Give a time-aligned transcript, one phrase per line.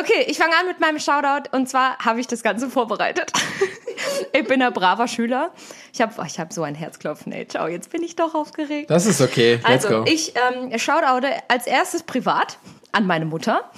[0.00, 3.32] Okay, ich fange an mit meinem Shoutout und zwar habe ich das Ganze vorbereitet.
[4.32, 5.50] ich bin ein braver Schüler.
[5.92, 7.46] Ich habe ich hab so ein Herzklopfen, ey.
[7.46, 8.88] Ciao, jetzt bin ich doch aufgeregt.
[8.88, 9.60] Das ist okay.
[9.68, 10.10] Let's also, go.
[10.10, 12.56] ich ähm, shoutoute als erstes privat
[12.92, 13.70] an meine Mutter,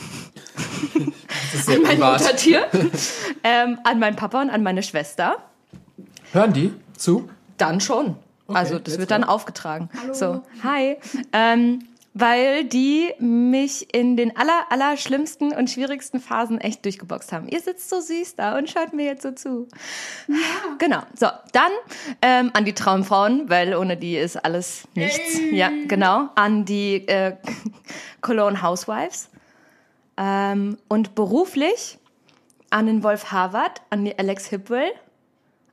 [0.94, 2.20] das ist sehr mein privat.
[2.20, 2.66] Muttertier,
[3.44, 5.38] ähm, an meinen Papa und an meine Schwester.
[6.32, 7.28] Hören die zu?
[7.58, 8.16] Dann schon.
[8.48, 9.14] also das wird go.
[9.14, 9.90] dann aufgetragen.
[10.12, 10.96] So, hi.
[11.32, 17.48] Ähm, weil die mich in den aller, aller schlimmsten und schwierigsten Phasen echt durchgeboxt haben.
[17.48, 19.68] Ihr sitzt so süß da und schaut mir jetzt so zu.
[20.78, 21.02] Genau.
[21.18, 21.70] So, dann
[22.20, 25.40] ähm, an die Traumfrauen, weil ohne die ist alles nichts.
[25.52, 26.28] Ja, genau.
[26.34, 27.36] An die äh,
[28.20, 29.30] Cologne Housewives.
[30.16, 31.98] Ähm, und beruflich
[32.70, 34.92] an den Wolf Harvard, an die Alex Hipwell,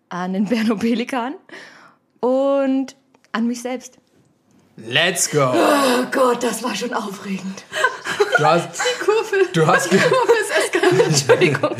[0.09, 1.35] an den Berno Pelikan
[2.19, 2.95] und
[3.31, 3.99] an mich selbst.
[4.87, 5.51] Let's go.
[5.53, 7.63] Oh Gott, das war schon aufregend.
[8.37, 8.69] Du hast,
[9.03, 9.47] Kurve.
[9.53, 9.99] du hast, ge-
[11.05, 11.75] Entschuldigung.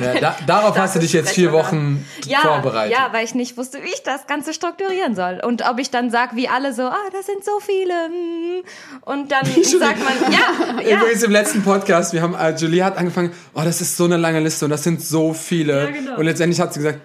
[0.00, 2.96] ja, da, darauf hast du dich jetzt vier Wochen Ja, vorbereitet.
[2.96, 5.40] ja, weil ich nicht wusste, wie ich das Ganze strukturieren soll.
[5.44, 8.08] Und ob ich dann sage, wie alle so, ah, das sind so viele.
[8.08, 8.62] mm.
[9.02, 10.96] Und dann sagt man, ja, ja.
[10.98, 14.16] Übrigens im letzten Podcast, wir haben, äh, Julie hat angefangen, oh, das ist so eine
[14.16, 15.84] lange Liste und das sind so viele.
[15.86, 16.16] Ja, genau.
[16.18, 17.00] Und letztendlich hat sie gesagt,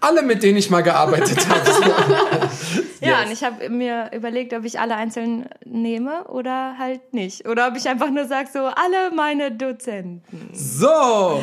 [0.00, 1.60] alle, mit denen ich mal gearbeitet habe.
[3.00, 3.26] Ja, Yes.
[3.26, 7.46] und ich habe mir überlegt, ob ich alle einzeln nehme oder halt nicht.
[7.48, 10.22] Oder ob ich einfach nur sage, so, alle meine Dozenten.
[10.52, 11.42] So,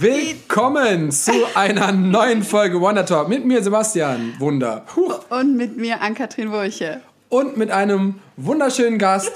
[0.00, 4.84] willkommen zu einer neuen Folge Wonder Talk mit mir, Sebastian Wunder.
[4.96, 5.20] Huch.
[5.30, 7.00] Und mit mir Ann-Kathrin Wurche.
[7.28, 9.32] Und mit einem wunderschönen Gast.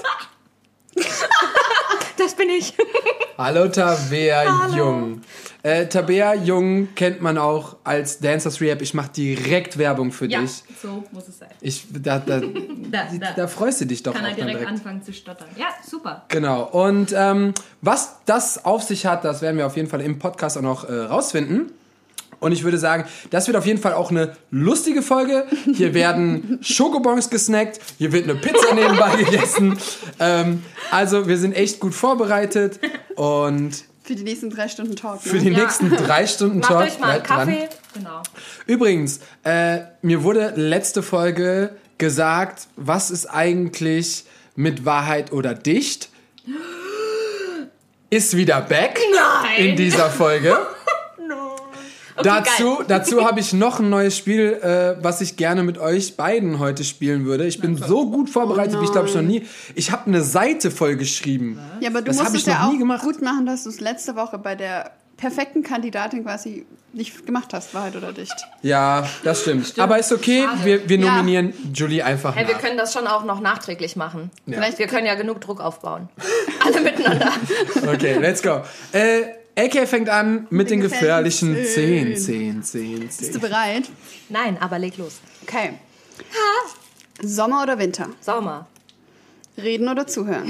[2.19, 2.73] Das bin ich.
[3.37, 5.21] Hallo Tabea Jung.
[5.63, 8.81] Äh, Tabea Jung kennt man auch als Dancers Rehab.
[8.81, 10.63] Ich mache direkt Werbung für Ja, dich.
[10.81, 11.47] so muss es sein.
[11.61, 12.41] Ich, da, da,
[12.91, 14.67] Da, da, freust du dich doch kann er direkt, direkt.
[14.69, 15.47] anfangen zu stottern.
[15.55, 16.25] Ja, super.
[16.27, 16.63] Genau.
[16.63, 20.57] Und ähm, was das auf sich hat, das werden wir auf jeden Fall im Podcast
[20.57, 21.71] auch noch äh, rausfinden.
[22.39, 25.45] Und ich würde sagen, das wird auf jeden Fall auch eine lustige Folge.
[25.75, 29.77] Hier werden Schokobons gesnackt, hier wird eine Pizza nebenbei gegessen.
[30.19, 32.79] Ähm, also wir sind echt gut vorbereitet
[33.15, 35.23] und Für die nächsten drei Stunden Talk.
[35.25, 35.31] Ne?
[35.31, 35.59] für die Ja.
[35.63, 37.23] nächsten drei Stunden Macht Talk euch mal einen.
[37.23, 37.69] Kaffee.
[37.93, 38.21] Genau.
[38.65, 44.23] Übrigens, äh, mir wurde letzte Folge gesagt, was ist eigentlich
[44.55, 46.09] mit Wahrheit oder dicht?
[48.11, 49.65] Ist wieder back Nein.
[49.67, 50.57] in dieser Folge.
[52.23, 56.59] Dazu dazu habe ich noch ein neues Spiel, äh, was ich gerne mit euch beiden
[56.59, 57.45] heute spielen würde.
[57.45, 59.45] Ich bin so gut vorbereitet, wie ich glaube ich noch nie.
[59.75, 61.59] Ich habe eine Seite voll geschrieben.
[61.79, 63.03] Ja, aber du Das musst es ja auch nie gemacht.
[63.03, 67.73] gut machen, dass du es letzte Woche bei der perfekten Kandidatin quasi nicht gemacht hast,
[67.73, 68.33] Wahrheit oder dicht.
[68.61, 69.77] Ja, das stimmt.
[69.77, 70.65] Aber ist okay, Schade.
[70.65, 71.11] wir, wir Ja.
[71.11, 72.61] nominieren Julie einfach Hey, wir nach.
[72.61, 74.31] können das schon auch noch nachträglich machen.
[74.47, 76.07] Vielleicht Wir können ja genug Druck aufbauen.
[76.65, 77.31] Alle miteinander.
[77.93, 78.61] Okay, let's go.
[78.93, 79.23] Äh,
[79.59, 83.41] AK fängt an mit den den gefährlichen gefährlichen 10, 10, 10, Bist du 10.
[83.41, 83.89] bereit?
[84.29, 85.19] Nein, aber leg los.
[85.43, 85.73] Okay.
[87.21, 88.07] Sommer oder Winter?
[88.21, 88.67] Sommer.
[89.57, 90.49] Reden oder zuhören?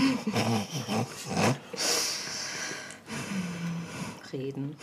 [4.31, 4.75] Reden.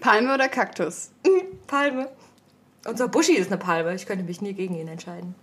[0.00, 1.10] Palme oder Kaktus?
[1.68, 2.08] Palme.
[2.86, 3.94] Unser Buschi ist eine Palme.
[3.94, 5.34] Ich könnte mich nie gegen ihn entscheiden.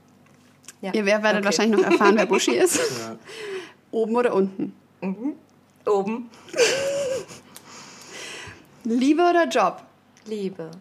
[0.81, 0.93] Ja.
[0.93, 1.45] Ihr werdet Okay.
[1.45, 2.79] wahrscheinlich noch erfahren, wer Buschi ist.
[3.91, 4.73] Oben oder unten?
[5.85, 6.29] Oben.
[8.83, 9.83] Liebe oder Job?
[10.25, 10.71] Liebe.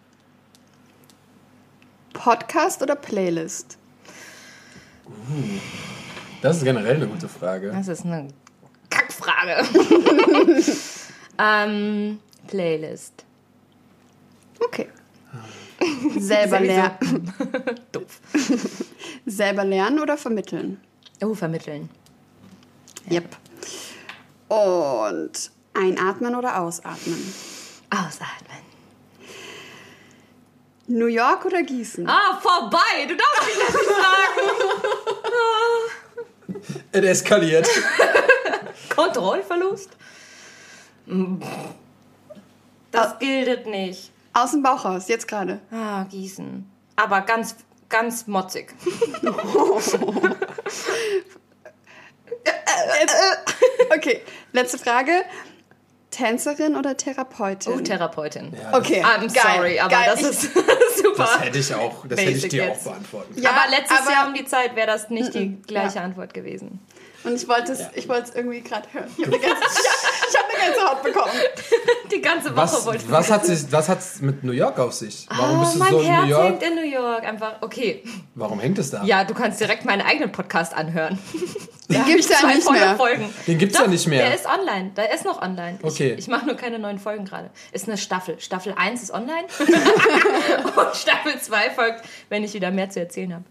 [2.13, 3.79] Podcast oder Playlist?
[6.43, 7.71] Das ist generell eine gute Frage.
[7.71, 8.29] Das ist eine
[8.91, 9.57] Kackfrage.
[11.39, 13.25] ähm, Playlist.
[14.63, 14.89] Okay.
[16.19, 16.75] Selber, Sowieso.
[16.75, 16.99] ler
[17.93, 18.21] Doof.
[19.25, 20.79] selber lernen oder vermitteln?
[21.23, 21.89] Oh, vermitteln.
[23.11, 23.37] Yep.
[24.51, 27.33] Und einatmen oder ausatmen?
[27.89, 28.59] Ausatmen.
[30.89, 32.05] New York oder Gießen?
[32.09, 33.07] Ah, vorbei!
[33.07, 33.91] Du darfst mich das nicht
[36.67, 36.81] sagen.
[36.91, 37.69] Es eskaliert.
[38.97, 39.91] Kontrollverlust?
[42.91, 44.11] Das gilt nicht.
[44.33, 45.61] Aus dem Bauch raus, jetzt gerade.
[45.71, 46.69] Ah, Gießen.
[46.97, 47.55] Aber ganz,
[47.89, 48.75] ganz motzig.
[53.97, 54.23] Okay,
[54.53, 55.13] letzte Frage.
[56.11, 57.73] Tänzerin oder Therapeutin?
[57.73, 58.53] Oh, Therapeutin.
[58.73, 60.09] okay, I'm geil, sorry, aber geil.
[60.11, 60.43] das ist
[60.97, 61.23] super.
[61.23, 62.81] Das hätte ich auch, das hätte ich dir jetzt.
[62.81, 63.41] auch beantworten.
[63.41, 66.03] Ja, aber letztes aber- Jahr um die Zeit wäre das nicht die gleiche ja.
[66.03, 66.81] Antwort gewesen.
[67.23, 69.07] Und ich wollte es ich wollte es irgendwie gerade hören.
[69.19, 69.63] Ich habe eine, ganze-
[70.31, 71.33] ich hab eine ganze Haut bekommen.
[72.11, 74.93] Die ganze Woche Was, wollte ich was hat sich, was hat's mit New York auf
[74.93, 75.27] sich?
[75.29, 76.45] Warum oh, bist du mein so in Herz New York?
[76.45, 77.25] hängt in New York.
[77.25, 78.05] Einfach, okay.
[78.35, 79.05] Warum hängt es da?
[79.05, 81.19] Ja, du kannst direkt meinen eigenen Podcast anhören.
[81.91, 82.97] Den gibt's ja zwei nicht mehr.
[82.97, 83.35] Folgen.
[83.47, 84.25] Den gibt's ja Doch, nicht mehr.
[84.25, 84.93] Der ist online.
[84.97, 85.79] Der ist noch online.
[85.83, 86.13] Okay.
[86.13, 87.51] Ich, ich mache nur keine neuen Folgen gerade.
[87.73, 88.39] Ist eine Staffel.
[88.41, 89.47] Staffel 1 ist online.
[89.59, 93.45] Und Staffel 2 folgt, wenn ich wieder mehr zu erzählen habe.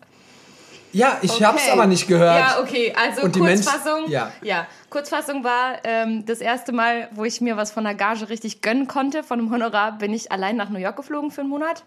[0.92, 1.44] Ja, ich Okay.
[1.46, 2.40] hab's aber nicht gehört.
[2.40, 2.94] Ja, okay.
[3.00, 4.10] Also Und die Mensch- Kurzfassung.
[4.10, 4.32] ja.
[4.42, 4.68] ja.
[4.90, 8.88] Kurzfassung war ähm, das erste Mal, wo ich mir was von der Gage richtig gönnen
[8.88, 9.24] konnte.
[9.24, 11.84] Von einem Honorar bin ich allein nach New York geflogen für einen Monat.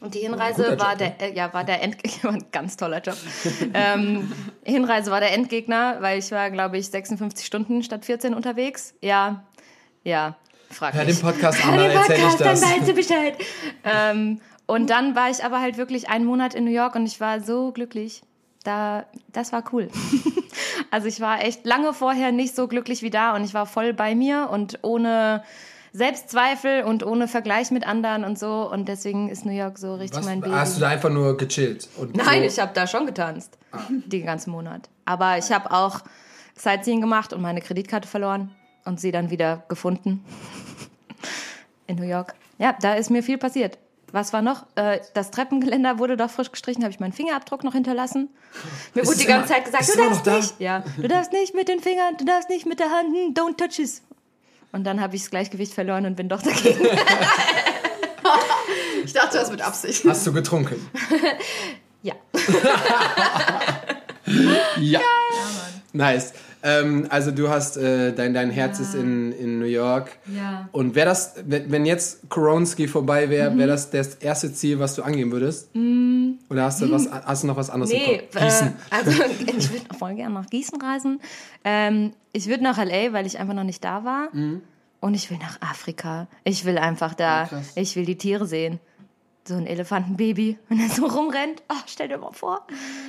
[0.00, 1.14] Und die Hinreise Guter war Job, ne?
[1.18, 3.16] der, äh, ja, war der Endgegner, ein ganz toller Job.
[3.72, 4.30] ähm,
[4.62, 8.92] Hinreise war der Endgegner, weil ich war, glaube ich, 56 Stunden statt 14 unterwegs.
[9.00, 9.44] Ja,
[10.04, 10.36] ja,
[10.70, 11.16] frag Hör mich.
[11.16, 13.34] den Podcast an, Hör den Podcast, dann weißt du Bescheid.
[13.84, 17.20] ähm, und dann war ich aber halt wirklich einen Monat in New York und ich
[17.20, 18.22] war so glücklich.
[18.64, 19.88] Da, das war cool.
[20.90, 23.92] also ich war echt lange vorher nicht so glücklich wie da und ich war voll
[23.92, 25.44] bei mir und ohne
[25.92, 28.70] Selbstzweifel und ohne Vergleich mit anderen und so.
[28.70, 30.54] Und deswegen ist New York so richtig Was, mein Baby.
[30.54, 31.88] hast du da einfach nur gechillt?
[31.96, 33.56] Und Nein, so, ich habe da schon getanzt.
[33.88, 34.90] Den ganzen Monat.
[35.04, 36.00] Aber ich habe auch
[36.56, 38.50] Sightseeing gemacht und meine Kreditkarte verloren
[38.84, 40.24] und sie dann wieder gefunden.
[41.86, 42.34] In New York.
[42.58, 43.78] Ja, da ist mir viel passiert.
[44.16, 44.64] Was war noch?
[44.76, 48.30] Äh, das Treppengeländer wurde doch frisch gestrichen, habe ich meinen Fingerabdruck noch hinterlassen.
[48.94, 50.36] Mir Ist wurde die ganze immer- Zeit gesagt, du darfst da?
[50.36, 50.54] nicht.
[50.58, 53.58] Ja, du darfst nicht mit den Fingern, du darfst nicht mit der Hand, hm, don't
[53.58, 54.00] touch it.
[54.72, 56.86] Und dann habe ich das Gleichgewicht verloren und bin doch dagegen.
[59.04, 60.02] Ich dachte, das mit Absicht.
[60.04, 60.74] Hast du getrunken?
[62.02, 62.14] ja.
[64.80, 65.00] Ja.
[65.92, 66.32] Nice.
[66.68, 70.10] Ähm, also du hast, äh, dein, dein Herz ist in, in New York.
[70.34, 70.68] Ja.
[70.72, 73.58] Und wäre das, wenn jetzt Koronski vorbei wäre, Mhm.
[73.58, 75.68] wäre das das erste Ziel, was du angehen würdest?
[76.50, 78.42] Oder hast du, was, hast du noch was anderes im Nee, Kopf?
[78.42, 78.66] Gießen.
[78.68, 79.10] Äh, also
[79.56, 81.20] ich würde voll gerne nach Gießen reisen.
[81.64, 84.28] Ähm, ich würde nach LA, weil ich einfach noch nicht da war.
[85.00, 86.26] Und ich will nach Afrika.
[86.42, 87.44] Ich will einfach da.
[87.44, 87.48] Mhm.
[87.48, 87.72] krass.
[87.76, 88.80] ich will die Tiere sehen.
[89.46, 91.62] So ein Elefantenbaby, wenn er so rumrennt.
[91.68, 92.66] Oh, stell dir mal vor.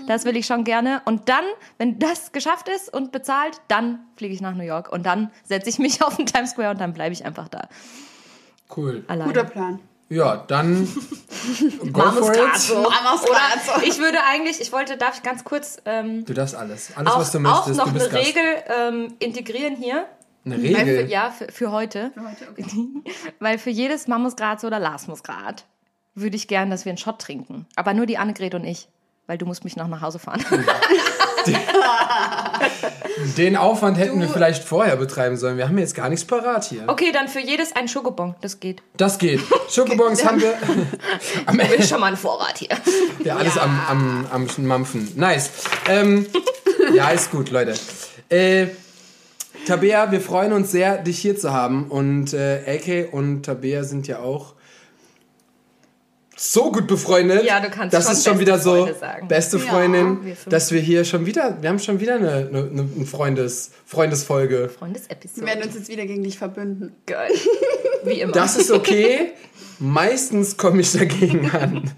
[0.07, 1.01] Das will ich schon gerne.
[1.05, 1.43] Und dann,
[1.79, 4.91] wenn das geschafft ist und bezahlt, dann fliege ich nach New York.
[4.91, 7.67] Und dann setze ich mich auf den Times Square und dann bleibe ich einfach da.
[8.75, 9.03] Cool.
[9.07, 9.33] Alleine.
[9.33, 9.79] Guter Plan.
[10.09, 10.85] Ja, dann
[11.91, 12.71] go for it.
[12.71, 16.95] Oder ich würde eigentlich, ich wollte, darf ich ganz kurz ähm, Du darfst alles.
[16.95, 17.77] Alles, auch, was du auch möchtest.
[17.77, 18.27] noch du bist eine Gast.
[18.27, 20.05] Regel ähm, integrieren hier.
[20.45, 21.09] Eine Weil für, Regel?
[21.09, 22.11] ja, für, für heute.
[22.13, 23.03] Für heute, okay.
[23.39, 25.65] Weil für jedes Mammutgrat oder Lasmusgrat
[26.19, 27.65] würde ich gern, dass wir einen Shot trinken.
[27.75, 28.87] Aber nur die Annegret und ich.
[29.27, 30.43] Weil du musst mich noch nach Hause fahren.
[33.37, 35.57] Den Aufwand hätten wir Du- vielleicht vorher betreiben sollen.
[35.57, 36.83] Wir haben jetzt gar nichts parat hier.
[36.87, 38.35] Okay, dann für jedes ein Schokobon.
[38.41, 38.81] Das geht.
[38.95, 39.41] Das geht.
[39.69, 40.53] Schokobons haben wir
[41.45, 41.75] am Ende.
[41.75, 42.69] Ist schon mal ein Vorrat hier.
[43.23, 45.11] Ja, alles am, am, am Mampfen.
[45.15, 45.51] Nice.
[45.89, 46.25] Ähm,
[46.93, 47.73] ja, ist gut, Leute.
[48.29, 48.67] Äh,
[49.67, 51.85] Tabea, wir freuen uns sehr, dich hier zu haben.
[51.89, 54.53] Und äh, Elke und Tabea sind ja auch
[56.39, 57.43] so gut befreundet.
[57.43, 59.27] Ja, du kannst Das schon ist schon beste wieder so sagen.
[59.27, 60.49] beste Ja, Freundin, wir fünf.
[60.49, 64.69] dass wir hier schon wieder, wir haben schon wieder eine, eine, eine Freundes, Freundesfolge.
[64.69, 65.41] Freundesepisode.
[65.41, 66.95] Wir werden uns jetzt wieder gegen dich verbünden.
[67.05, 67.31] Geil.
[68.03, 68.33] Wie immer.
[68.33, 69.31] Das ist okay.
[69.79, 71.91] Meistens komme ich dagegen an.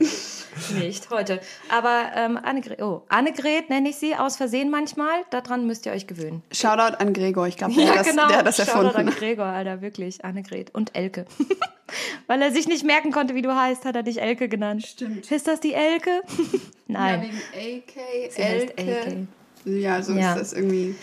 [0.78, 1.40] Nicht heute.
[1.70, 5.24] Aber ähm, Annegret, oh, Annegret nenne ich sie aus Versehen manchmal.
[5.30, 6.42] Daran müsst ihr euch gewöhnen.
[6.52, 7.48] Shoutout an Gregor.
[7.48, 9.12] Ich glaube, der, hat das- der hat das Shoutout an erfunden.
[9.12, 10.24] Gregor, Alter, wirklich.
[10.26, 11.26] Annegret und Elke.
[12.28, 14.86] Weil er sich nicht merken konnte, wie du heißt, hat er dich Elke genannt.
[14.86, 15.32] Stimmt.
[15.32, 16.22] Ist das die Elke?
[16.88, 17.24] Nein.
[17.24, 18.82] Ja, wegen AK, Sie heißt Elke.
[18.82, 19.28] Elke.
[19.66, 20.34] Ja, so Ja.
[20.34, 20.96] ist das irgendwie.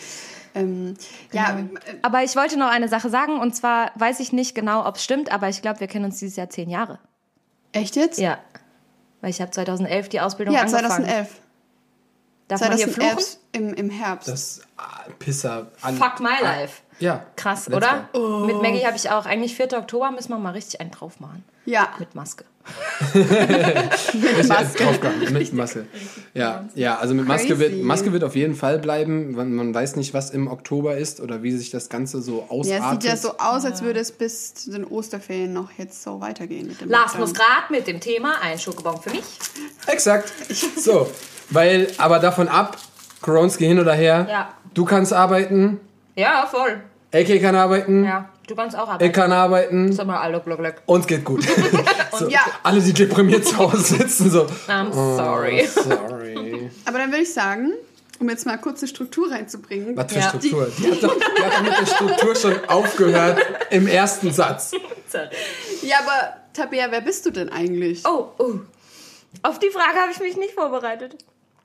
[0.55, 0.95] Ähm,
[1.33, 1.75] Ja, Genau.
[1.75, 4.97] äh, Aber ich wollte noch eine Sache sagen, und zwar weiß ich nicht genau, ob
[4.97, 6.99] es stimmt, aber ich glaube, wir kennen uns dieses Jahr zehn Jahre.
[7.73, 8.19] echt jetzt?
[8.19, 8.39] Ja.
[9.27, 11.05] Weil ich habe 2011 die Ausbildung Ja, angefangen.
[11.05, 11.41] 2011.
[12.47, 13.19] Darf man hier fluchen?
[13.19, 14.29] 2011 im, im Herbst.
[14.29, 15.73] Das ah, Pisser.
[15.83, 16.83] An, Fuck my life.
[16.99, 17.25] Ja.
[17.37, 18.09] Krass, Let's oder?
[18.15, 18.47] Oh.
[18.47, 19.27] Mit Maggie habe ich auch.
[19.27, 19.73] Eigentlich 4.
[19.79, 21.45] Oktober müssen wir mal richtig einen drauf machen.
[21.67, 22.45] ja, Mit Maske.
[23.15, 24.85] Mit Maske.
[24.85, 25.11] Maske.
[25.33, 25.87] Mit Maske.
[26.35, 27.83] Ja, ja, also mit Maske wird.
[27.83, 29.33] Maske wird auf jeden Fall bleiben.
[29.33, 32.51] Man, man weiß nicht, was im Oktober ist oder wie sich das Ganze so ja,
[32.51, 32.83] ausartet.
[32.83, 36.21] es sieht ja so aus, als würde es bis zu den Osterferien noch jetzt so
[36.21, 37.21] weitergehen mit dem Lars Lockdown.
[37.21, 39.25] muss grad mit dem Thema ein Schokobon für mich.
[39.87, 40.33] Exakt.
[40.77, 41.09] So,
[41.51, 42.77] weil, aber davon ab,
[43.23, 44.49] Koronski hin oder her, Ja.
[44.75, 45.79] du kannst arbeiten,
[46.17, 46.83] Ja, voll.
[47.15, 49.13] AK kann arbeiten, Ja, du kannst auch ich arbeiten.
[49.13, 50.83] kann arbeiten, Sag mal, alle Glück, Glück.
[50.87, 51.45] uns geht gut.
[52.19, 52.41] so, Ja.
[52.63, 54.47] Alle, die deprimiert zu Hause sitzen, so.
[54.69, 55.67] I'm sorry.
[55.67, 56.71] Sorry.
[56.85, 57.73] Aber dann würde ich sagen,
[58.19, 59.97] um jetzt mal kurz eine Struktur reinzubringen.
[59.97, 60.29] Was für Ja.
[60.29, 60.69] Struktur?
[60.79, 63.39] Die hat, doch, die hat doch mit der Struktur schon aufgehört
[63.71, 64.73] im ersten Satz.
[65.83, 68.05] Ja, aber Tabea, wer bist du denn eigentlich?
[68.05, 68.55] Oh, oh.
[69.43, 71.17] Auf die Frage habe ich mich nicht vorbereitet.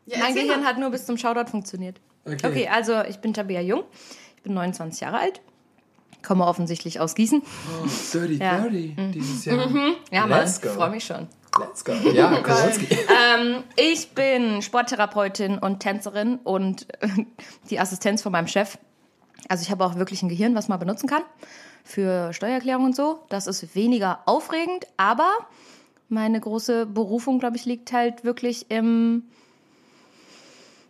[0.06, 0.70] Ja, mein Gehirn mal.
[0.70, 1.98] hat nur bis zum Shoutout funktioniert.
[2.24, 2.38] Okay.
[2.48, 3.84] Okay, also ich bin Tabea Jung.
[4.42, 5.40] Ich bin 29 Jahre alt.
[6.24, 7.44] Komme offensichtlich aus Gießen.
[8.12, 8.58] Dirty Ja.
[8.58, 8.96] Mhm.
[8.96, 9.58] 30 dieses Jahr.
[10.12, 10.70] Ja, Mann, Let's go.
[10.70, 11.28] freue mich schon.
[11.60, 11.92] Let's go.
[11.92, 12.88] Ja, Kowalski.
[12.92, 17.08] Ähm, ich bin Sporttherapeutin und Tänzerin und äh,
[17.70, 18.80] die Assistenz von meinem Chef.
[19.48, 21.22] Also ich habe auch wirklich ein Gehirn, was man benutzen kann
[21.84, 23.20] für Steuererklärung und so.
[23.30, 25.30] Das ist weniger aufregend, aber
[26.10, 29.24] meine große Berufung, glaube ich, liegt halt wirklich im,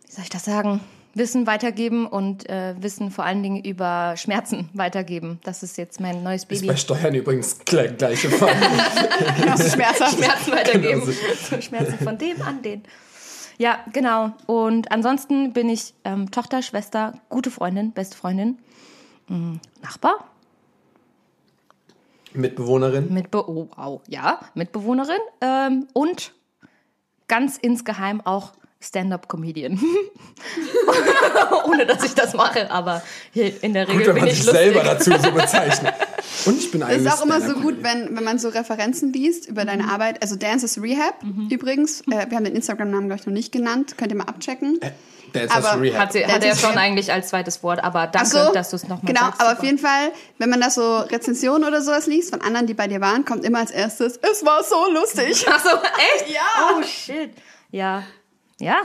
[0.06, 0.80] wie soll ich das sagen,
[1.14, 5.38] Wissen weitergeben und äh, Wissen vor allen Dingen über Schmerzen weitergeben.
[5.44, 6.66] Das ist jetzt mein neues Ist Baby.
[6.68, 8.54] bei Steuern übrigens der gleiche Fall.
[9.58, 10.16] Ist schmerzhaft.
[10.16, 11.00] Schmerzen weitergeben.
[11.00, 11.12] Genau
[11.50, 12.82] so Schmerzen von dem an den.
[13.58, 14.32] Ja, genau.
[14.46, 18.58] Und ansonsten bin ich ähm, Tochter, Schwester, gute Freundin, beste Freundin,
[19.28, 20.32] mm, Nachbar,
[22.34, 23.12] Mitbewohnerin.
[23.12, 26.32] Mitbe oh, wow, ja, Mitbewohnerin ähm, und
[27.28, 28.52] ganz insgeheim auch
[28.82, 29.80] Stand-up-Comedian.
[31.66, 34.38] Ohne dass ich das mache, aber hier in der Regel Gut, wenn bin man ich
[34.38, 34.62] sich lustig.
[34.64, 35.94] selber dazu so bezeichnet.
[36.46, 39.12] Und ich bin Es eigentlich ist auch immer so gut, wenn, wenn man so Referenzen
[39.12, 39.66] liest über Mhm.
[39.68, 40.20] deine Arbeit.
[40.22, 41.14] Also Dance is Rehab
[41.50, 42.00] übrigens.
[42.02, 43.94] Äh, wir haben den Instagram-Namen, glaube ich, noch nicht genannt.
[43.96, 44.80] Könnt ihr mal abchecken.
[45.34, 46.00] Der ist Aber- Rehab.
[46.00, 48.82] Hat, sie, hat er schon eigentlich als zweites Wort, aber danke, so, dass du es
[48.88, 49.40] nochmal Genau, sagst.
[49.40, 49.60] aber Super.
[49.60, 52.86] auf jeden Fall, wenn man das so Rezensionen oder sowas liest von anderen, die bei
[52.88, 55.46] dir waren, kommt immer als erstes, es war so lustig.
[55.48, 56.28] Ach so, echt?
[56.34, 56.40] Ja.
[56.78, 57.30] Oh, shit.
[57.70, 58.02] Ja.
[58.62, 58.80] Ja.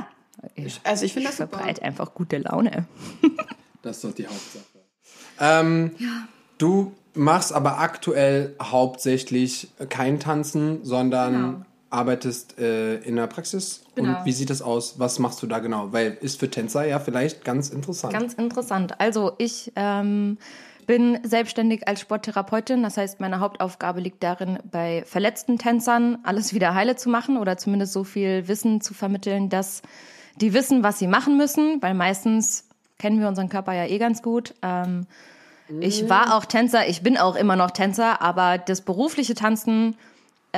[0.56, 1.58] Ich Also ich finde das super.
[1.58, 2.86] verbreite einfach gute Laune.
[3.84, 4.66] Das ist doch die Hauptsache.
[5.40, 5.92] Ähm,
[6.58, 11.66] Du machst aber aktuell hauptsächlich kein Tanzen, sondern Genau.
[11.92, 13.84] arbeitest äh, in der Praxis.
[13.96, 14.20] Genau.
[14.20, 14.96] Und wie sieht das aus?
[15.00, 15.94] Was machst du da genau?
[15.94, 18.12] Weil ist für Tänzer ja vielleicht ganz interessant.
[18.14, 19.00] Ganz interessant.
[19.00, 20.38] Also ich ähm,
[20.88, 22.82] bin selbstständig als Sporttherapeutin.
[22.82, 27.58] Das heißt, meine Hauptaufgabe liegt darin, bei verletzten Tänzern alles wieder heile zu machen oder
[27.58, 29.84] zumindest so viel Wissen zu vermitteln, dass
[30.42, 32.68] die wissen, was sie machen müssen, weil meistens
[32.98, 34.56] kennen wir unseren Körper ja eh ganz gut.
[34.62, 35.06] Ähm,
[35.82, 39.98] ich war auch Tänzer, ich bin auch immer noch Tänzer, aber das berufliche Tanzen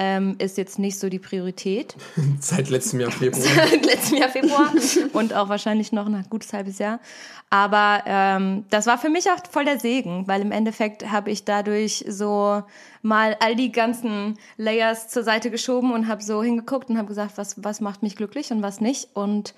[0.02, 1.94] ähm, ist jetzt nicht so die Priorität.
[2.40, 3.66] Seit letztem Jahr Februar.
[3.84, 4.72] letzten Jahr Februar
[5.12, 7.02] und auch wahrscheinlich noch ein gutes halbes Jahr.
[7.50, 11.44] Aber ähm, das war für mich auch voll der Segen, weil im Endeffekt habe ich
[11.44, 12.64] dadurch so
[13.02, 17.34] mal all die ganzen Layers zur Seite geschoben und habe so hingeguckt und habe gesagt,
[17.36, 19.10] was, was macht mich glücklich und was nicht.
[19.16, 19.54] Und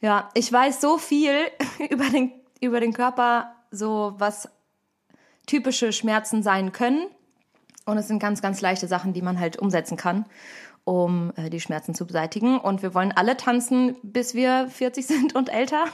[0.00, 1.32] ja, ich weiß so viel
[1.90, 4.48] über den, über den Körper, so was
[5.46, 7.06] typische Schmerzen sein können.
[7.90, 10.24] Und es sind ganz, ganz leichte Sachen, die man halt umsetzen kann,
[10.84, 12.58] um äh, die Schmerzen zu beseitigen.
[12.58, 15.84] Und wir wollen alle tanzen, bis wir 40 sind und älter.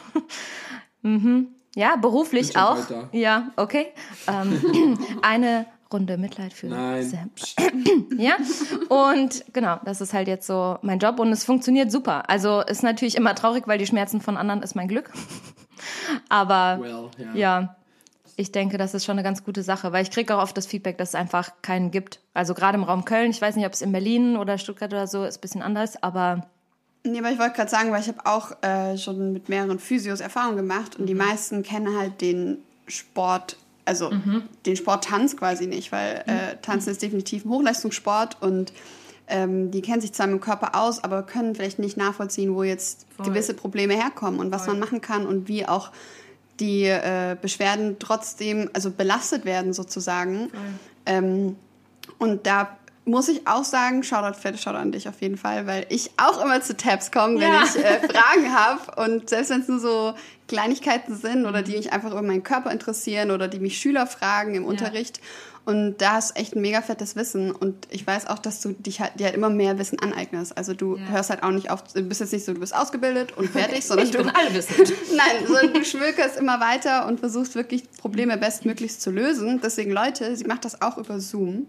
[1.03, 1.49] mhm.
[1.75, 2.79] Ja, beruflich auch.
[2.79, 3.09] älter.
[3.13, 3.87] Ja, okay.
[4.29, 7.03] Ähm, eine Runde Mitleid für Nein.
[7.03, 7.31] Sam.
[8.19, 8.37] Ja,
[8.89, 12.29] und genau, das ist halt jetzt so mein Job und es funktioniert super.
[12.31, 15.13] Also ist natürlich immer traurig, weil die Schmerzen von anderen ist mein Glück.
[16.29, 17.35] Aber Well, ja.
[17.35, 17.77] ja,
[18.37, 20.67] ich denke, das ist schon eine ganz gute Sache, weil ich kriege auch oft das
[20.67, 22.21] Feedback, dass es einfach keinen gibt.
[22.35, 25.07] Also gerade im Raum Köln, ich weiß nicht, ob es in Berlin oder Stuttgart oder
[25.07, 26.47] so ist, ein bisschen anders, aber
[27.07, 30.21] Nee, aber ich wollte gerade sagen, weil ich habe auch äh, schon mit mehreren Physios
[30.21, 34.11] Erfahrung gemacht und die meisten kennen halt den Sport, also
[34.67, 38.73] den Sport Tanz quasi nicht, weil äh, Tanzen ist definitiv ein Hochleistungssport und
[39.29, 42.65] ähm, die kennen sich zwar mit dem Körper aus, aber können vielleicht nicht nachvollziehen, wo
[42.65, 45.93] jetzt gewisse Probleme herkommen und was man machen kann und wie auch
[46.61, 50.51] die äh, Beschwerden trotzdem also belastet werden sozusagen.
[51.05, 51.57] Ähm,
[52.19, 55.87] und da muss ich auch sagen, Shoutout Fette, Shoutout an dich auf jeden Fall, weil
[55.91, 57.63] ich auch immer zu Tabs komme, wenn Ja.
[57.65, 59.01] ich äh, Fragen habe.
[59.05, 60.15] Und selbst wenn es nur so
[60.49, 64.55] Kleinigkeiten sind oder die mich einfach über meinen Körper interessieren oder die mich Schüler fragen
[64.57, 65.21] im Unterricht.
[65.67, 67.51] Und da hast du echt ein mega fettes Wissen.
[67.51, 70.57] Und ich weiß auch, dass du dich halt, dir halt immer mehr Wissen aneignest.
[70.57, 73.37] Also du hörst halt auch nicht auf, du bist jetzt nicht so, du bist ausgebildet
[73.37, 74.93] und fertig, sondern ich du bin allwissend.
[75.17, 79.61] Nein, sondern du schmökerst immer weiter und versuchst wirklich Probleme bestmöglichst zu lösen.
[79.61, 81.67] Deswegen, Leute, sie macht das auch über Zoom.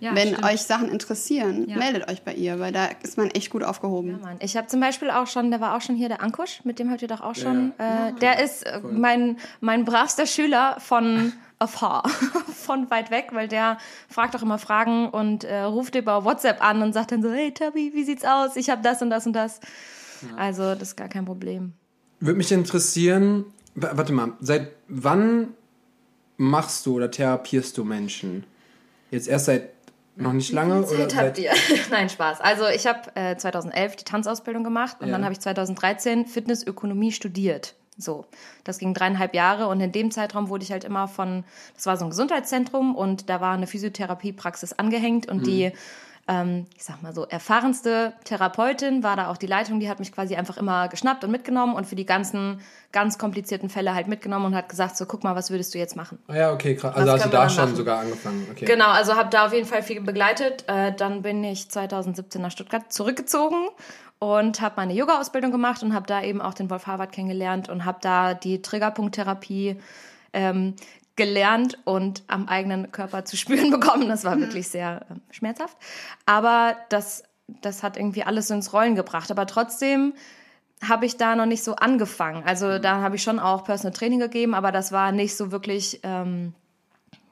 [0.00, 0.44] Ja, Wenn stimmt.
[0.44, 1.76] euch Sachen interessieren, Ja.
[1.76, 4.20] meldet euch bei ihr, weil da ist man echt gut aufgehoben.
[4.20, 4.36] Mann.
[4.40, 6.90] Ich habe zum Beispiel auch schon, der war auch schon hier, der Ankusch, mit dem
[6.90, 7.72] habt ihr doch auch schon.
[7.78, 12.06] Äh, der ist äh, mein, mein bravster Schüler von afar,
[12.54, 13.78] von weit weg, weil der
[14.10, 17.52] fragt auch immer Fragen und äh, ruft über WhatsApp an und sagt dann so, hey
[17.52, 18.56] Tabi, wie sieht's aus?
[18.56, 19.60] Ich habe das und das und das.
[20.36, 21.72] Also das ist gar kein Problem.
[22.20, 25.48] Würde mich interessieren, warte mal, seit wann
[26.36, 28.44] machst du oder therapierst du Menschen?
[29.10, 29.70] Jetzt erst seit
[30.16, 30.84] noch nicht lange?
[30.84, 31.52] Oder seit, ihr?
[31.90, 32.40] Nein, Spaß.
[32.40, 35.12] Also ich habe äh, 2011 die Tanzausbildung gemacht und Ja.
[35.12, 37.74] dann habe ich 2013 Fitnessökonomie studiert.
[37.98, 38.26] So,
[38.64, 41.44] das ging dreieinhalb Jahre und in dem Zeitraum wurde ich halt immer von,
[41.74, 45.72] das war so ein Gesundheitszentrum und da war eine Physiotherapiepraxis angehängt und die
[46.28, 50.10] ähm, ich sag mal so, erfahrenste Therapeutin, war da auch die Leitung, die hat mich
[50.10, 54.46] quasi einfach immer geschnappt und mitgenommen und für die ganzen ganz komplizierten Fälle halt mitgenommen
[54.46, 56.18] und hat gesagt, so guck mal, was würdest du jetzt machen?
[56.26, 56.96] Ah ja, okay, krass.
[56.96, 57.76] Also hast du da schon machen?
[57.76, 58.46] sogar angefangen.
[58.50, 58.64] Okay.
[58.64, 60.64] Genau, also habe da auf jeden Fall viel begleitet.
[60.66, 63.68] Äh, dann bin ich 2017 nach Stuttgart zurückgezogen
[64.18, 67.84] und habe meine Yoga-Ausbildung gemacht und habe da eben auch den Wolf Harvard kennengelernt und
[67.84, 69.76] habe da die Triggerpunkttherapie
[70.32, 70.74] ähm,
[71.16, 74.08] gelernt und am eigenen Körper zu spüren bekommen.
[74.08, 75.76] Das war wirklich sehr ähm, schmerzhaft.
[76.26, 77.24] Aber das,
[77.62, 79.30] das hat irgendwie alles ins Rollen gebracht.
[79.30, 80.12] Aber trotzdem
[80.86, 82.42] habe ich da noch nicht so angefangen.
[82.44, 86.00] Also da habe ich schon auch Personal Training gegeben, aber das war nicht so wirklich,
[86.02, 86.52] ähm,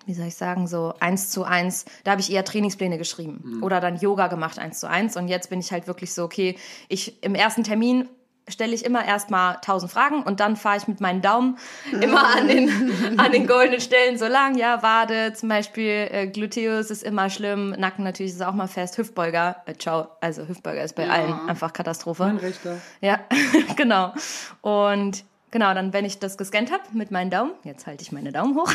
[0.06, 1.84] wie soll ich sagen, so eins zu eins.
[2.04, 5.16] Da habe ich eher Trainingspläne geschrieben oder dann Yoga gemacht eins zu eins.
[5.16, 6.56] Und jetzt bin ich halt wirklich so, okay,
[6.88, 8.08] ich im ersten Termin
[8.48, 11.58] stelle ich immer erstmal tausend Fragen und dann fahre ich mit meinen Daumen
[12.00, 14.56] immer an den, an den goldenen Stellen so lang.
[14.56, 18.98] Ja, Wade zum Beispiel, äh, Gluteus ist immer schlimm, Nacken natürlich ist auch mal fest,
[18.98, 22.24] Hüftbeuger, äh, ciao, also Hüftbeuger ist bei allen einfach Katastrophe.
[22.24, 22.78] Mein Rechter.
[23.00, 23.20] Ja,
[23.76, 24.12] genau.
[24.60, 28.32] Und genau, dann, wenn ich das gescannt habe mit meinen Daumen, jetzt halte ich meine
[28.32, 28.72] Daumen hoch,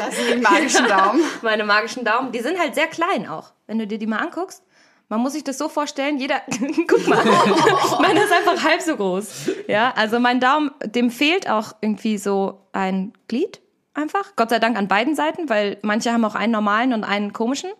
[0.00, 1.22] Das sind die magischen Daumen.
[1.42, 4.62] meine magischen Daumen, die sind halt sehr klein auch, wenn du dir die mal anguckst.
[5.10, 6.40] Man muss sich das so vorstellen, jeder,
[6.88, 7.24] guck mal,
[8.00, 9.50] meiner ist einfach halb so groß.
[9.66, 13.60] Ja, also mein Daumen, dem fehlt auch irgendwie so ein Glied
[13.92, 14.36] einfach.
[14.36, 17.70] Gott sei Dank an beiden Seiten, weil manche haben auch einen normalen und einen komischen.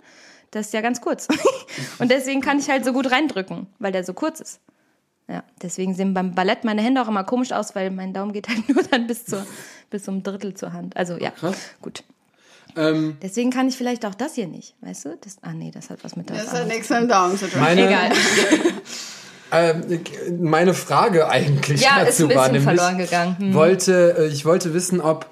[0.51, 1.29] Das ist ja ganz kurz.
[2.01, 4.61] Und deswegen kann ich halt so gut reindrücken, weil der so kurz ist.
[5.29, 8.49] Ja, deswegen sehen beim Ballett meine Hände auch immer komisch aus, weil mein Daumen geht
[8.49, 9.47] halt nur dann bis zur,
[9.91, 10.97] bis zum Drittel zur Hand.
[10.97, 11.57] Also ja, Krass.
[11.81, 12.03] gut.
[12.77, 15.19] Ähm, Deswegen kann ich vielleicht auch das hier nicht, weißt du?
[15.21, 17.49] Das, ah nee, das hat was mit der Das hat nichts mit dem Daumen zu
[17.49, 17.61] tun.
[17.61, 18.11] meine, Egal.
[19.53, 20.01] ähm,
[20.41, 23.37] meine Frage eigentlich Ja, ist dazu ein war bisschen nämlich, verloren gegangen.
[23.39, 23.55] Hm.
[23.55, 25.27] wollte, äh, ich wollte wissen, ob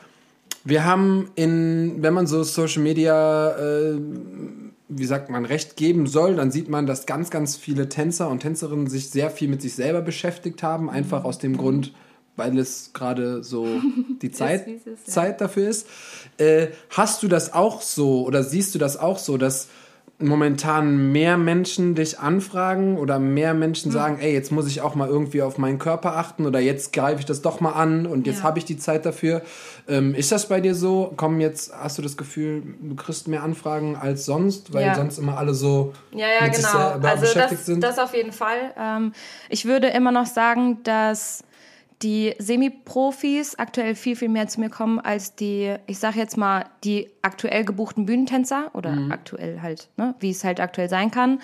[0.65, 3.99] wir haben in, wenn man so Social Media, äh,
[4.89, 8.41] wie sagt man, recht geben soll, dann sieht man, dass ganz, ganz viele Tänzer und
[8.41, 11.93] Tänzerinnen sich sehr viel mit sich selber beschäftigt haben, einfach aus dem Grund,
[12.39, 13.83] weil es gerade so
[14.23, 15.13] die Zeit, wie es ist, ja.
[15.13, 15.87] Zeit dafür ist.
[16.39, 19.69] Äh, hast du das auch so oder siehst du das auch so, dass
[20.21, 23.55] momentan mehr Menschen dich anfragen oder mehr.
[23.55, 26.93] Menschen sagen, ey, jetzt muss ich auch mal irgendwie auf meinen Körper achten oder jetzt
[26.93, 28.43] greife ich das doch mal an und jetzt Ja.
[28.43, 29.43] habe ich die Zeit dafür.
[29.87, 31.13] Ähm, ist das bei dir so?
[31.17, 34.95] Kommen jetzt, hast du das Gefühl, du kriegst mehr Anfragen als sonst, weil Ja.
[34.97, 36.91] sonst immer alle so Ja, ja, mit sich genau.
[36.91, 37.85] selber Also beschäftigt das, sind?
[37.85, 38.75] das auf jeden Fall.
[38.77, 39.13] Ähm,
[39.51, 41.45] ich würde immer noch sagen, dass
[42.03, 46.67] die Semi-Profis aktuell viel, viel mehr zu mir kommen als die, ich sage jetzt mal,
[46.85, 49.11] die aktuell gebuchten Bühnentänzer oder Mhm.
[49.11, 51.41] aktuell halt, ne, wie es halt aktuell sein kann.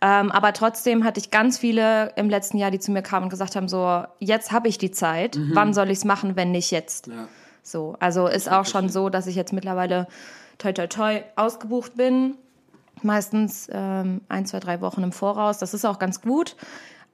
[0.00, 3.28] Ähm, aber trotzdem hatte ich ganz viele im letzten Jahr, die zu mir kamen und
[3.30, 6.70] gesagt haben, so, jetzt habe ich die Zeit, wann soll ich es machen, wenn nicht
[6.70, 7.08] jetzt?
[7.08, 7.12] Mhm.
[7.14, 7.28] Ja.
[7.62, 10.06] So, also ist auch schon so, dass ich jetzt mittlerweile
[10.56, 12.34] toi toi toi ausgebucht bin.
[13.02, 15.58] Meistens ähm, ein, zwei, drei Wochen im Voraus.
[15.58, 16.56] Das ist auch ganz gut.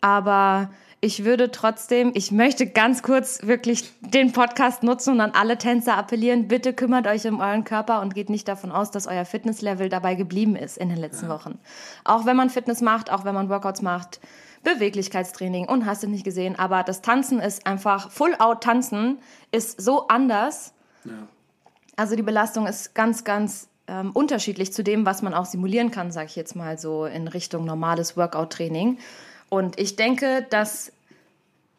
[0.01, 0.71] Aber
[1.05, 5.99] ich würde trotzdem, ich möchte ganz kurz wirklich den Podcast nutzen und an alle Tänzer
[5.99, 9.91] appellieren, bitte kümmert euch um euren Körper und geht nicht davon aus, dass euer Fitnesslevel
[9.91, 11.59] dabei geblieben ist in den letzten Wochen.
[12.05, 14.19] Auch wenn man Fitness macht, auch wenn man Workouts macht,
[14.63, 19.19] Beweglichkeitstraining und hast du nicht gesehen, aber das Tanzen ist einfach, Full-Out-Tanzen
[19.53, 20.73] ist so anders.
[21.05, 21.13] Ja.
[21.97, 26.11] Also die Belastung ist ganz, ganz ähm, unterschiedlich zu dem, was man auch simulieren kann,
[26.13, 28.97] sage ich jetzt mal so in Richtung normales Workout-Training.
[29.55, 30.91] Und ich denke, dass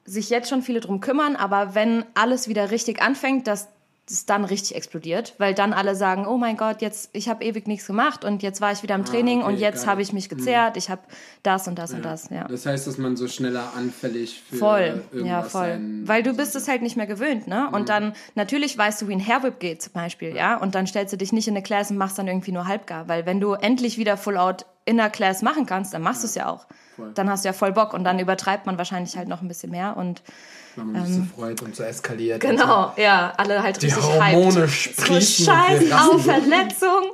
[0.05, 3.69] sich jetzt schon viele drum kümmern, aber wenn alles wieder richtig anfängt, dass
[4.07, 7.67] es dann richtig explodiert, weil dann alle sagen, oh mein Gott, jetzt ich habe ewig
[7.67, 10.13] nichts gemacht und jetzt war ich wieder im Training Ah, okay, und jetzt habe ich
[10.13, 11.01] mich gezerrt, ich habe
[11.41, 12.47] das und das und das, ja.
[12.47, 15.61] Das heißt, dass man so schneller anfällig für Voll, irgendwas ja, voll.
[15.61, 17.69] sein Weil du bist es halt nicht mehr gewöhnt, ne?
[17.71, 20.57] Und dann, natürlich weißt du, wie ein Hairwhip geht zum Beispiel, ja?
[20.57, 23.07] Und dann stellst du dich nicht in eine Class und machst dann irgendwie nur halbgar.
[23.07, 26.27] Weil wenn du endlich wieder Full Out in der Class machen kannst, dann machst du
[26.27, 26.67] es ja auch.
[26.95, 27.11] Voll.
[27.15, 29.71] Dann hast du ja voll Bock und dann übertreibt man wahrscheinlich halt noch ein bisschen
[29.71, 30.21] mehr und
[30.75, 32.43] Wenn man sich so freut und so eskaliert.
[32.43, 34.71] ähm, genau, ja, alle halt Die richtig Hormone hyped.
[34.71, 37.11] sprießen So Scheiß auf Verletzung.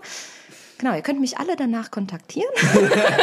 [0.78, 2.52] Genau, ihr könnt mich alle danach kontaktieren.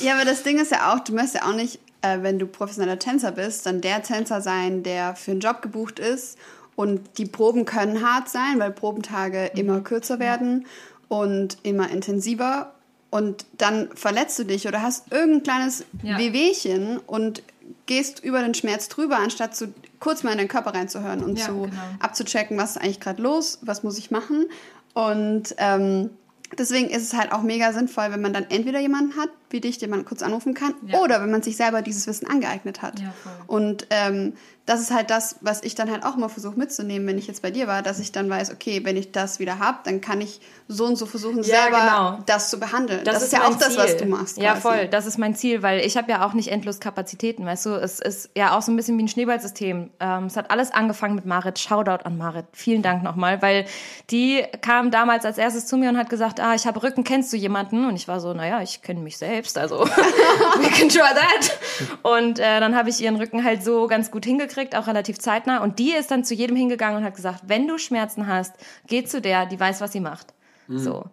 [0.00, 2.46] Ja, aber das Ding ist ja auch, du möchtest ja auch nicht, äh, wenn du
[2.46, 6.38] professioneller Tänzer bist, dann der Tänzer sein, der für einen Job gebucht ist.
[6.76, 10.66] Und die Proben können hart sein, weil Probentage immer kürzer werden
[11.08, 12.72] und immer intensiver.
[13.10, 16.16] Und dann verletzt du dich oder hast irgendein kleines Ja.
[16.16, 17.42] Wehwehchen und
[17.86, 21.46] gehst über den Schmerz drüber, anstatt zu, kurz mal in den Körper reinzuhören und Ja,
[21.46, 21.72] zu genau.
[22.00, 24.46] abzuchecken, was ist eigentlich gerade los, was muss ich machen.
[24.94, 26.10] Und ähm,
[26.58, 29.78] deswegen ist es halt auch mega sinnvoll, wenn man dann entweder jemanden hat, wie dich,
[29.78, 30.74] den man kurz anrufen kann.
[30.86, 31.00] Ja.
[31.00, 33.00] Oder wenn man sich selber dieses Wissen angeeignet hat.
[33.00, 33.12] Ja.
[33.46, 34.34] Und ähm,
[34.64, 37.42] das ist halt das, was ich dann halt auch immer versuche mitzunehmen, wenn ich jetzt
[37.42, 40.20] bei dir war, dass ich dann weiß, okay, wenn ich das wieder habe, dann kann
[40.20, 42.18] ich so und so versuchen, Ja, selber genau.
[42.26, 43.00] das zu behandeln.
[43.04, 43.96] Das, ist ja mein auch das, was Ziel.
[43.98, 44.36] du machst.
[44.38, 44.60] Ja, quasi.
[44.62, 44.88] voll.
[44.88, 47.70] Das ist mein Ziel, weil ich habe ja auch nicht endlos Kapazitäten, weißt du.
[47.70, 49.90] Es ist ja auch so ein bisschen wie ein Schneeballsystem.
[49.98, 51.58] Ähm, es hat alles angefangen mit Marit.
[51.58, 52.46] Shoutout an Marit.
[52.52, 53.64] Vielen Dank nochmal, weil
[54.10, 57.32] die kam damals als erstes zu mir und hat gesagt, ah, ich habe Rücken, kennst
[57.32, 57.84] du jemanden?
[57.84, 61.58] Und ich war so, naja, ich kenne mich selbst, also we can try that.
[62.02, 65.62] Und äh, dann habe ich ihren Rücken halt so ganz gut hingekriegt, auch relativ zeitnah.
[65.62, 68.54] Und die ist dann zu jedem hingegangen und hat gesagt, wenn du Schmerzen hast,
[68.86, 70.34] geh zu der, die weiß, was sie macht.
[70.68, 71.04] So,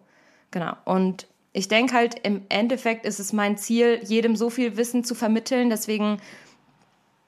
[0.50, 0.74] genau.
[0.84, 5.14] Und ich denke halt, im Endeffekt ist es mein Ziel, jedem so viel Wissen zu
[5.14, 5.70] vermitteln.
[5.70, 6.20] Deswegen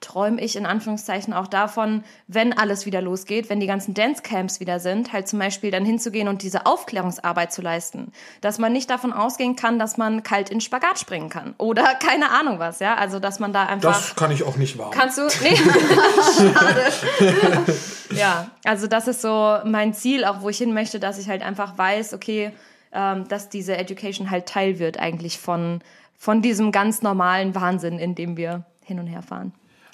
[0.03, 4.81] träume ich in Anführungszeichen auch davon, wenn alles wieder losgeht, wenn die ganzen Dancecamps wieder
[4.81, 8.13] sind, halt zum Beispiel dann hinzugehen und diese Aufklärungsarbeit zu leisten.
[8.41, 11.55] Dass man nicht davon ausgehen kann, dass man kalt in Spagat springen kann.
[11.59, 12.95] Oder keine Ahnung was, ja.
[12.97, 13.95] Also, dass man da einfach.
[13.95, 14.91] Das kann ich auch nicht wahr.
[14.91, 15.23] Kannst du?
[15.43, 15.57] Nee.
[16.37, 17.75] Schade.
[18.11, 21.43] ja, also das ist so mein Ziel, auch wo ich hin möchte, dass ich halt
[21.43, 22.53] einfach weiß, okay,
[22.93, 25.81] ähm, dass diese Education halt Teil wird eigentlich von,
[26.17, 29.53] von diesem ganz normalen Wahnsinn, in dem wir hin und her fahren.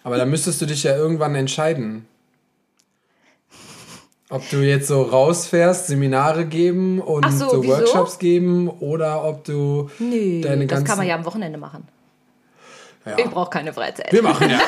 [0.08, 2.06] Aber da müsstest du dich ja irgendwann entscheiden.
[4.30, 7.74] Ob du jetzt so rausfährst, Seminare geben und so, so, wieso?
[7.74, 10.84] Workshops geben oder ob du deine das ganzen...
[10.86, 11.86] kann man ja am Wochenende machen.
[13.04, 13.18] Ja.
[13.18, 14.10] Ich brauche keine Freizeit.
[14.10, 14.60] Wir machen ja.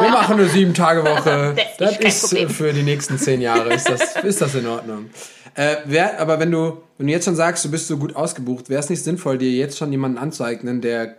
[0.00, 1.54] Wir machen eine sieben Tage Woche.
[1.56, 4.66] Das Das ist kein ist für die nächsten zehn Jahre ist das, ist das in
[4.68, 5.10] Ordnung.
[5.56, 8.70] Äh, wär, aber wenn du, wenn du jetzt schon sagst, du bist so gut ausgebucht,
[8.70, 11.16] wäre es nicht sinnvoll, dir jetzt schon jemanden anzueignen, der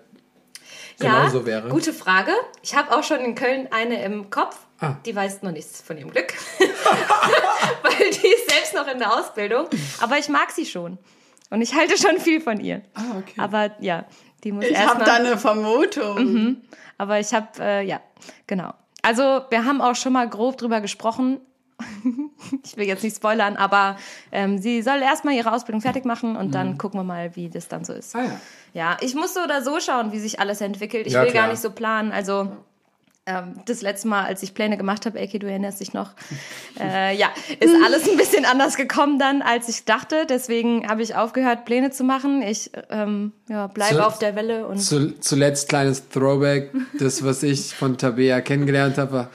[1.00, 1.70] genauso wäre?
[1.70, 2.32] Gute Frage.
[2.62, 4.58] Ich habe auch schon in Köln eine im Kopf.
[4.80, 4.96] Ah.
[5.06, 6.34] Die weiß noch nichts von ihrem Glück.
[7.82, 9.68] Weil die ist selbst noch in der Ausbildung.
[10.02, 10.98] Aber ich mag sie schon.
[11.50, 12.82] Und ich halte schon viel von ihr.
[12.94, 13.40] Ah, okay.
[13.40, 14.06] Aber ja,
[14.44, 16.58] die muss Ich habe da eine Vermutung.
[16.98, 18.02] Aber ich habe, äh, ja,
[18.48, 18.74] genau.
[19.02, 21.40] Also wir haben auch schon mal grob drüber gesprochen.
[22.64, 23.98] ich will jetzt nicht spoilern, aber
[24.32, 27.68] ähm, sie soll erstmal ihre Ausbildung fertig machen und dann gucken wir mal, wie das
[27.68, 28.16] dann so ist.
[28.16, 28.22] Mhm.
[28.22, 28.40] Ah ja.
[28.76, 31.08] Ja, ich muss so oder so schauen, wie sich alles entwickelt.
[31.08, 31.46] Ich Ja, will klar.
[31.46, 32.12] gar nicht so planen.
[32.12, 32.52] Also
[33.26, 36.12] ähm, das letzte Mal, als ich Pläne gemacht habe, Eki, du erinnerst dich noch,
[36.80, 37.30] äh, ja,
[37.62, 40.26] ist alles ein bisschen anders gekommen dann, als ich dachte.
[40.30, 42.42] Deswegen habe ich aufgehört, Pläne zu machen.
[42.42, 47.74] Ich ähm, ja, bleibe auf der Welle und Zu, zuletzt kleines Throwback, das, was ich
[47.74, 49.30] von Tabea kennengelernt habe, war,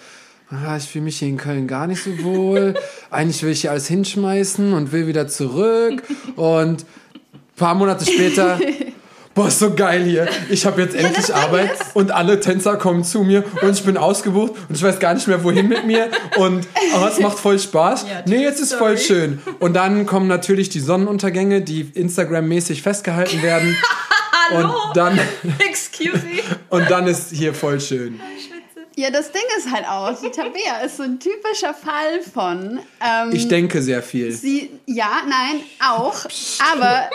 [0.50, 2.74] ah, ich fühle mich hier in Köln gar nicht so wohl.
[3.11, 6.03] Eigentlich will ich hier alles hinschmeißen und will wieder zurück.
[6.37, 8.61] Und ein paar Monate später,
[9.40, 10.29] boah, ist so geil hier.
[10.50, 14.53] Ich habe jetzt endlich Arbeit und alle Tänzer kommen zu mir und ich bin ausgebucht
[14.68, 16.11] und ich weiß gar nicht mehr, wohin mit mir.
[16.37, 18.05] Und aber es macht voll Spaß.
[18.26, 19.40] nee, jetzt ist voll schön.
[19.59, 23.76] Und dann kommen natürlich die Sonnenuntergänge, die Instagram-mäßig festgehalten werden.
[24.53, 25.16] Und dann,
[25.61, 26.42] excuse me.
[26.70, 28.20] und dann ist hier voll schön.
[28.96, 32.81] Ja, das Ding ist halt auch, die Tabea ist so ein typischer Fall von.
[33.00, 34.33] Ähm, Ich denke sehr viel.
[34.33, 36.14] Sie, ja, nein, auch.
[36.72, 37.09] Aber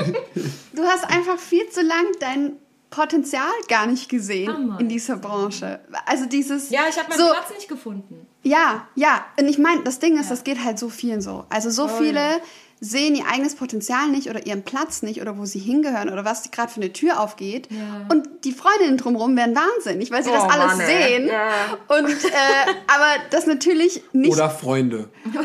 [0.73, 2.53] du hast einfach viel zu lang dein
[2.89, 4.79] Potenzial gar nicht gesehen Hammer.
[4.79, 5.79] in dieser Branche.
[6.05, 6.69] Also dieses.
[6.69, 8.25] Ja, ich habe meinen so, Platz nicht gefunden.
[8.43, 9.25] Ja, ja.
[9.39, 11.45] Und ich meine, das Ding ist, das geht halt so vielen so.
[11.49, 12.39] Also so viele
[12.79, 16.51] sehen ihr eigenes Potenzial nicht oder ihren Platz nicht oder wo sie hingehören oder was
[16.51, 17.67] gerade für eine Tür aufgeht.
[17.71, 18.05] Ja.
[18.09, 21.27] Und die Freundinnen drumherum werden wahnsinnig, weil sie das Oh, alles Mann, sehen.
[21.27, 21.49] Ja.
[21.87, 25.09] Und äh, aber das natürlich nicht Oder Freunde.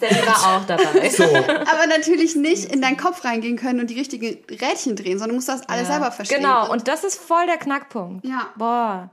[0.00, 1.10] Selber auch dabei.
[1.16, 1.24] So.
[1.24, 5.34] aber natürlich nicht in deinen Kopf reingehen können und die richtigen Rädchen drehen, sondern du
[5.36, 6.42] musst das alles selber verstehen.
[6.42, 8.26] Genau, und das ist voll der Knackpunkt.
[8.26, 8.48] Ja.
[8.56, 9.10] Boah.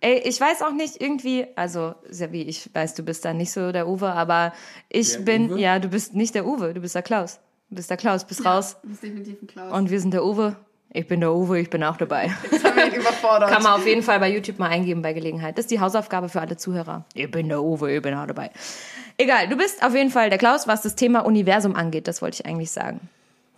[0.00, 3.72] Ey, ich weiß auch nicht irgendwie, also, Sebi, ich weiß, du bist da nicht so
[3.72, 4.52] der Uwe, aber
[4.88, 5.60] ich Der bin, Uwe?
[5.60, 7.40] ja, du bist nicht der Uwe, du bist der Klaus.
[7.70, 8.76] Du bist der Klaus, bist raus.
[8.82, 9.72] Das ist definitiv ein Klaus.
[9.72, 10.56] Und wir sind der Uwe.
[10.90, 12.30] Ich bin der Uwe, ich bin auch dabei.
[12.50, 13.50] Jetzt haben wir ihn überfordert.
[13.50, 15.58] Kann man auf jeden Fall bei YouTube mal eingeben bei Gelegenheit.
[15.58, 17.04] Das ist die Hausaufgabe für alle Zuhörer.
[17.12, 18.50] Ich bin der Uwe, ich bin auch dabei.
[19.18, 22.08] Egal, du bist auf jeden Fall der Klaus, was das Thema Universum angeht.
[22.08, 23.00] Das wollte ich eigentlich sagen.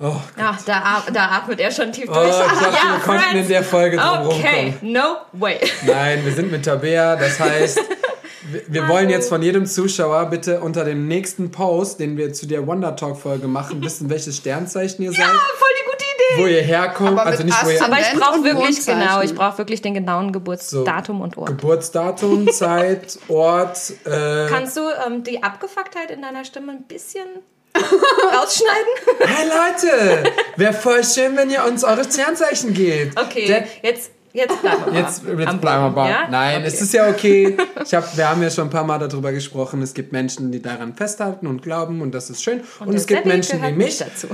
[0.03, 2.29] Oh, Ach, da, da atmet er schon tief oh, durch.
[2.29, 4.93] ich dachte, wir konnten in der Folge drum Okay, rumkommen.
[4.95, 5.59] no way.
[5.87, 7.17] Nein, wir sind mit Tabea.
[7.17, 7.79] Das heißt,
[8.51, 12.47] wir, wir wollen jetzt von jedem Zuschauer bitte unter dem nächsten Post, den wir zu
[12.47, 16.43] der Wonder Talk Folge machen, wissen, welches Sternzeichen ihr seid, Voll die gute Idee.
[16.43, 17.19] wo ihr herkommt.
[17.19, 20.29] Aber Also nicht, wo ihr Aber ich brauche wirklich, genau, ich brauche wirklich den genauen
[20.29, 21.49] so, Geburtsdatum und Ort.
[21.49, 23.93] Geburtsdatum, Zeit, Ort.
[24.07, 27.27] Äh, Kannst du ähm, die Abgefucktheit in deiner Stimme ein bisschen
[28.35, 29.27] rausschneiden?
[29.27, 33.19] hey Leute, wäre voll schön, wenn ihr uns eure Sternzeichen gebt.
[33.21, 36.11] Okay, Der, jetzt, jetzt bleiben wir Jetzt, jetzt bleiben wir bei.
[36.11, 36.29] ja?
[36.31, 36.67] Nein, Okay.
[36.69, 37.57] es ist ja okay.
[37.85, 39.83] Ich hab, wir haben ja schon ein paar Mal darüber gesprochen.
[39.83, 42.63] Es gibt Menschen, die daran festhalten und glauben und das ist schön.
[42.81, 43.99] Und, der es gibt Menschen wie mich.
[43.99, 44.29] dazu.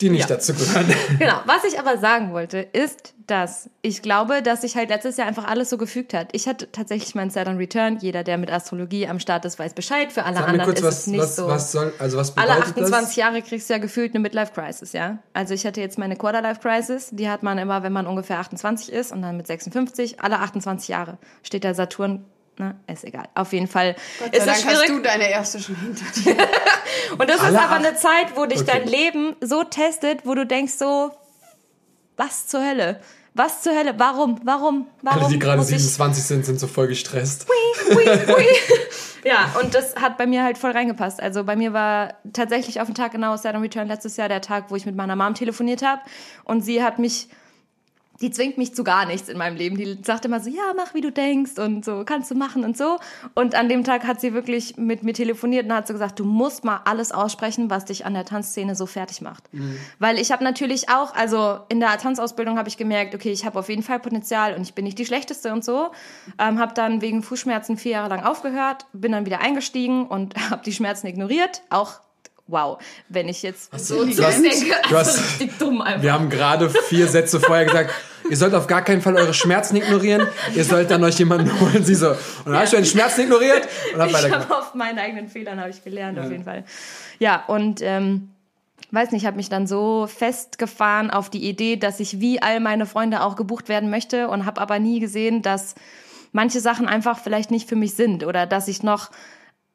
[0.00, 0.86] Die nicht dazu gehören.
[1.18, 1.40] Genau.
[1.44, 5.46] Was ich aber sagen wollte, ist, dass ich glaube, dass sich halt letztes Jahr einfach
[5.46, 6.28] alles so gefügt hat.
[6.32, 7.98] Ich hatte tatsächlich meinen Saturn Return.
[8.00, 10.12] Jeder, der mit Astrologie am Start ist, weiß Bescheid.
[10.12, 11.46] Für alle Sag anderen kurz, ist was, es nicht was, so.
[11.46, 13.16] was soll, also was alle bedeutet 28 das?
[13.16, 15.18] Jahre kriegst du ja gefühlt eine Midlife-Crisis, ja?
[15.32, 17.10] Also ich hatte jetzt meine Quarter-Life-Crisis.
[17.12, 20.20] Die hat man immer, wenn man ungefähr 28 ist und dann mit 56.
[20.20, 22.24] Alle 28 Jahre steht der Saturn.
[22.60, 23.24] Na, ist egal.
[23.34, 24.88] Auf jeden Fall Gott ist sei es Dank hast schwierig.
[25.02, 26.36] du deine erste schon hinter dir.
[27.18, 28.70] Und das Alle ist aber acht- eine Zeit, wo dich Okay.
[28.80, 31.10] dein Leben so testet, wo du denkst so,
[32.16, 33.00] was zur Hölle?
[33.32, 33.94] Was zur Hölle?
[33.96, 34.40] Warum?
[34.44, 34.88] Warum?
[35.02, 35.20] Warum?
[35.22, 37.46] Alle, die gerade muss ich- 27 sind, sind so voll gestresst.
[37.48, 38.44] Hui, hui.
[39.22, 41.20] Ja, und das hat bei mir halt voll reingepasst.
[41.22, 44.70] Also bei mir war tatsächlich auf den Tag genau Saturn Return letztes Jahr der Tag,
[44.70, 46.00] wo ich mit meiner Mom telefoniert habe.
[46.44, 47.28] Und sie hat mich,
[48.20, 49.76] die zwingt mich zu gar nichts in meinem Leben.
[49.76, 52.76] Die sagt immer so, ja, mach wie du denkst und so, kannst du machen und
[52.76, 52.98] so.
[53.34, 56.24] Und an dem Tag hat sie wirklich mit mir telefoniert und hat so gesagt, du
[56.24, 59.44] musst mal alles aussprechen, was dich an der Tanzszene so fertig macht.
[59.98, 63.58] Weil ich habe natürlich auch, also in der Tanzausbildung habe ich gemerkt, okay, ich habe
[63.58, 65.90] auf jeden Fall Potenzial und ich bin nicht die Schlechteste und so.
[66.38, 70.62] Ähm, habe dann wegen Fußschmerzen vier Jahre lang aufgehört, bin dann wieder eingestiegen und habe
[70.64, 71.62] die Schmerzen ignoriert.
[71.70, 72.00] Auch,
[72.50, 76.02] wow, wenn ich jetzt so du hast- du also hast- richtig dumm einfach.
[76.02, 77.90] Wir haben gerade vier Sätze vorher gesagt,
[78.28, 80.26] ihr sollt auf gar keinen Fall eure Schmerzen ignorieren.
[80.54, 81.84] Ihr sollt dann euch jemanden holen.
[81.84, 84.98] Sie so, und dann hast du deine Schmerzen ignoriert und hab ich habe auf meinen
[84.98, 86.64] eigenen Fehlern habe ich gelernt auf jeden Fall.
[87.18, 88.30] Ja und ähm,
[88.92, 92.86] weiß nicht, habe mich dann so festgefahren auf die Idee, dass ich wie all meine
[92.86, 95.74] Freunde auch gebucht werden möchte und habe aber nie gesehen, dass
[96.32, 99.10] manche Sachen einfach vielleicht nicht für mich sind oder dass ich noch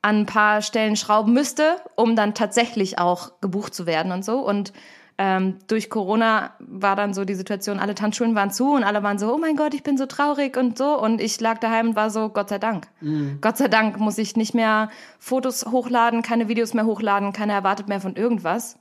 [0.06, 4.40] an ein paar Stellen schrauben müsste, um dann tatsächlich auch gebucht zu werden und so
[4.40, 4.72] und
[5.18, 9.18] ähm, durch Corona war dann so die Situation, alle Tanzschulen waren zu und alle waren
[9.18, 11.00] so, oh mein Gott, ich bin so traurig und so.
[11.00, 12.88] Und ich lag daheim und war so, Gott sei Dank.
[13.40, 17.88] Gott sei Dank muss ich nicht mehr Fotos hochladen, keine Videos mehr hochladen, keiner erwartet
[17.88, 18.78] mehr von irgendwas.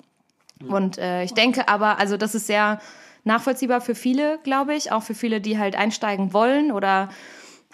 [0.67, 2.81] Und äh, ich denke aber, also das ist sehr
[3.23, 7.11] nachvollziehbar für viele, glaube ich, auch für viele, die halt einsteigen wollen oder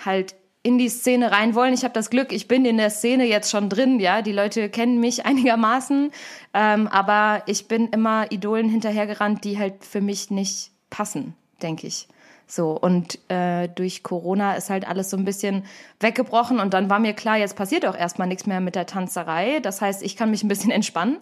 [0.05, 1.73] halt in die Szene rein wollen.
[1.73, 4.23] Ich habe das Glück, ich bin in der Szene jetzt schon drin, ja.
[4.23, 6.11] Die Leute kennen mich einigermaßen,
[6.55, 12.09] ähm, aber ich bin immer Idolen hinterhergerannt, die halt für mich nicht passen, denke ich.
[12.47, 15.65] So, und äh, durch Corona ist halt alles so ein bisschen
[16.01, 19.61] weggebrochen und dann war mir klar, jetzt passiert auch erstmal nichts mehr mit der Tanzerei.
[19.61, 21.19] Das heißt, ich kann mich ein bisschen entspannen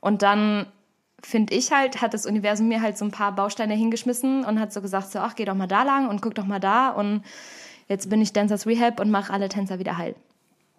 [0.00, 0.66] und dann
[1.22, 4.72] finde ich halt, hat das Universum mir halt so ein paar Bausteine hingeschmissen und hat
[4.72, 7.22] so gesagt, so, ach, geh doch mal da lang und guck doch mal da und
[7.92, 10.14] jetzt bin ich Dancers Rehab und mache alle Tänzer wieder heil.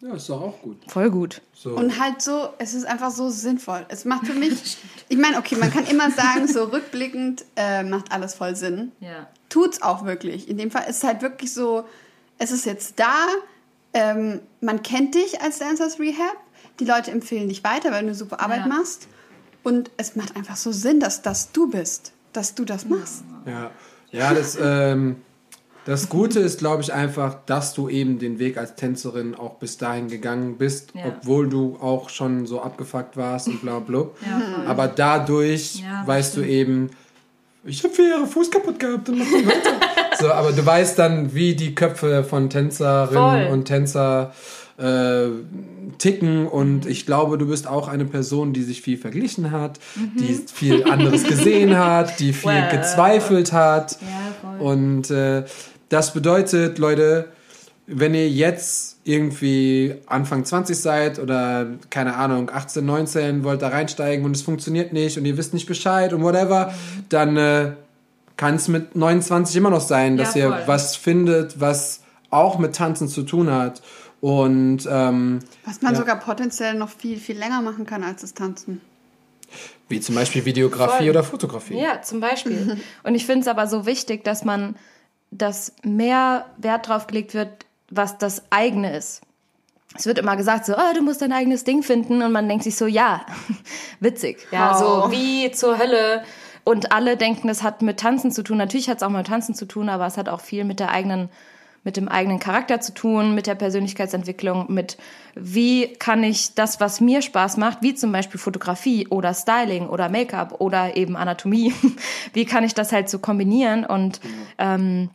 [0.01, 0.77] Ja, ist doch auch gut.
[0.87, 1.41] Voll gut.
[1.53, 1.77] So.
[1.77, 3.85] Und halt so, es ist einfach so sinnvoll.
[3.87, 8.11] Es macht für mich, ich meine, okay, man kann immer sagen, so rückblickend äh, macht
[8.11, 8.91] alles voll Sinn.
[8.99, 9.27] Ja.
[9.47, 10.49] Tut's auch wirklich.
[10.49, 11.85] In dem Fall ist es halt wirklich so,
[12.37, 13.15] es ist jetzt da,
[13.93, 16.35] ähm, man kennt dich als Dancers Rehab,
[16.81, 18.67] die Leute empfehlen dich weiter, weil du super Arbeit Ja.
[18.67, 19.07] machst.
[19.63, 23.23] Und es macht einfach so Sinn, dass das du bist, dass du das machst.
[23.45, 23.71] Ja,
[24.11, 25.21] ja das, ähm,
[25.85, 29.77] das Gute ist, glaube ich, einfach, dass du eben den Weg als Tänzerin auch bis
[29.77, 31.01] dahin gegangen bist, Ja.
[31.07, 33.99] obwohl du auch schon so abgefuckt warst und bla bla.
[34.25, 34.63] Ja.
[34.67, 36.53] Aber dadurch Ja, weißt du stimmt.
[36.53, 36.89] eben,
[37.65, 39.71] ich habe vier Jahre Fuß kaputt gehabt und mach weiter.
[40.19, 43.53] so, aber du weißt dann, wie die Köpfe von Tänzerinnen Voll.
[43.53, 44.33] und Tänzer
[44.77, 45.27] äh,
[45.99, 46.47] ticken Mhm.
[46.47, 49.79] und ich glaube, du bist auch eine Person, die sich viel verglichen hat,
[50.19, 50.47] die Mhm.
[50.51, 52.71] viel anderes gesehen hat, die viel Well.
[52.77, 53.97] gezweifelt hat.
[54.01, 54.59] Ja.
[54.59, 55.43] Und äh,
[55.89, 57.29] das bedeutet, Leute,
[57.87, 64.23] wenn ihr jetzt irgendwie Anfang 20 seid oder keine Ahnung, 18, 19, wollt da reinsteigen
[64.25, 66.73] und es funktioniert nicht und ihr wisst nicht Bescheid und whatever,
[67.09, 67.71] dann äh,
[68.37, 72.75] kann es mit 29 immer noch sein, dass Ja, ihr was findet, was auch mit
[72.75, 73.81] Tanzen zu tun hat.
[74.21, 75.99] Und ähm, Was man Ja.
[75.99, 78.79] sogar potenziell noch viel, viel länger machen kann als das Tanzen.
[79.89, 81.09] wie zum Beispiel Videografie Voll.
[81.09, 81.77] oder Fotografie.
[81.77, 82.77] Ja, zum Beispiel.
[83.03, 84.75] Und ich finde es aber so wichtig, dass man,
[85.37, 89.21] dass mehr Wert drauf gelegt wird, was das eigene ist.
[89.95, 92.63] Es wird immer gesagt so, oh, du musst dein eigenes Ding finden und man denkt
[92.63, 93.25] sich so, ja,
[93.99, 94.47] witzig.
[94.51, 95.05] Ja, Oh.
[95.05, 96.23] so wie zur Hölle.
[96.63, 98.57] Und alle denken, das hat mit Tanzen zu tun.
[98.57, 100.89] Natürlich hat es auch mit Tanzen zu tun, aber es hat auch viel mit der
[100.91, 101.29] eigenen,
[101.83, 104.97] mit dem eigenen Charakter zu tun, mit der Persönlichkeitsentwicklung, mit
[105.35, 110.07] wie kann ich das, was mir Spaß macht, wie zum Beispiel Fotografie oder Styling oder
[110.09, 111.73] Make-up oder eben Anatomie,
[112.33, 114.21] wie kann ich das halt so kombinieren und
[114.57, 115.09] ähm,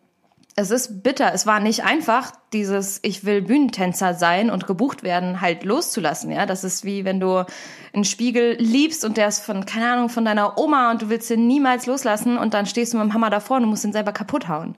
[0.58, 1.32] es ist bitter.
[1.32, 6.32] Es war nicht einfach, dieses Ich will Bühnentänzer sein und gebucht werden, halt loszulassen.
[6.32, 7.44] Ja, das ist wie wenn du
[7.92, 11.30] einen Spiegel liebst und der ist von, keine Ahnung, von deiner Oma und du willst
[11.30, 13.92] ihn niemals loslassen und dann stehst du mit dem Hammer davor und du musst ihn
[13.92, 14.74] selber kaputt hauen.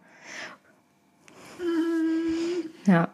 [2.87, 3.09] Ja.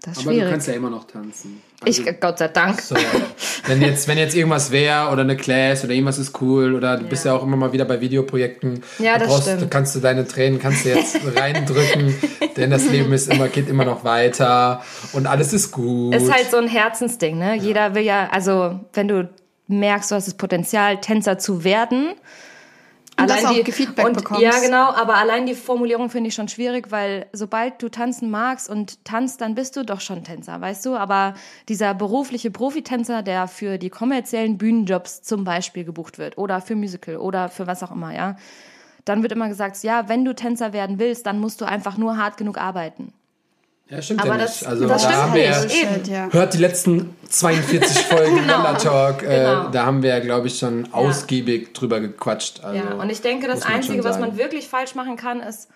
[0.00, 0.50] Das ist Aber du schwierig.
[0.50, 1.60] kannst ja immer noch tanzen.
[1.86, 2.80] Ich, Gott sei Dank.
[2.80, 2.96] So,
[3.66, 7.04] wenn jetzt, wenn jetzt irgendwas wäre oder eine Class oder irgendwas ist cool oder du
[7.04, 8.82] bist ja auch immer mal wieder bei Videoprojekten.
[8.98, 9.70] Ja, da das brauchst, stimmt.
[9.70, 12.14] kannst du deine Tränen kannst du jetzt reindrücken,
[12.56, 16.14] denn das Leben ist immer, geht immer noch weiter und alles ist gut.
[16.14, 17.56] Ist halt so ein Herzensding, ne?
[17.56, 19.28] Jeder will ja, also wenn du
[19.68, 22.14] merkst, du hast das Potenzial, Tänzer zu werden.
[23.18, 24.42] Und das auch Feedback und, bekommst.
[24.42, 28.68] Ja, genau, aber allein die Formulierung finde ich schon schwierig, weil sobald du tanzen magst
[28.68, 30.96] und tanzt, dann bist du doch schon Tänzer, weißt du?
[30.96, 31.34] Aber
[31.68, 37.16] dieser berufliche Profitänzer, der für die kommerziellen Bühnenjobs zum Beispiel gebucht wird oder für Musical
[37.16, 38.36] oder für was auch immer, ja,
[39.06, 42.18] dann wird immer gesagt, ja, wenn du Tänzer werden willst, dann musst du einfach nur
[42.18, 43.12] hart genug arbeiten.
[43.88, 44.68] Ja, stimmt Aber ja das, nicht.
[44.68, 45.60] Also das da stimmt haben wir, nicht.
[45.60, 46.12] Bullshit, Eben.
[46.12, 46.28] ja.
[46.32, 48.58] Hört die letzten 42 Folgen Genau.
[48.58, 49.22] Wonder Talk.
[49.22, 49.68] Äh, Genau.
[49.68, 52.64] Da haben wir ja, glaube ich, schon ausgiebig drüber gequatscht.
[52.64, 55.68] Also, Ja, und ich denke, das Einzige, was man wirklich falsch machen kann, ist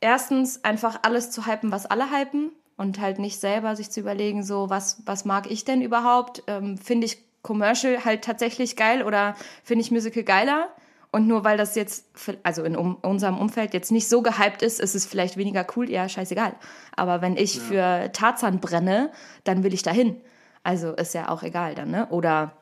[0.00, 4.42] erstens einfach alles zu hypen, was alle hypen und halt nicht selber sich zu überlegen,
[4.42, 6.42] so was, was mag ich denn überhaupt?
[6.46, 9.34] Ähm, finde ich Commercial halt tatsächlich geil oder
[9.64, 10.68] finde ich Musical geiler?
[11.12, 12.06] Und nur weil das jetzt,
[12.44, 16.08] also in unserem Umfeld jetzt nicht so gehypt ist, ist es vielleicht weniger cool, ja,
[16.08, 16.54] scheißegal.
[16.94, 19.10] Aber wenn ich für Tarzan brenne,
[19.42, 20.20] dann will ich dahin.
[20.62, 22.06] Also ist ja auch egal dann, ne?
[22.10, 22.52] Oder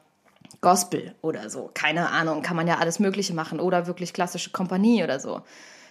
[0.63, 1.71] Gospel oder so.
[1.75, 3.61] Keine Ahnung, kann man ja alles Mögliche machen.
[3.61, 5.43] Oder wirklich klassische Kompanie oder so.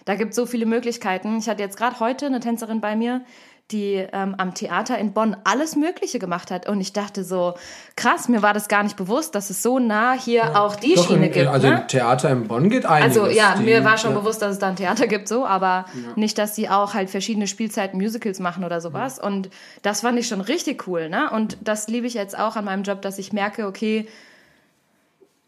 [0.04, 1.38] Da gibt es so viele Möglichkeiten.
[1.38, 3.22] Ich hatte jetzt gerade heute eine Tänzerin bei mir,
[3.70, 6.66] die ähm, am Theater in Bonn alles Mögliche gemacht hat.
[6.66, 7.52] Und ich dachte so,
[7.96, 11.06] krass, mir war das gar nicht bewusst, dass es so nah hier auch die Doch,
[11.06, 11.48] Schiene in, gibt.
[11.48, 11.86] also ne?
[11.86, 13.18] Theater in Bonn geht einiges.
[13.18, 14.18] Also ja, Die- mir war schon ja.
[14.20, 15.84] bewusst, dass es da ein Theater gibt, so, aber
[16.16, 19.18] nicht, dass sie auch halt verschiedene Spielzeiten Musicals machen oder sowas.
[19.18, 19.50] Und
[19.82, 21.30] das fand ich schon richtig cool, ne?
[21.30, 24.08] Und das liebe ich jetzt auch an meinem Job, dass ich merke, okay,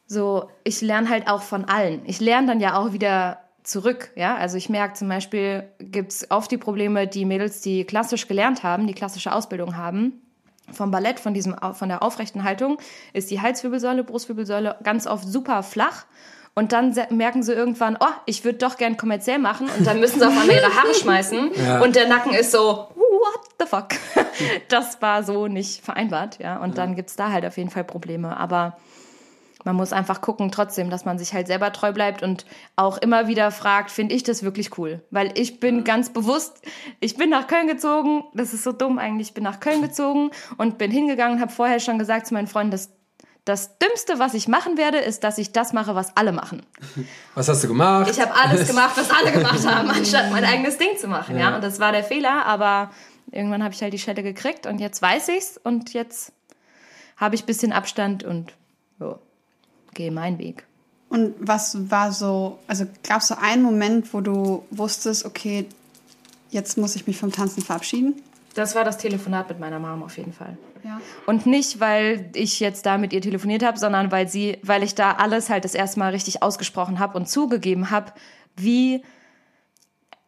[0.06, 2.02] so, ich lerne halt auch von allen.
[2.04, 3.38] Ich lerne dann ja auch wieder
[3.70, 4.36] zurück, ja.
[4.36, 8.86] Also ich merke zum Beispiel, gibt's oft die Probleme, die Mädels, die klassisch gelernt haben,
[8.86, 10.20] die klassische Ausbildung haben,
[10.72, 12.78] vom Ballett, von, diesem, von der aufrechten Haltung,
[13.12, 16.04] ist die Halswirbelsäule, Brustwirbelsäule ganz oft super flach.
[16.54, 19.68] Und dann merken sie irgendwann, oh, ich würde doch gern kommerziell machen.
[19.78, 21.50] Und dann müssen sie auf einmal ihre Haare schmeißen.
[21.60, 21.80] Ja.
[21.80, 23.88] Und der Nacken ist so, what the fuck?
[24.68, 26.58] Das war so nicht vereinbart, ja.
[26.58, 28.36] Und dann gibt's da halt auf jeden Fall Probleme.
[28.36, 28.76] Aber
[29.64, 32.46] man muss einfach gucken trotzdem, dass man sich halt selber treu bleibt und
[32.76, 35.02] auch immer wieder fragt, finde ich das wirklich cool?
[35.10, 36.62] Weil ich bin ganz bewusst,
[37.00, 40.30] ich bin nach Köln gezogen, das ist so dumm eigentlich, ich bin nach Köln gezogen
[40.56, 42.90] und bin hingegangen und habe vorher schon gesagt zu meinen Freunden, dass
[43.44, 46.62] das Dümmste, was ich machen werde, ist, dass ich das mache, was alle machen.
[47.34, 48.10] Was hast du gemacht?
[48.10, 51.38] Ich habe alles gemacht, was alle gemacht haben, anstatt mein eigenes Ding zu machen.
[51.38, 52.90] Ja, und das war der Fehler, aber
[53.30, 56.32] irgendwann habe ich halt die Schelle gekriegt und jetzt weiß ich's und jetzt
[57.16, 58.52] habe ich ein bisschen Abstand und
[58.98, 59.18] jo,
[59.94, 60.64] gehe meinen Weg.
[61.08, 65.66] Und was war so, also gab es so einen Moment, wo du wusstest, okay,
[66.50, 68.14] jetzt muss ich mich vom Tanzen verabschieden?
[68.54, 70.56] Das war das Telefonat mit meiner Mom auf jeden Fall.
[70.84, 71.00] Ja.
[71.26, 74.94] Und nicht, weil ich jetzt da mit ihr telefoniert habe, sondern weil sie, weil ich
[74.94, 78.12] da alles halt das erste Mal richtig ausgesprochen habe und zugegeben habe,
[78.56, 79.02] wie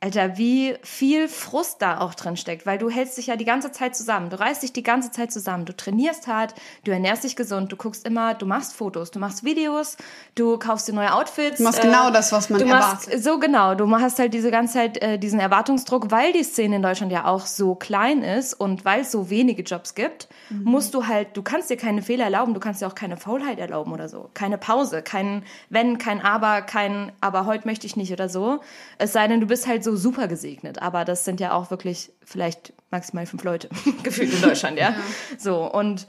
[0.02, 3.70] Alter, wie viel Frust da auch drin steckt, weil du hältst dich ja die ganze
[3.70, 4.30] Zeit zusammen.
[4.30, 5.64] Du reißt dich die ganze Zeit zusammen.
[5.64, 9.44] Du trainierst hart, du ernährst dich gesund, du guckst immer, du machst Fotos, du machst
[9.44, 9.96] Videos,
[10.34, 11.58] du kaufst dir neue Outfits.
[11.58, 13.22] Du machst genau das, was man du machst, erwartet.
[13.24, 16.82] So genau, du hast halt diese ganze Zeit äh, diesen Erwartungsdruck, weil die Szene in
[16.82, 20.64] Deutschland ja auch so klein ist und weil es so wenige Jobs gibt, Mhm.
[20.64, 23.60] musst du halt, du kannst dir keine Fehler erlauben, du kannst dir auch keine Faulheit
[23.60, 24.30] erlauben oder so.
[24.34, 28.58] Keine Pause, kein Wenn, kein Aber, kein Aber heute möchte ich nicht oder so.
[28.98, 30.80] Es sei denn, du bist halt so super gesegnet.
[30.80, 33.68] Aber das sind ja auch wirklich vielleicht maximal fünf Leute
[34.02, 34.94] gefühlt in Deutschland, ja.
[35.38, 36.06] So, und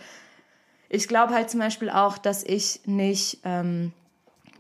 [0.89, 3.93] ich glaube halt zum Beispiel auch, dass ich nicht, ähm,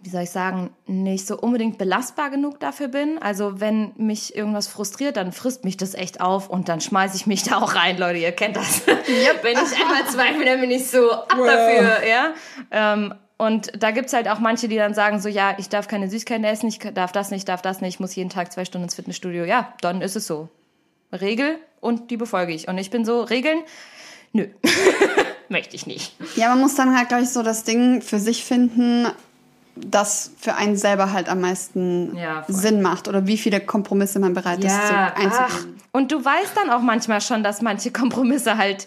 [0.01, 3.21] wie soll ich sagen, nicht so unbedingt belastbar genug dafür bin.
[3.21, 7.27] Also wenn mich irgendwas frustriert, dann frisst mich das echt auf und dann schmeiße ich
[7.27, 8.87] mich da auch rein, Leute, ihr kennt das.
[8.87, 12.33] wenn ich einmal zweifle, dann bin ich so ab dafür, ja.
[12.71, 16.09] Ähm, und da gibt's halt auch manche, die dann sagen so, ja, ich darf keine
[16.09, 18.85] Süßigkeiten essen, ich darf das nicht, darf das nicht, ich muss jeden Tag zwei Stunden
[18.85, 19.43] ins Fitnessstudio.
[19.45, 20.49] Ja, dann ist es so.
[21.11, 22.67] Regel und die befolge ich.
[22.67, 23.59] Und ich bin so, Regeln,
[24.31, 24.47] nö,
[25.49, 26.15] möchte ich nicht.
[26.35, 29.07] Ja, man muss dann halt, glaube ich, so das Ding für sich finden,
[29.75, 32.45] das für einen selber halt am meisten Ja.
[32.47, 35.81] Sinn macht oder wie viele Kompromisse man bereit ist zu, ach, einzugehen.
[35.91, 38.85] und du weißt dann auch manchmal schon, dass manche Kompromisse halt,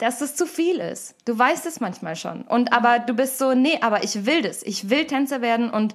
[0.00, 1.14] dass es zu viel ist.
[1.26, 2.42] Du weißt es manchmal schon.
[2.42, 4.62] Und aber du bist so, nee, aber ich will das.
[4.62, 5.94] Ich will Tänzer werden und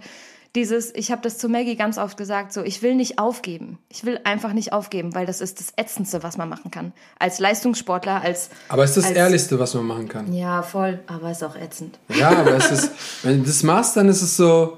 [0.56, 3.78] dieses, ich habe das zu Maggie ganz oft gesagt, so, ich will nicht aufgeben.
[3.90, 6.94] Ich will einfach nicht aufgeben, weil das ist das Ätzendste, was man machen kann.
[7.20, 8.50] Als Leistungssportler, als.
[8.70, 10.32] Aber es ist das als, Ehrlichste, was man machen kann.
[10.32, 12.00] Ja, voll, aber ist auch ätzend.
[12.08, 12.92] Ja, aber es ist,
[13.24, 14.78] wenn du das machst, dann ist es so,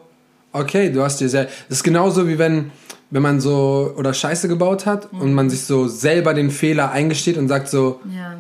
[0.51, 1.45] okay, du hast dir sehr.
[1.45, 2.71] Das ist genauso wie wenn,
[3.11, 7.37] wenn man so oder Scheiße gebaut hat und man sich so selber den Fehler eingesteht
[7.37, 8.39] und sagt so, Ja.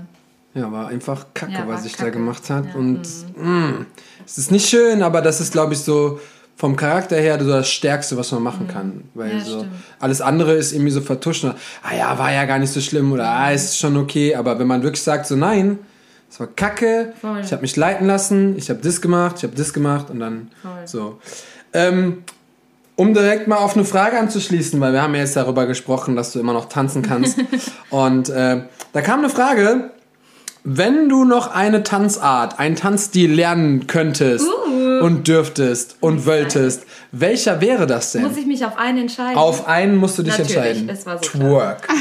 [0.57, 2.17] Ja, war einfach Kacke, Ja, war was ich da Kacke.
[2.17, 2.65] gemacht hat.
[2.67, 2.75] Ja.
[2.75, 3.01] Und
[3.35, 3.85] mh,
[4.25, 6.19] es ist nicht schön, aber das ist, glaube ich, so
[6.55, 9.03] vom Charakter her so das Stärkste, was man machen kann.
[9.13, 9.73] Weil Ja, so stimmt.
[9.99, 11.43] alles andere ist irgendwie so vertuscht.
[11.43, 11.53] und,
[11.83, 14.35] Ah ja, war ja gar nicht so schlimm oder ah, ist schon okay.
[14.35, 15.77] Aber wenn man wirklich sagt, so nein,
[16.29, 17.41] es war Kacke, Voll.
[17.43, 20.49] ich habe mich leiten lassen, ich habe das gemacht, ich habe das gemacht und dann
[20.61, 20.71] Voll.
[20.87, 21.19] so.
[21.73, 22.23] Ähm,
[22.95, 26.31] um direkt mal auf eine Frage anzuschließen, weil wir haben ja jetzt darüber gesprochen, dass
[26.33, 27.37] du immer noch tanzen kannst.
[27.91, 28.61] und äh,
[28.93, 29.91] da kam eine Frage,
[30.69, 34.99] wenn du noch eine Tanzart, einen Tanzstil lernen könntest Uh.
[35.01, 38.23] und dürftest und wolltest, welcher wäre das denn?
[38.23, 39.37] Muss ich mich auf einen entscheiden?
[39.37, 40.89] Auf einen musst du dich Natürlich, entscheiden.
[40.89, 41.87] es war so Twerk.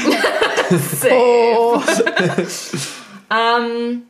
[1.09, 1.81] Oh.
[3.29, 4.03] Ähm,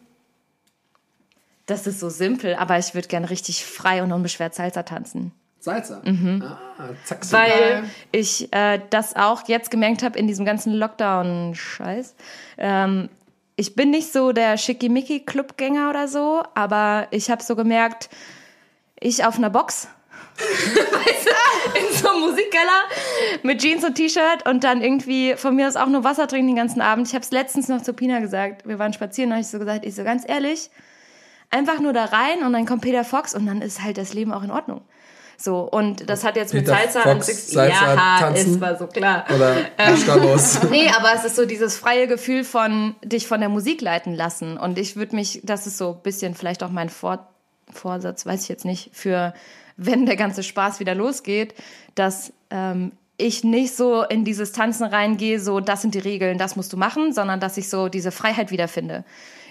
[1.65, 5.33] das ist so simpel, aber ich würde gerne richtig frei und unbeschwert Salsa tanzen.
[5.59, 6.01] Salsa.
[6.05, 7.35] Ah, zack, so.
[7.35, 7.83] Weil Geil.
[8.11, 12.15] ich äh, das auch jetzt gemerkt habe in diesem ganzen Lockdown-Scheiß.
[12.59, 13.09] Ähm,
[13.57, 18.07] ich bin nicht so der Schickimicki-Clubgänger oder so, aber ich habe so gemerkt,
[18.99, 19.87] ich auf einer Box,
[20.37, 22.83] weißt du, in so einem Musikkeller
[23.41, 26.55] mit Jeans und T-Shirt und dann irgendwie von mir aus auch nur Wasser trinken den
[26.55, 27.07] ganzen Abend.
[27.07, 28.67] Ich habe es letztens noch zu Pina gesagt.
[28.67, 30.69] Wir waren spazieren, habe ich so gesagt, ich so ganz ehrlich,
[31.49, 34.33] einfach nur da rein und dann kommt Peter Fox und dann ist halt das Leben
[34.33, 34.81] auch in Ordnung.
[35.39, 37.51] So, und das hat jetzt mit Peter Salsa Fox, und Six...
[37.51, 38.55] Salsa ja, tanzen?
[38.55, 39.25] es war so klar.
[39.33, 39.55] Oder.
[39.97, 40.59] Stabos.
[40.71, 44.57] Nee, aber es ist so dieses freie Gefühl von dich von der Musik leiten lassen.
[44.57, 47.27] Und ich würde mich, das ist so ein bisschen vielleicht auch mein Vor
[47.71, 49.33] Vorsatz, weiß ich jetzt nicht, für
[49.75, 51.53] wenn der ganze Spaß wieder losgeht,
[51.95, 56.55] dass ähm, ich nicht so in dieses Tanzen reingehe, so das sind die Regeln, das
[56.55, 59.03] musst du machen, sondern dass ich so diese Freiheit wiederfinde.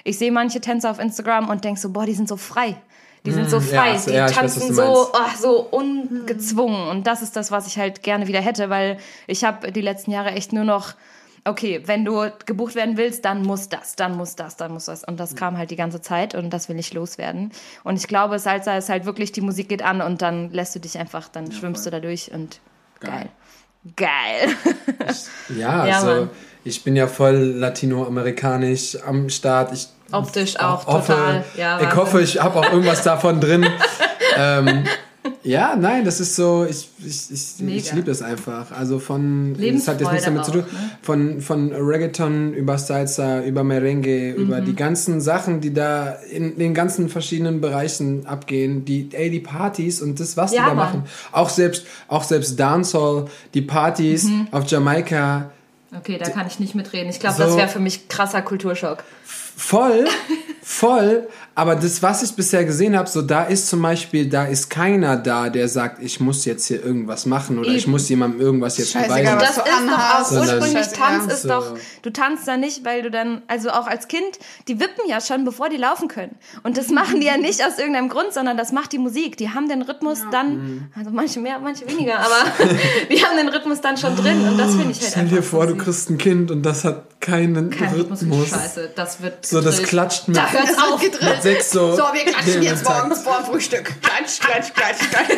[0.05, 2.76] Ich sehe manche Tänzer auf Instagram und denke so, boah, die sind so frei.
[3.27, 6.89] Die sind so ja, frei, so- die ja, weiß, tanzen du so, oh, so ungezwungen.
[6.89, 10.11] Und das ist das, was ich halt gerne wieder hätte, weil ich habe die letzten
[10.11, 10.95] Jahre echt nur noch,
[11.45, 15.05] okay, wenn du gebucht werden willst, dann muss das, dann muss das, dann muss das.
[15.05, 17.53] Und das kam halt die ganze Zeit und das will ich loswerden.
[17.85, 20.81] Und ich glaube, Salsa ist halt wirklich, die Musik geht an und dann lässt du
[20.81, 22.61] dich einfach, dann schwimmst du da durch und
[23.01, 23.11] geil.
[23.12, 23.29] Geil.
[25.49, 26.30] Ja, Ja, also Mann.
[26.64, 29.72] ich bin ja voll latinoamerikanisch am Start.
[29.72, 31.45] Ich Optisch auch hoffe, total.
[31.57, 33.66] Ja, ich hoffe, ich habe auch irgendwas davon drin.
[34.37, 34.84] ähm,
[35.47, 38.73] ja, nein, das ist so, ich, ich, ich, ich liebe das einfach.
[38.73, 40.91] Also von, das hat jetzt nichts damit zu tun, auch, ne?
[41.03, 44.65] von, von Reggaeton über Salsa, über Merengue, über Mhm.
[44.65, 50.03] die ganzen Sachen, die da in den ganzen verschiedenen Bereichen abgehen, die, ey, die Partys
[50.03, 50.87] und das, was Ja, die da Mann.
[50.87, 51.03] machen.
[51.33, 54.49] Auch selbst, auch selbst Dancehall, die Partys Mhm.
[54.51, 55.51] auf Jamaika,
[55.97, 57.09] Okay, da kann ich nicht mitreden.
[57.09, 57.45] Ich glaube, So.
[57.45, 59.05] das wäre für mich krasser Kulturschock.
[59.25, 60.05] Voll,
[60.69, 61.29] voll.
[61.55, 65.17] Aber das, was ich bisher gesehen habe, so da ist zum Beispiel, da ist keiner
[65.17, 67.93] da, der sagt, ich muss jetzt hier irgendwas machen oder ich Eben.
[67.93, 69.41] muss jemandem irgendwas jetzt Scheißegal, beweisen.
[69.41, 70.89] was Das ist doch auch ursprünglich.
[70.89, 71.49] Tanz ist So.
[71.49, 74.27] doch, du tanzt da nicht, weil du dann, also auch als Kind,
[74.67, 76.35] die wippen ja schon, bevor die laufen können.
[76.64, 79.37] Und das machen die ja nicht aus irgendeinem Grund, sondern das macht die Musik.
[79.37, 82.35] Die haben den Rhythmus dann, also manche mehr, manche weniger, aber
[83.11, 85.67] die haben den Rhythmus dann schon drin und das finde ich halt Stell dir vor,
[85.69, 88.23] so du kriegst ein Kind und das hat keinen Kein Rhythmus.
[88.23, 88.49] Rhythmus.
[88.51, 91.01] Scheiße, das wird So, das klatscht mit, Da hört's auf.
[91.01, 91.35] gedrillt.
[91.35, 91.93] mit sechs so.
[91.97, 93.93] So, wir klatschen jetzt morgens vor dem Frühstück.
[94.03, 95.29] Klatsch, klatsch, klatsch, klatsch.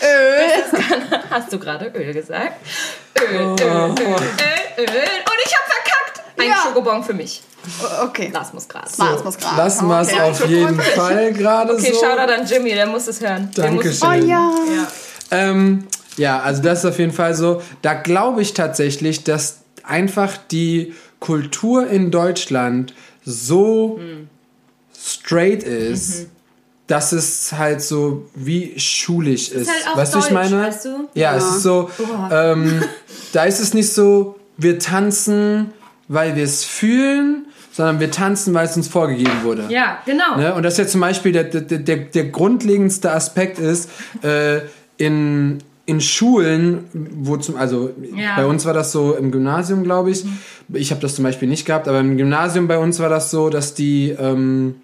[1.30, 2.54] Hast du gerade Öl gesagt?
[3.20, 3.94] Öl, Öl, Öl, Öl,
[4.78, 4.86] Öl.
[4.86, 6.22] Und ich hab verkackt.
[6.38, 6.56] Ein Ja.
[6.64, 7.42] Schokobon für mich.
[8.02, 8.30] Okay.
[8.32, 8.98] Lars muss Gras.
[8.98, 9.56] Mars muss gerade.
[9.56, 10.20] Lassen wir es Okay.
[10.22, 12.00] auf jeden Fall gerade Okay, so.
[12.04, 13.50] Shoutout an Jimmy, der muss es hören.
[13.56, 14.24] Der muss es- Dankeschön.
[14.24, 14.50] Oh ja.
[14.76, 14.86] Ja.
[15.30, 17.62] Ähm, ja, also das ist auf jeden Fall so.
[17.82, 22.92] Da glaube ich tatsächlich, dass einfach die Kultur in Deutschland
[23.24, 23.98] so
[24.96, 26.28] straight ist,
[26.86, 29.70] dass es halt so wie schulisch ist.
[29.70, 30.58] halt auch weißt du, ich deutsch, meine?
[30.62, 31.08] weißt du?
[31.14, 31.90] Ja, es ist so,
[32.30, 32.82] ähm,
[33.32, 35.72] da ist es nicht so, wir tanzen,
[36.08, 39.64] weil wir es fühlen, sondern wir tanzen, weil es uns vorgegeben wurde.
[39.68, 40.36] Ja, genau.
[40.36, 40.54] Ne?
[40.54, 43.90] Und das ist ja zum Beispiel der, der, der, der grundlegendste Aspekt ist,
[44.22, 44.60] äh,
[44.96, 48.36] in, in Schulen, wo zum, also Ja.
[48.36, 50.24] bei uns war das so im Gymnasium, glaube ich.
[50.72, 53.50] Ich habe das zum Beispiel nicht gehabt, aber im Gymnasium bei uns war das so,
[53.50, 54.76] dass die ähm,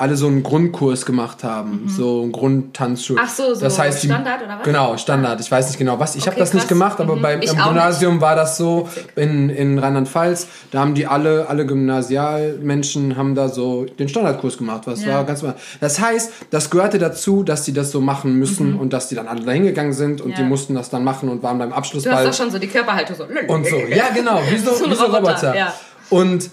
[0.00, 3.16] alle so einen Grundkurs gemacht haben, so einen Grundtanzschul.
[3.16, 3.22] Mhm.
[3.24, 4.64] Ach so, so das heißt, die, Standard oder was?
[4.64, 5.40] Genau, Standard.
[5.40, 6.16] Ich weiß nicht genau was.
[6.16, 6.68] Ich habe Okay, das nicht krass.
[6.68, 7.22] gemacht, aber Mhm.
[7.22, 10.46] beim Ich im Gymnasium war das so in, in Rheinland-Pfalz.
[10.70, 14.82] Da haben die alle, alle Gymnasialmenschen haben da so den Standardkurs gemacht.
[14.86, 15.16] Was Ja.
[15.16, 15.58] war ganz normal.
[15.80, 19.28] Das heißt, das gehörte dazu, dass die das so machen müssen und dass die dann
[19.28, 20.32] alle da hingegangen sind und Mhm.
[20.32, 20.36] Ja.
[20.38, 22.68] die mussten das dann machen und waren beim Du hast Abschlussball doch schon so die
[22.68, 23.24] Körperhaltung so.
[23.52, 23.76] und so.
[23.76, 25.56] Ja, genau, wie so, So ein wie so Roboter, Roboter.
[25.56, 25.74] ja.
[26.10, 26.50] Und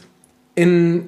[0.56, 1.08] in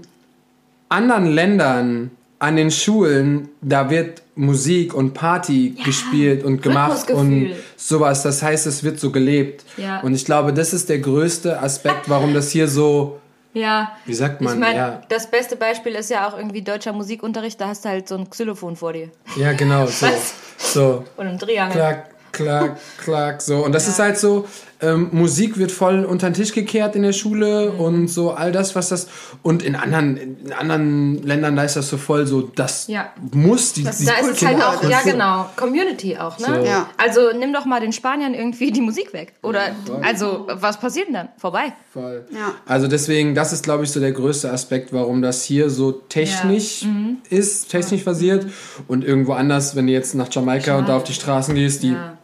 [0.89, 8.23] anderen Ländern an den Schulen, da wird Musik und Party gespielt und gemacht und sowas.
[8.23, 9.65] Das heißt, es wird so gelebt.
[9.77, 9.99] Ja.
[9.99, 13.19] Und ich glaube, das ist der größte Aspekt, warum das hier so,
[13.53, 13.91] Ja.
[14.05, 17.59] wie sagt man, ich meine, ja, das beste Beispiel ist ja auch irgendwie deutscher Musikunterricht,
[17.59, 19.09] da hast du halt so ein Xylophon vor dir.
[19.35, 20.07] ja genau, so,
[20.57, 21.73] so, Und ein Triangel.
[21.75, 23.65] klack, klack, klack, so.
[23.65, 24.47] Und das ist halt so,
[24.81, 27.79] ähm, Musik wird voll unter den Tisch gekehrt in der Schule Mhm.
[27.79, 29.07] und so all das, was das,
[29.43, 33.09] und in anderen, in anderen Ländern, da ist das so voll so, das Ja.
[33.33, 36.45] muss die, die Da ist es halt auch, das ja genau, Community auch, ne?
[36.45, 36.65] So.
[36.65, 36.89] Ja.
[36.97, 39.33] Also nimm doch mal den Spaniern irgendwie die Musik weg.
[39.43, 39.61] Oder,
[40.01, 41.29] also, was passiert denn dann?
[41.37, 41.73] Vorbei.
[41.91, 42.25] Voll.
[42.31, 42.53] Ja.
[42.65, 46.83] Also deswegen, das ist, glaube ich, so der größte Aspekt, warum das hier so technisch
[46.85, 47.17] Mhm.
[47.29, 48.45] ist, technisch basiert.
[48.87, 51.89] Und irgendwo anders, wenn du jetzt nach Jamaika und da auf die Straßen gehst, die,
[51.91, 52.17] Ja.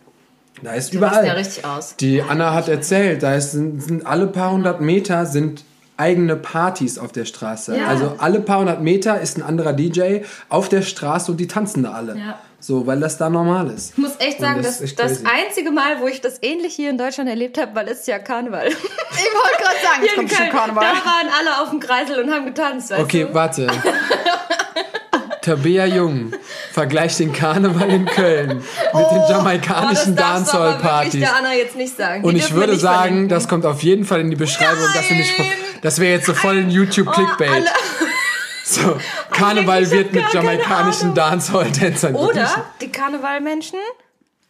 [0.61, 1.27] Da ist Die rasten überall.
[1.27, 1.95] ja richtig aus.
[1.97, 5.63] Die Anna hat erzählt, da ist, sind, sind alle paar hundert Meter sind
[5.97, 7.77] eigene Partys auf der Straße.
[7.77, 7.87] Ja.
[7.87, 11.83] Also alle paar hundert Meter ist ein anderer DJ auf der Straße und die tanzen
[11.83, 12.17] da alle.
[12.17, 12.39] Ja.
[12.59, 13.91] So, weil das da normal ist.
[13.91, 16.89] Ich muss echt sagen, das, das ist das, einzige Mal, wo ich das ähnlich hier
[16.89, 18.67] in Deutschland erlebt habe, weil es ja Karneval.
[19.17, 20.83] Ich wollte gerade sagen, Hier in kommt schon Karneval.
[20.83, 23.33] Da waren alle auf dem Kreisel und haben getanzt, Okay, du?
[23.33, 23.67] warte.
[25.45, 26.31] Tabea Jung
[26.71, 28.57] vergleicht den Karneval in Köln
[28.93, 31.19] mit den jamaikanischen Oh, das wirklich Dancehall-Partys.
[31.19, 32.23] der Anna jetzt nicht sagen.
[32.23, 33.29] Die Und ich würde sagen, verlinken.
[33.29, 34.83] das kommt auf jeden Fall in die Beschreibung.
[34.93, 35.47] Das, wir nicht, Nein!
[35.81, 37.63] das wäre jetzt so voll ein YouTube-Clickbait.
[37.63, 38.05] Oh,
[38.63, 38.97] so,
[39.31, 41.13] Karneval ich wird mit jamaikanischen.
[41.13, 42.15] Dancehall-Tänzern.
[42.15, 43.79] Oder die Karnevalmenschen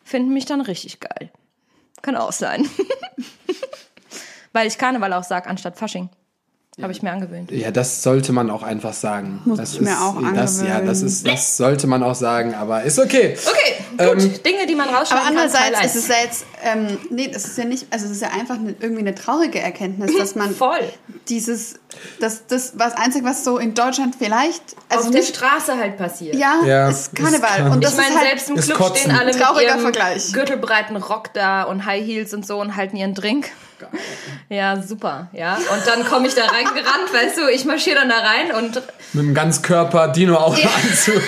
[0.04, 1.30] finden mich dann richtig geil.
[2.02, 2.70] Kann auch sein.
[4.54, 6.10] Weil ich Karneval auch sag, anstatt Fasching.
[6.82, 7.52] Habe ich mir angewöhnt.
[7.52, 9.42] Ja, das sollte man auch einfach sagen.
[9.46, 12.84] Muss das ich mir auch das, Ja, das, ist, das sollte man auch sagen, aber
[12.84, 13.38] ist okay.
[13.46, 14.46] Okay, gut.
[14.46, 15.52] Dinge, die man Aber rausschneiden kann.
[15.52, 18.22] Teil andererseits ist es ja jetzt, ähm, nee, das ist ja nicht, also es ist
[18.22, 20.82] ja einfach eine, irgendwie eine traurige Erkenntnis, dass man Voll.
[21.30, 21.76] dieses,
[22.20, 25.96] das, das, was einzig, was so in Deutschland vielleicht, also Auf der nicht, Straße halt
[25.96, 26.36] passiert.
[26.36, 27.48] ja, Ja, ist ist Karneval.
[27.48, 27.72] Karneval.
[27.72, 28.98] Und das ich meine, ist halt, selbst im ist Club Kotzen.
[28.98, 30.34] stehen alle mit Trauriger ihrem Vergleich.
[30.34, 33.50] gürtelbreiten Rock da und High Heels und so und halten ihren Drink.
[34.50, 35.56] Ja, super, ja.
[35.56, 38.76] Und dann komme ich da reingerannt, weißt du, ich marschiere dann da rein und
[39.14, 41.16] Mit einem ganzkörper Dino-Auto-Anzug.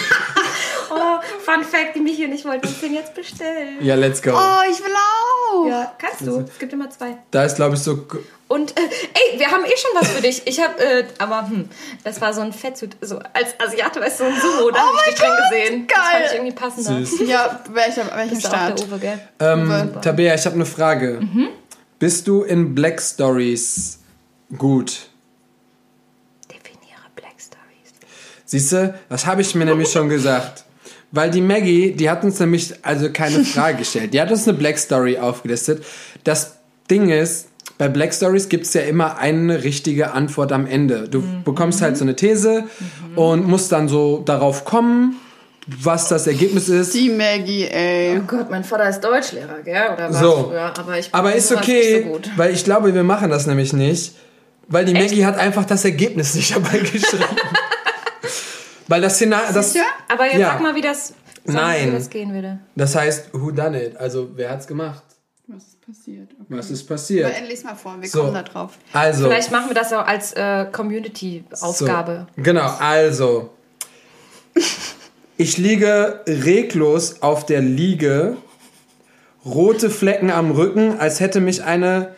[0.91, 3.77] oh, Fun Fact, die mich hier nicht wollte uns den jetzt bestellen.
[3.81, 4.31] Ja, let's go.
[4.31, 5.67] oh, ich will auch.
[5.67, 6.41] Ja, kannst du.
[6.41, 7.17] Es gibt immer zwei.
[7.31, 8.05] Da ist, glaube ich, so.
[8.47, 10.41] Und äh, ey, wir haben eh schon was für dich.
[10.45, 11.67] Ich habe, äh, aber hm,
[12.03, 14.87] das war so ein Fettsuit, so als Asiate, weißt du, so ein Sumo, da Oh
[14.87, 15.87] habe ich dich drin gesehen.
[15.87, 16.11] Das geil.
[16.11, 17.05] fand ich irgendwie passender.
[17.05, 17.27] Süß.
[17.27, 18.79] Ja, welcher, welcher Bist du auch Start?
[18.79, 19.19] der Uwe, gell?
[19.39, 21.19] Ähm, Tabea, ich habe eine Frage.
[21.21, 21.49] Mhm.
[21.99, 23.99] Bist du in Black Stories
[24.57, 25.09] gut?
[26.51, 27.93] Definiere Black Stories.
[28.45, 30.65] Siehst du, das habe ich mir nämlich schon gesagt.
[31.11, 34.13] Weil die Maggie, die hat uns nämlich also keine Frage gestellt.
[34.13, 35.83] Die hat uns eine Black Story aufgelistet.
[36.23, 36.57] Das
[36.91, 41.07] Ding ist, bei Black Stories gibt es ja immer eine richtige Antwort am Ende.
[41.09, 42.65] Du bekommst halt so eine These
[43.15, 45.15] und musst dann so darauf kommen,
[45.67, 46.93] was das Ergebnis ist.
[46.93, 48.17] Die Maggie, ey.
[48.19, 49.89] Oh Gott, mein Vater ist Deutschlehrer, gell?
[49.93, 50.43] Oder war So.
[50.49, 52.29] früher, aber ich bin Aber ist okay, nicht so gut.
[52.37, 54.15] weil ich glaube, wir machen das nämlich nicht.
[54.69, 57.23] Weil die Maggie hat einfach das Ergebnis nicht dabei geschrieben.
[58.87, 59.75] weil das Szenario, das?
[60.09, 60.51] Aber jetzt Ja.
[60.53, 61.13] sag mal, wie das,
[61.45, 61.89] Nein.
[61.89, 62.59] wie das gehen würde.
[62.75, 63.97] das heißt, who done it?
[63.97, 65.03] Also, wer hat's gemacht?
[65.47, 66.29] Was ist passiert?
[66.33, 66.43] Okay.
[66.49, 67.25] Was ist passiert?
[67.33, 68.19] Aber lies mal vor, wir So.
[68.21, 68.71] kommen da drauf.
[68.91, 72.27] Also, Vielleicht machen wir das auch als äh, Community-Aufgabe.
[72.35, 73.49] So, genau, also.
[75.37, 78.37] Ich liege reglos auf der Liege,
[79.45, 82.15] rote Flecken am Rücken, als hätte mich eine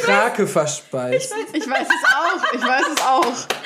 [0.00, 1.32] Krake verspeist.
[1.52, 3.34] Ich weiß es auch, ich weiß es auch.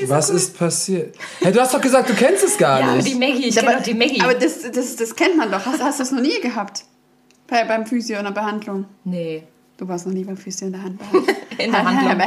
[0.00, 1.16] Ja, Was so ist passiert?
[1.40, 3.08] Hey, du hast doch gesagt, du kennst es gar Ja, nicht.
[3.08, 4.20] die Maggie, ich kenne die Maggie.
[4.20, 5.64] aber das, das, das kennt man doch.
[5.66, 6.84] Hast, hast du es noch nie gehabt?
[7.48, 8.84] Bei, beim Physio in der Behandlung.
[9.04, 9.42] nee.
[9.78, 11.36] Du warst noch nie beim Physio in der Handbehandlung.
[11.58, 12.20] In der Handlung.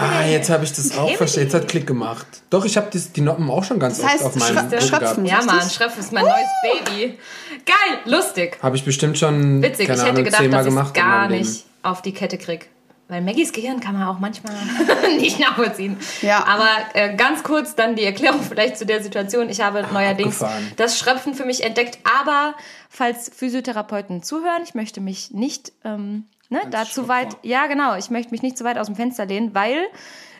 [0.00, 1.46] Ah, jetzt habe ich das auch verstanden.
[1.48, 2.26] Jetzt hat Klick gemacht.
[2.48, 5.26] Doch, ich habe die Noppen auch schon ganz Das heißt, oft auf meinem Schröpfen- Schröpfen.
[5.26, 7.18] Ja, Mann, Schreff ist mein neues Baby.
[7.66, 8.58] Geil, lustig.
[8.62, 11.64] Habe ich bestimmt schon, Witzig, keine ich hätte Ahnung, gedacht, zehnmal dass ich gar nicht
[11.82, 12.70] auf die Kette krieg.
[13.08, 14.54] Weil Maggies Gehirn kann man auch manchmal
[15.18, 15.98] nicht nachvollziehen.
[16.22, 16.46] Ja.
[16.46, 19.50] Aber äh, ganz kurz dann die Erklärung vielleicht zu der Situation.
[19.50, 20.72] Ich habe neuerdings abgefahren.
[20.76, 21.98] das Schröpfen für mich entdeckt.
[22.18, 22.54] Aber
[22.88, 27.66] falls Physiotherapeuten zuhören, ich möchte mich nicht ähm, ne, da zu weit, ja.
[27.66, 29.78] Genau, ich möchte mich nicht zu weit aus dem Fenster lehnen, weil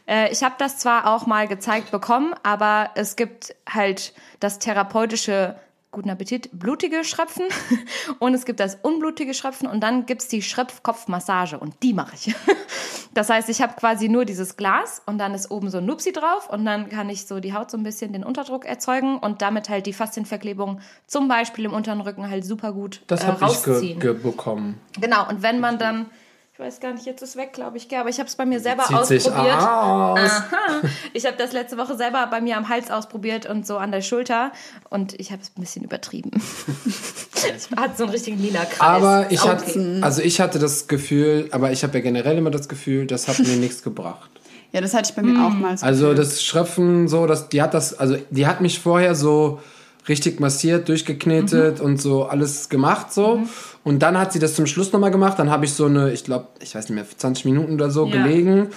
[0.07, 5.57] äh, ich habe das zwar auch mal gezeigt bekommen, aber es gibt halt das therapeutische
[5.93, 7.45] guten Appetit, blutige Schröpfen
[8.19, 12.35] und es gibt das unblutige Schröpfen und dann gibt's die Schröpfkopfmassage und die mache ich.
[13.15, 16.13] Das heißt, ich habe quasi nur dieses Glas und dann ist oben so ein Nupsi
[16.13, 19.43] drauf und dann kann ich so die Haut so ein bisschen den Unterdruck erzeugen und
[19.43, 23.45] damit halt die Faszienverklebung zum Beispiel im unteren Rücken halt super gut Das äh, habe
[23.45, 24.01] ich ge rausziehen.
[24.01, 24.81] ge bekommen.
[24.99, 26.07] Genau, und wenn man dann
[26.55, 27.89] Ich weiß gar nicht, jetzt ist weg, glaube ich.
[27.89, 29.57] gell, Aber ich habe es bei mir selber Zieht sich ausprobiert.
[29.57, 30.19] aus.
[30.21, 30.83] Aha.
[31.15, 34.03] Ich habe das letzte Woche selber bei mir am Hals ausprobiert und so an der
[34.03, 34.53] Schulter.
[34.91, 36.31] Und ich habe es ein bisschen übertrieben.
[37.55, 38.81] Es hat so einen richtigen lila Kreis.
[38.81, 39.51] Aber ich Okay.
[39.51, 43.29] hatte, also ich hatte das Gefühl, aber ich habe ja generell immer das Gefühl, das
[43.29, 44.31] hat mir nichts gebracht.
[44.73, 45.77] Ja, das hatte ich bei mir auch mal.
[45.77, 45.85] so.
[45.87, 49.61] Also das Schröpfen, so, das, die hat das, also die hat mich vorher so
[50.09, 53.43] richtig massiert, durchgeknetet und so alles gemacht so.
[53.85, 55.39] Und dann hat sie das zum Schluss nochmal gemacht.
[55.39, 58.07] Dann habe ich so eine, ich glaube, ich weiß nicht mehr, 20 Minuten oder so
[58.07, 58.69] Ja, gelegen.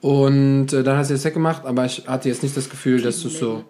[0.00, 3.22] Und äh, dann hat sie das weggemacht, aber ich hatte jetzt nicht das Gefühl, dass
[3.22, 3.64] du so.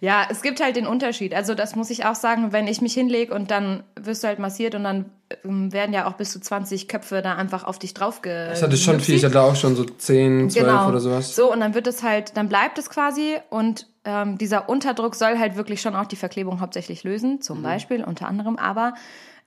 [0.00, 1.34] Ja, es gibt halt den Unterschied.
[1.34, 4.38] Also das muss ich auch sagen, wenn ich mich hinlege und dann wirst du halt
[4.38, 5.06] massiert und dann
[5.44, 8.76] ähm, werden ja auch bis zu 20 Köpfe da einfach auf dich drauf Ich hatte
[8.76, 11.34] schon viel, ich hatte auch schon so 10, 12 oder sowas.
[11.34, 11.48] Genau.
[11.48, 15.38] So, und dann wird es halt, dann bleibt es quasi und ähm, dieser Unterdruck soll
[15.38, 17.40] halt wirklich schon auch die Verklebung hauptsächlich lösen, Mhm.
[17.42, 18.56] zum Beispiel, unter anderem.
[18.56, 18.94] Aber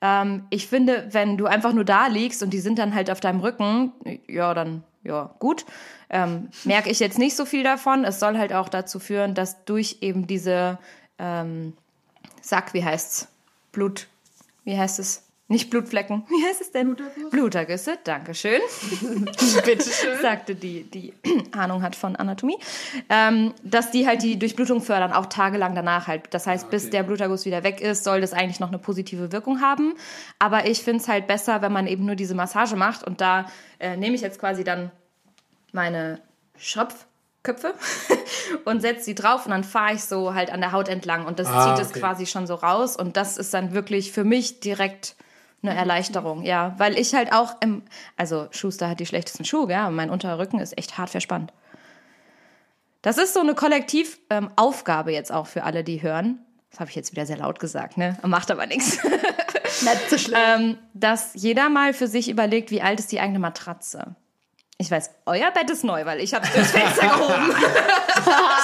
[0.02, 3.20] ähm, ich finde, wenn du einfach nur da liegst und die sind dann halt auf
[3.20, 3.92] deinem Rücken,
[4.28, 5.66] ja, dann, ja, gut.
[6.10, 8.06] Ähm, merke ich jetzt nicht so viel davon.
[8.06, 10.78] Es soll halt auch dazu führen, dass durch eben diese
[11.18, 11.74] ähm,
[12.41, 13.28] Sack, wie heißt's?
[13.72, 14.08] Blut,
[14.64, 15.24] wie heißt es?
[15.52, 16.24] Nicht Blutflecken.
[16.30, 16.95] Wie heißt es denn?
[17.30, 17.97] Blutergüsse.
[18.06, 18.62] Dankeschön.
[19.66, 20.22] Bitte schön.
[20.22, 21.14] sagte die, die
[21.52, 22.58] Ahnung hat von Anatomie,
[23.10, 26.34] ähm, dass die halt die Durchblutung fördern, auch tagelang danach halt.
[26.34, 29.60] Das heißt, bis der Bluterguss wieder weg ist, soll das eigentlich noch eine positive Wirkung
[29.60, 29.95] haben.
[30.39, 33.45] Aber ich finde es halt besser, wenn man eben nur diese Massage macht und da
[33.80, 34.89] äh, nehme ich jetzt quasi dann
[35.74, 36.22] meine
[36.58, 37.74] Schopfköpfe
[38.66, 41.39] und setze sie drauf und dann fahre ich so halt an der Haut entlang und
[41.39, 41.99] das Ah, zieht es okay.
[41.99, 45.16] quasi schon so raus und das ist dann wirklich für mich direkt
[45.64, 47.84] eine Erleichterung, ja, weil ich halt auch im,
[48.18, 51.53] also Schuster hat die schlechtesten Schuhe, ja, und mein unterer Rücken ist echt hart verspannt.
[53.03, 56.39] Das ist so eine Kollektivaufgabe ähm, jetzt auch für alle, die hören.
[56.70, 58.18] Das habe ich jetzt wieder sehr laut gesagt, ne?
[58.24, 58.99] Macht aber nichts.
[59.03, 60.38] Nicht so schlimm.
[60.47, 64.16] ähm, dass jeder mal für sich überlegt, wie alt ist die eigene Matratze.
[64.78, 67.53] Ich weiß, euer Bett ist neu, weil ich habe es durchs Fenster gehoben.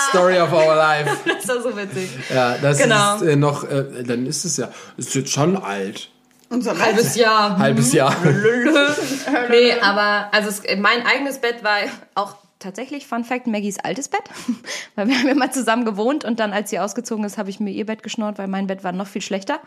[0.09, 1.17] Story of our life.
[1.25, 2.09] Das ist doch so witzig.
[2.33, 3.15] Ja, das Genau.
[3.17, 6.09] ist äh, noch, äh, dann ist es ja, ist jetzt schon alt.
[6.49, 7.57] Unser Halbes Jahr.
[7.57, 8.15] Halbes Jahr.
[9.49, 11.77] Nee, aber also es, mein eigenes Bett war
[12.15, 14.23] auch tatsächlich, Fun Fact, Maggies altes Bett.
[14.95, 17.71] Weil wir haben immer zusammen gewohnt und dann, als sie ausgezogen ist, habe ich mir
[17.71, 19.59] ihr Bett geschnurrt, weil mein Bett war noch viel schlechter.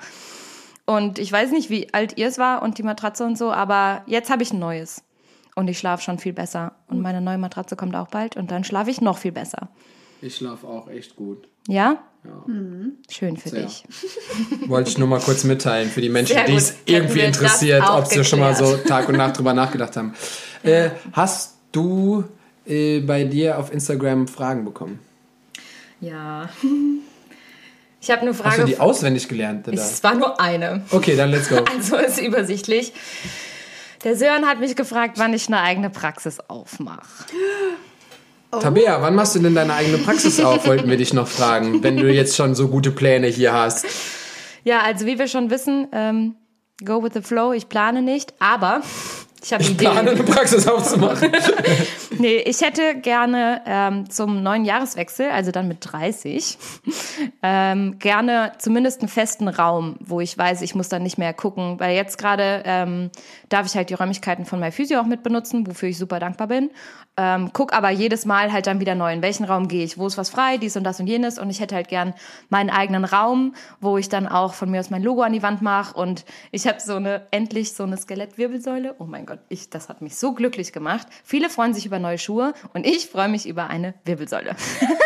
[0.87, 4.03] Und ich weiß nicht, wie alt ihr es war und die Matratze und so, aber
[4.07, 5.03] jetzt habe ich ein neues.
[5.55, 6.73] Und ich schlafe schon viel besser.
[6.89, 9.69] Und meine neue Matratze kommt auch bald und dann schlafe ich noch viel besser.
[10.23, 11.49] Ich schlafe auch echt gut.
[11.69, 11.99] Ja?
[12.25, 12.45] Ja.
[13.11, 13.63] Schön für Sehr.
[13.63, 13.85] dich.
[14.67, 18.25] Wollte ich nur mal kurz mitteilen für die Menschen, die es irgendwie interessiert, ob sie
[18.25, 18.77] schon mal so.
[18.77, 20.15] Tag und Nacht drüber nachgedacht haben.
[20.63, 22.25] Äh, hast du
[22.67, 24.99] äh, bei dir auf Instagram Fragen bekommen?
[26.01, 26.51] Ja.
[28.03, 28.63] Ich habe eine Hast Frage.
[28.63, 29.69] du die auswendig gelernt?
[29.69, 29.77] Oder?
[29.77, 30.83] es war nur eine.
[30.91, 31.57] Okay, dann let's go.
[31.57, 32.95] Also ist übersichtlich.
[34.05, 37.27] Der Sören hat mich gefragt, wann ich eine eigene Praxis aufmache.
[38.51, 41.97] Tabea, wann machst du denn deine eigene Praxis auf, wollten wir dich noch fragen, wenn
[41.97, 43.87] du jetzt schon so gute Pläne hier hast.
[44.65, 46.35] Ja, also wie wir schon wissen, ähm,
[46.85, 48.83] go with the flow, ich plane nicht, aber
[49.43, 49.77] ich habe Ideen.
[49.77, 51.33] plane eine Praxis aufzumachen.
[52.21, 56.59] Nee, ich hätte gerne ähm, zum neuen Jahreswechsel, also dann mit 30,
[57.43, 61.81] ähm, gerne zumindest einen festen Raum, wo ich weiß, ich muss dann nicht mehr gucken,
[61.81, 63.11] weil jetzt gerade ähm,
[63.49, 66.49] darf ich halt die Räumlichkeiten von My Physio auch mit benutzen, wofür ich super dankbar
[66.49, 66.71] bin.
[67.17, 70.07] Ähm, guck aber jedes Mal halt dann wieder neu, in welchen Raum gehe ich, wo
[70.07, 72.13] ist was frei, dies und das und jenes und ich hätte halt gern
[72.49, 75.63] meinen eigenen Raum, wo ich dann auch von mir aus mein Logo an die Wand
[75.63, 78.97] mache und ich habe so eine, endlich so eine Skelettwirbelsäule.
[78.99, 81.07] Oh mein Gott, ich, das hat mich so glücklich gemacht.
[81.25, 84.57] Viele freuen sich über neue Schuhe und ich freue mich über eine Wirbelsäule.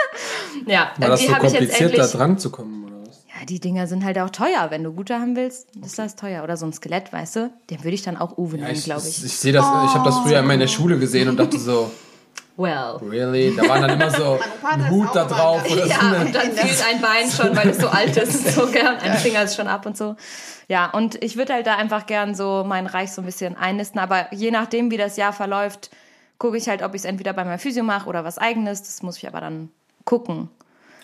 [0.66, 2.10] ja, War das die so habe ich jetzt kompliziert, endlich.
[2.12, 3.24] da dran zu kommen, oder was?
[3.28, 4.66] Ja, die Dinger sind halt auch teuer.
[4.70, 6.42] Wenn du gute haben willst, ist das teuer.
[6.44, 7.52] Oder so ein Skelett, weißt du?
[7.70, 9.24] Den würde ich dann auch Uwe nennen, Ich, glaube ich, ich.
[9.24, 11.90] ich sehe das, ich habe das früher immer in der Schule gesehen und dachte so,
[12.56, 12.96] Well.
[13.02, 13.54] really?
[13.56, 14.38] Da waren dann immer so
[14.70, 17.70] ein Hut da drauf oder so Ja, eine und dann fehlt ein Bein schon, weil
[17.70, 18.54] es so alt ist.
[18.54, 18.96] So gern.
[18.98, 20.14] Ein Finger ist schon ab und so.
[20.68, 24.00] Ja, und ich würde halt da einfach gern so mein Reich so ein bisschen einnisten.
[24.00, 25.90] Aber je nachdem, wie das Jahr verläuft,
[26.38, 28.82] gucke ich halt, ob ich es entweder bei meinem Physio mache oder was eigenes.
[28.82, 29.70] Das muss ich aber dann
[30.04, 30.48] gucken.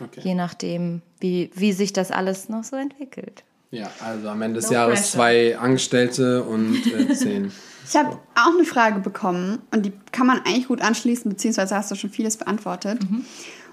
[0.02, 0.20] Okay.
[0.22, 3.42] Je nachdem, wie, wie sich das alles noch so entwickelt.
[3.72, 5.12] Ja, also am Ende des No Jahres pressure.
[5.12, 7.52] zwei Angestellte und äh, zehn.
[7.90, 11.90] Ich habe auch eine Frage bekommen und die kann man eigentlich gut anschließen, beziehungsweise hast
[11.90, 13.02] du schon vieles beantwortet.
[13.02, 13.24] Mhm.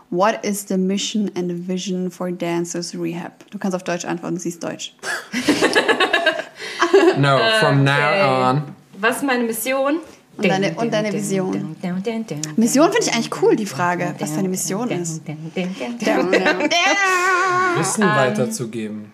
[0.10, 3.46] What is the mission and the vision for Dancers Rehab?
[3.52, 4.96] Du kannst auf Deutsch antworten, sie ist Deutsch.
[7.18, 8.62] No, from now on.
[9.00, 9.98] Was ist meine Mission?
[10.38, 11.76] Und deine- und deine Vision.
[12.56, 15.22] Mission finde ich eigentlich cool, die Frage, was deine Mission ist.
[17.78, 19.12] Wissen weiterzugeben.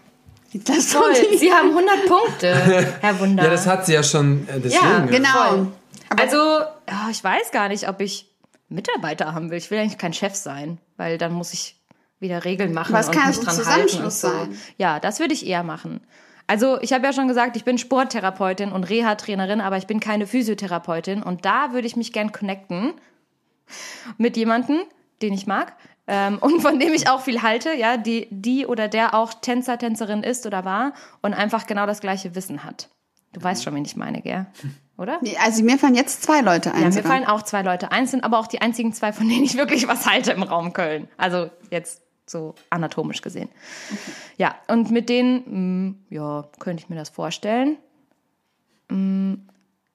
[0.54, 1.16] Das Toll.
[1.38, 2.54] Sie haben 100 Punkte,
[3.02, 3.44] Herr Wunder.
[3.44, 4.84] Ja, das hat sie ja schon äh, deswegen.
[4.86, 5.68] Ja, Genau.
[6.16, 8.30] Also, ja, ich weiß gar nicht, ob ich
[8.70, 9.58] Mitarbeiter haben will.
[9.58, 11.76] Ich will eigentlich kein Chef sein, weil dann muss ich
[12.20, 14.30] wieder Regeln machen und kann mich so ein dran halten und Zusammenschluss so.
[14.30, 14.58] sein.
[14.78, 16.02] Ja, das würde ich eher machen.
[16.46, 20.28] Also, ich habe ja schon gesagt, ich bin Sporttherapeutin und Reha-Trainerin, aber ich bin keine
[20.28, 22.94] Physiotherapeutin und da würde ich mich gern connecten
[24.18, 24.82] mit jemandem,
[25.22, 25.74] den ich mag
[26.08, 29.78] ähm, und von dem ich auch viel halte, ja, die, die oder der auch Tänzer,
[29.78, 32.90] Tänzerin ist oder war und einfach genau das gleiche Wissen hat.
[33.32, 34.46] Du weißt schon, wen ich meine, gell?
[34.96, 35.20] Oder?
[35.40, 36.82] Also mir fallen jetzt zwei Leute ein.
[36.82, 37.12] Ja, mir sogar.
[37.12, 39.88] fallen auch zwei Leute ein, sind aber auch die einzigen zwei, von denen ich wirklich
[39.88, 41.08] was halte im Raum Köln.
[41.18, 43.50] Also jetzt so anatomisch gesehen.
[44.38, 47.78] Ja, und mit denen, mh, ja, könnte ich mir das vorstellen.
[48.90, 49.34] Mm.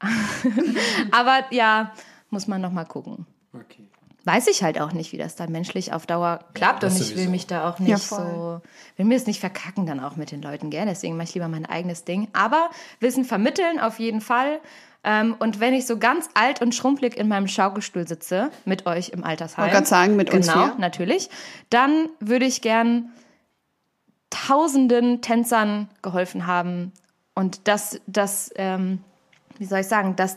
[1.12, 1.92] aber ja,
[2.30, 3.24] muss man noch mal gucken.
[3.52, 3.88] Okay.
[4.29, 7.09] Weiß ich halt auch nicht, wie das dann menschlich auf Dauer klappt das und ich
[7.12, 7.31] will sowieso.
[7.31, 8.61] mich da auch nicht Ja, so,
[8.97, 10.85] will mir es nicht verkacken dann auch mit den Leuten, gell?
[10.85, 12.29] Deswegen mache ich lieber mein eigenes Ding.
[12.35, 12.68] Aber
[13.01, 14.61] Wissen vermitteln auf jeden Fall.
[15.03, 19.09] Ähm, und wenn ich so ganz alt und schrumpelig in meinem Schaukelstuhl sitze, mit euch
[19.09, 19.62] im Altersheim.
[19.64, 20.74] Wollte grad sagen, mit uns Genau, vier.
[20.76, 21.31] natürlich.
[21.70, 23.11] Dann würde ich gern
[24.29, 26.93] tausenden Tänzern geholfen haben.
[27.35, 29.03] Und das, das, ähm,
[29.59, 30.37] wie soll ich sagen, dass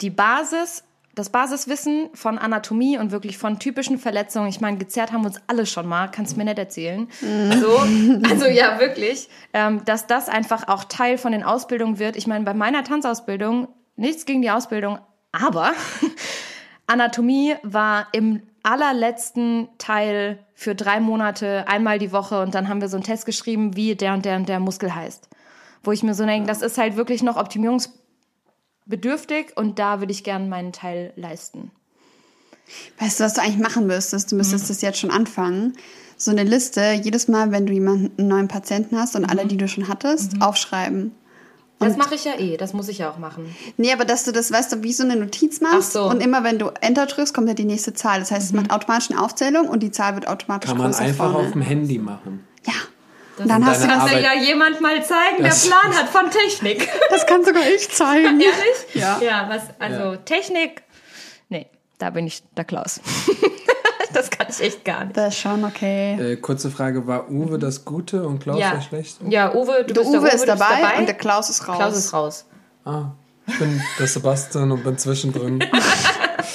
[0.00, 0.84] die Basis,
[1.14, 5.40] das Basiswissen von Anatomie und wirklich von typischen Verletzungen, ich meine, gezerrt haben wir uns
[5.48, 7.08] alle schon mal, kannst du mir nicht erzählen.
[7.60, 7.78] So,
[8.30, 12.16] also ja, wirklich, ähm, dass das einfach auch Teil von den Ausbildungen wird.
[12.16, 14.98] Ich meine, bei meiner Tanzausbildung, nichts gegen die Ausbildung,
[15.32, 15.72] aber
[16.86, 22.88] Anatomie war im allerletzten Teil für drei Monate einmal die Woche und dann haben wir
[22.88, 25.28] so einen Test geschrieben, wie der und der und der Muskel heißt.
[25.82, 27.36] Wo ich mir so denke, das ist halt wirklich noch
[28.86, 31.70] optimierungsbedürftig und da würde ich gerne meinen Teil leisten.
[32.98, 34.30] Weißt du, was du eigentlich machen müsstest?
[34.30, 35.76] Du müsstest das jetzt schon anfangen.
[36.16, 39.56] So eine Liste, jedes Mal, wenn du jemanden, einen neuen Patienten hast und alle, die
[39.56, 41.12] du schon hattest, aufschreiben.
[41.80, 43.56] Das mache ich ja eh, das muss ich ja auch machen.
[43.78, 46.10] Nee, aber dass du das, weißt du, wie so eine Notiz machst Ach so.
[46.10, 48.20] und immer wenn du Enter drückst, kommt ja die nächste Zahl.
[48.20, 51.32] Das heißt, es macht automatisch eine Aufzählung und die Zahl wird automatisch Kann man einfach
[51.32, 51.46] vorne.
[51.48, 52.46] auf dem Handy machen.
[52.66, 52.74] Ja.
[53.42, 56.30] Und dann hast du das, Arbeit- ja jemand mal zeigen, Das- der Plan hat von
[56.30, 56.88] Technik.
[57.10, 58.40] das kann sogar ich zeigen.
[58.40, 58.94] Ehrlich?
[58.94, 59.18] Ja.
[59.20, 60.82] Ja, was, also Technik,
[61.48, 61.66] nee,
[61.98, 63.00] da bin ich der Klaus.
[64.12, 65.16] das kann ich echt gar nicht.
[65.16, 66.32] Das ist schon okay.
[66.32, 68.72] Äh, kurze Frage, war Uwe das Gute und Klaus Ja.
[68.72, 69.24] der Schlechte?
[69.28, 71.66] ja, Uwe, du Der bist Uwe der ist du bist dabei, und der Klaus ist
[71.68, 71.76] raus.
[71.78, 72.44] Klaus ist raus.
[72.84, 73.12] Ah,
[73.46, 75.62] ich bin der Sebastian und bin zwischendrin.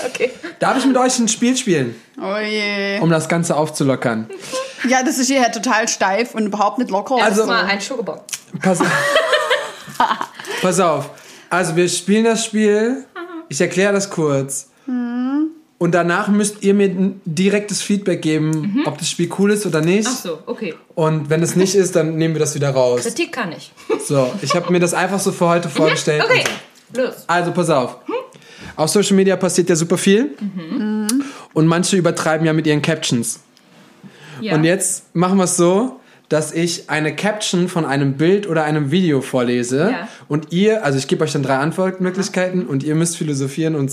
[0.08, 0.32] Okay.
[0.60, 3.00] Darf ich mit euch ein Spiel spielen, Oh je.
[3.00, 4.30] um das Ganze aufzulockern?
[4.88, 7.16] Ja, das ist hier total steif und überhaupt nicht locker.
[7.16, 8.20] Also- Mal ein Schokobon.
[8.62, 8.78] Pass,
[10.62, 11.10] pass auf.
[11.50, 13.06] Also wir spielen das Spiel.
[13.50, 14.70] Ich erkläre das kurz.
[14.86, 19.82] Und danach müsst ihr mir ein direktes Feedback geben, ob das Spiel cool ist oder
[19.82, 20.08] nicht.
[20.08, 20.76] Ach so, okay.
[20.94, 23.02] Und wenn es nicht ist, dann nehmen wir das wieder raus.
[23.02, 23.72] Kritik kann ich.
[24.08, 26.24] So, ich habe mir das einfach so für heute vorgestellt.
[26.24, 26.44] Okay,
[26.96, 27.14] los.
[27.28, 27.98] Also pass auf.
[28.76, 30.32] Auf Social Media passiert ja super viel.
[31.54, 33.40] Und manche übertreiben ja mit ihren Captions.
[34.42, 34.56] Ja.
[34.56, 36.00] Und jetzt machen wir es so,
[36.30, 39.92] dass ich eine Caption von einem Bild oder einem Video vorlese.
[39.92, 40.08] Ja.
[40.28, 43.92] Und ihr, also ich gebe euch dann drei Antwortmöglichkeiten und ihr müsst philosophieren und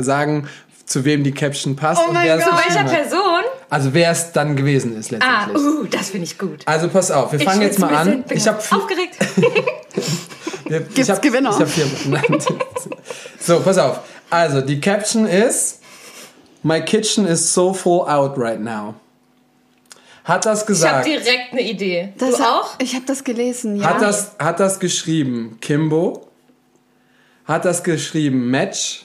[0.00, 0.48] sagen,
[0.86, 2.00] zu wem die Caption passt.
[2.04, 2.46] Oh und mein wer Gott.
[2.46, 2.92] Zu welcher hat.
[2.92, 3.42] Person?
[3.70, 5.62] Also wer es dann gewesen ist Ah, letztendlich.
[5.64, 6.60] uh, das finde ich gut.
[6.66, 8.24] Also pass auf, wir fangen jetzt mal an.
[8.28, 9.16] Ich bin habe aufgeregt.
[10.80, 11.50] wir- ich Gibt's hab, Gewinner?
[11.50, 12.38] Ich hab vier, nein.
[13.38, 14.00] So, pass auf.
[14.30, 15.80] Also die Caption ist
[16.62, 18.94] My kitchen is so full out right now.
[20.24, 21.06] Hat das Ich habe gesagt?
[21.06, 22.12] direkt eine Idee.
[22.16, 22.70] Das du auch?
[22.78, 23.88] Ich habe das gelesen, ja.
[23.88, 26.28] Hat das, hat das geschrieben Kimbo?
[27.44, 29.04] Hat das geschrieben Match?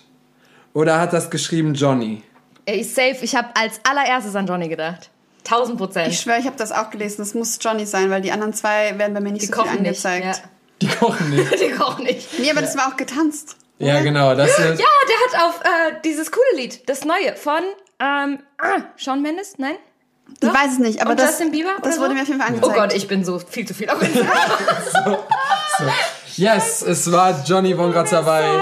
[0.74, 2.22] Oder hat das geschrieben Johnny?
[2.66, 3.18] Ey, safe.
[3.22, 5.10] Ich habe als allererstes an Johnny gedacht.
[5.46, 6.10] 1000 Prozent.
[6.14, 7.16] ich schwöre, ich habe das auch gelesen.
[7.20, 9.64] Das muss Johnny sein, weil die anderen zwei werden bei mir nicht Die so viel
[9.64, 10.06] kochen nicht.
[10.06, 10.44] angezeigt.
[10.82, 11.60] Die kochen nicht.
[11.60, 12.40] Die kochen nicht.
[12.40, 13.56] Nee, aber das war auch getanzt.
[13.80, 14.36] ja, genau.
[14.36, 17.62] Das ist, Ja, der hat auf äh, dieses coole Lied, das neue von
[18.00, 19.76] ähm, ah, Shawn Mendes, nein?
[20.42, 22.16] Ich weiß es nicht, aber Und das, Justin Bieber das oder wurde so?
[22.16, 22.76] mir auf jeden Fall Oh angezeigt.
[22.78, 25.18] Gott, ich bin so viel zu viel auf Instagram.
[26.36, 28.62] yes, es war Johnny von Gratzerwey,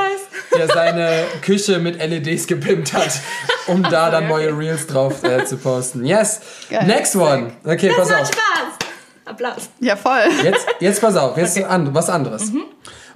[0.55, 3.19] der seine Küche mit LEDs gepimpt hat,
[3.67, 6.05] um da dann neue Reels drauf äh, zu posten.
[6.05, 6.39] Yes.
[6.69, 6.85] Geil.
[6.85, 7.51] Next one.
[7.65, 8.27] Okay, pass Macht auf.
[8.27, 8.84] Spaß.
[9.25, 9.69] Applaus.
[9.79, 10.21] Ja, voll.
[10.43, 12.51] Jetzt, jetzt pass auf, jetzt an, was anderes.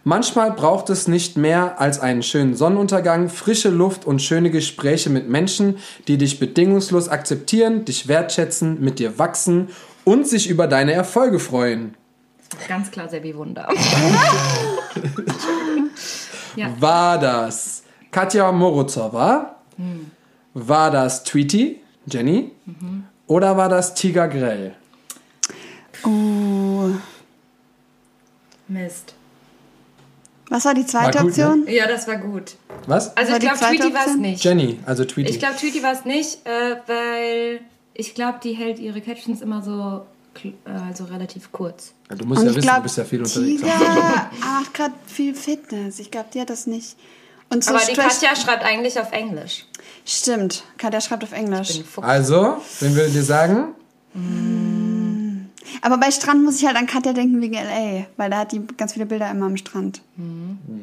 [0.04, 5.30] Manchmal braucht es nicht mehr als einen schönen Sonnenuntergang, frische Luft und schöne Gespräche mit
[5.30, 9.70] Menschen, die dich bedingungslos akzeptieren, dich wertschätzen, mit dir wachsen
[10.06, 11.96] und sich über deine Erfolge freuen.
[12.68, 13.68] Ganz klar Sebi Wunder.
[16.80, 19.56] War das Katja Morozowa?
[20.54, 22.52] War das Tweety, Jenny?
[23.28, 24.74] Oder war das Tiger Grell?
[26.06, 26.96] Uh,
[28.68, 29.16] Mist.
[30.50, 31.46] Was war die zweite War gut, ne?
[31.46, 31.68] Option?
[31.68, 32.56] Ja, das war gut.
[32.88, 33.16] Was?
[33.16, 34.44] Also War ich glaube, Tweety war es nicht.
[34.44, 35.30] Jenny, also Tweety.
[35.30, 37.62] Ich glaube, Tweety war es nicht, äh, weil
[37.94, 40.06] ich glaube, die hält ihre Captions immer so,
[40.44, 40.52] äh,
[40.88, 41.94] also relativ kurz.
[42.10, 43.62] Ja, du musst Und ja ich wissen, glaube, du bist ja viel unterwegs.
[43.62, 46.00] Tiger macht gerade viel Fitness.
[46.00, 46.98] Ich glaube, die hat das nicht.
[47.52, 49.66] Und so Aber die Katja schreibt eigentlich auf Englisch.
[50.06, 50.64] Stimmt.
[50.78, 51.82] Katja schreibt auf Englisch.
[52.02, 53.76] Also, wenn wir dir sagen,
[55.82, 58.62] Aber bei Strand muss ich halt an Katja denken wegen L.A., weil da hat die
[58.78, 60.02] ganz viele Bilder immer am Strand.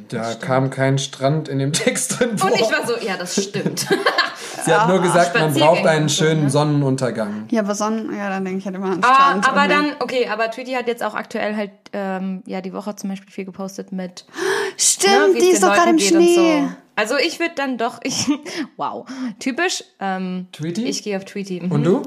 [0.09, 2.51] da kam kein Strand in dem Text drin vor.
[2.51, 3.87] Und ich war so, ja, das stimmt.
[4.65, 6.51] Sie hat nur gesagt, man braucht einen schönen ne?
[6.51, 7.45] Sonnenuntergang.
[7.51, 9.49] Ja, aber Sonnen, ja, dann denke ich halt immer an Ah, Strand.
[9.49, 12.97] aber und- dann, okay, aber Tweety hat jetzt auch aktuell halt, ähm, ja, die Woche
[12.97, 14.43] zum Beispiel viel gepostet mit, ne,
[14.77, 16.63] Stimmt, wie die ist doch gerade im Schnee.
[16.63, 16.69] So.
[16.97, 18.27] Also ich würde dann doch, ich,
[18.77, 19.07] wow,
[19.39, 20.85] typisch, ähm, Tweety?
[20.85, 21.61] ich gehe auf Tweety.
[21.61, 21.71] Mhm.
[21.73, 22.03] Und du?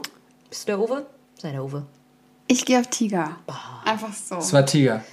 [0.49, 1.05] Bist du der Uwe?
[1.37, 1.85] Sei der Uwe.
[2.51, 3.37] Ich gehe auf Tiger.
[3.85, 4.37] Einfach so.
[4.37, 5.03] Es war Tiger.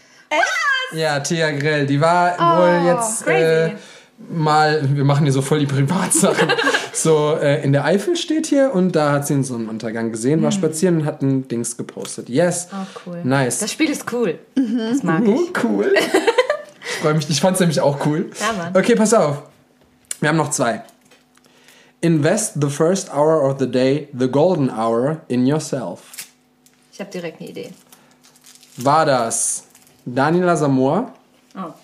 [0.94, 1.86] Ja, Tiger Grell.
[1.86, 3.72] Die war wohl jetzt äh,
[4.30, 6.50] mal, wir machen hier so voll die Privatsachen.
[6.94, 10.50] so, äh, in der Eifel steht hier und da hat sie einen Sonnenuntergang gesehen, war
[10.50, 12.30] spazieren und hat ein Dings gepostet.
[12.30, 12.68] Yes.
[12.72, 13.20] Oh, cool.
[13.22, 13.58] Nice.
[13.58, 14.38] Das Spiel ist cool.
[14.54, 15.28] Das mag ich.
[15.28, 15.92] Oh, cool.
[15.94, 18.30] ich freue mich, ich fand es nämlich auch cool.
[18.40, 18.74] Ja, Mann.
[18.74, 19.42] Okay, pass auf.
[20.20, 20.82] Wir haben noch zwei.
[22.00, 26.15] Invest the first hour of the day, the golden hour, in yourself.
[26.96, 27.70] Ich habe direkt eine Idee.
[28.78, 29.66] War das
[30.06, 31.12] Daniela Samor?
[31.54, 31.74] Oh.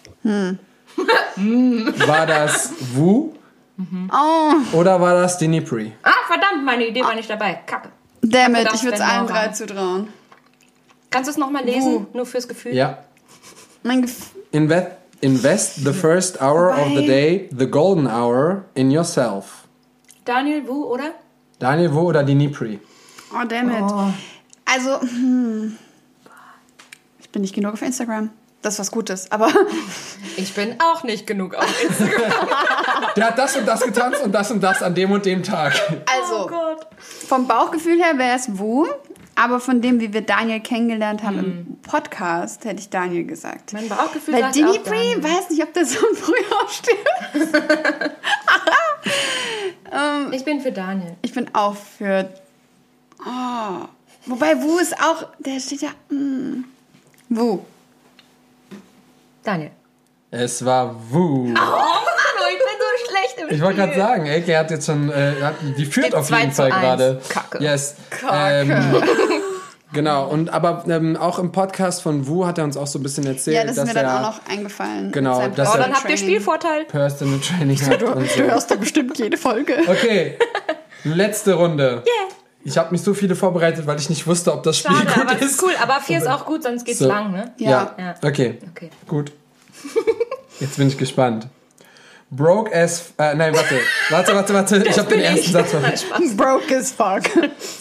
[2.06, 3.34] War das Wu?
[4.10, 5.92] Oh, Oder war das Dinipri?
[6.02, 7.60] Ah, verdammt, meine Idee war nicht dabei.
[7.66, 7.90] Kacke.
[8.22, 10.08] damn it, ich würde es allen drei zutrauen.
[11.10, 12.06] Kannst du es nochmal lesen?
[12.14, 12.74] Nur fürs Gefühl?
[12.74, 13.04] Ja.
[13.82, 14.86] Mein Gef Invest,
[15.20, 19.66] invest the first hour of the Wobei- day, the golden hour, in yourself.
[20.24, 21.12] Daniel Wu, oder?
[21.58, 22.80] Daniel Wu oder Dinipri?
[23.34, 24.14] oh, damn it.
[24.72, 25.76] Also, hm.
[27.20, 28.30] ich bin nicht genug auf Instagram.
[28.62, 29.48] Das ist was Gutes, aber
[30.36, 32.48] Ich bin auch nicht genug auf Instagram.
[33.16, 35.74] Der hat das und das getanzt und das und das an dem und dem Tag.
[36.06, 36.86] also Oh Gott.
[37.28, 38.86] vom Bauchgefühl her wäre es Wu,
[39.34, 41.44] aber von dem, wie wir Daniel kennengelernt haben Hm.
[41.44, 43.72] im Podcast, hätte ich Daniel gesagt.
[43.72, 46.96] Mein Bauchgefühl Weil sagt Dini auch Pri, weiß nicht, ob der so früh aufsteht.
[50.30, 51.16] Ich bin für Daniel.
[51.20, 52.30] Ich bin auch für.
[53.26, 53.86] Oh.
[54.26, 55.26] Wobei Wu ist auch.
[55.38, 55.90] Der steht ja.
[56.10, 56.64] Mm.
[57.28, 57.60] Wu.
[59.42, 59.70] Daniel.
[60.30, 61.44] Es war Wu.
[61.44, 65.10] Oh Mann, ich bin so schlecht im Ich wollte gerade sagen, Elke hat jetzt schon,
[65.10, 66.80] äh, hat, die führt Steht auf 2 jeden zu Fall 1.
[66.82, 67.20] gerade.
[67.28, 67.62] Kacke.
[67.62, 67.96] Yes.
[68.10, 68.70] Kacke.
[68.70, 69.02] Ähm,
[69.92, 73.02] genau, und aber ähm, auch im Podcast von Wu hat er uns auch so ein
[73.02, 75.12] bisschen erzählt, Ja, das ist dass mir dann er auch noch eingefallen.
[75.12, 76.16] Genau, dass Oh, er- dann habt ihr.
[76.16, 76.84] Spielvorteil.
[76.84, 78.36] Personal Training hat und so.
[78.42, 79.76] Du hörst doch bestimmt jede Folge.
[79.88, 80.38] Okay,
[81.04, 82.04] letzte Runde.
[82.06, 82.36] Yeah.
[82.64, 85.22] Ich habe nicht so viele vorbereitet, weil ich nicht wusste, ob das Spiel Schade, gut
[85.30, 85.50] aber ist.
[85.52, 85.72] ist cool.
[85.82, 87.08] Aber vier ist auch gut, sonst geht's So.
[87.08, 87.52] lang, ne?
[87.58, 87.94] Ja.
[87.98, 88.14] Ja.
[88.22, 88.58] Okay.
[88.70, 88.90] Okay.
[89.08, 89.32] Gut.
[90.60, 91.48] Jetzt bin ich gespannt.
[92.30, 93.12] Broke as.
[93.18, 93.74] Äh, nein, warte.
[94.10, 94.76] Warte, warte, warte.
[94.88, 95.52] ich habe den ersten ich.
[95.52, 96.36] Satz vergessen.
[96.36, 97.22] Broke as fuck.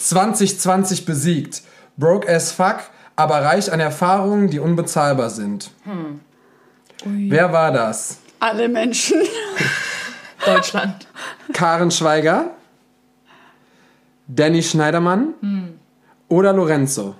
[0.00, 1.62] 2020 besiegt.
[1.96, 2.80] Broke as fuck,
[3.16, 5.70] aber reich an Erfahrungen, die unbezahlbar sind.
[7.04, 8.18] Wer war das?
[8.40, 9.22] Alle Menschen.
[10.44, 11.06] Deutschland.
[11.52, 12.50] Karen Schweiger?
[14.34, 15.34] Danny Schneidermann?
[16.28, 17.14] Oder Lorenzo?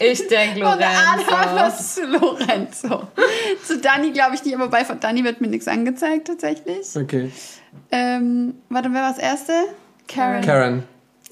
[0.00, 1.56] Ich denke Und alle Lorenzo.
[1.56, 3.08] was zu Lorenzo.
[3.64, 6.86] Zu Dani glaube ich nicht, aber bei Dani wird mir nichts angezeigt tatsächlich.
[6.96, 7.30] Okay.
[7.90, 9.52] Ähm, warte, wer war das erste?
[10.06, 10.42] Karen.
[10.42, 10.82] Karen.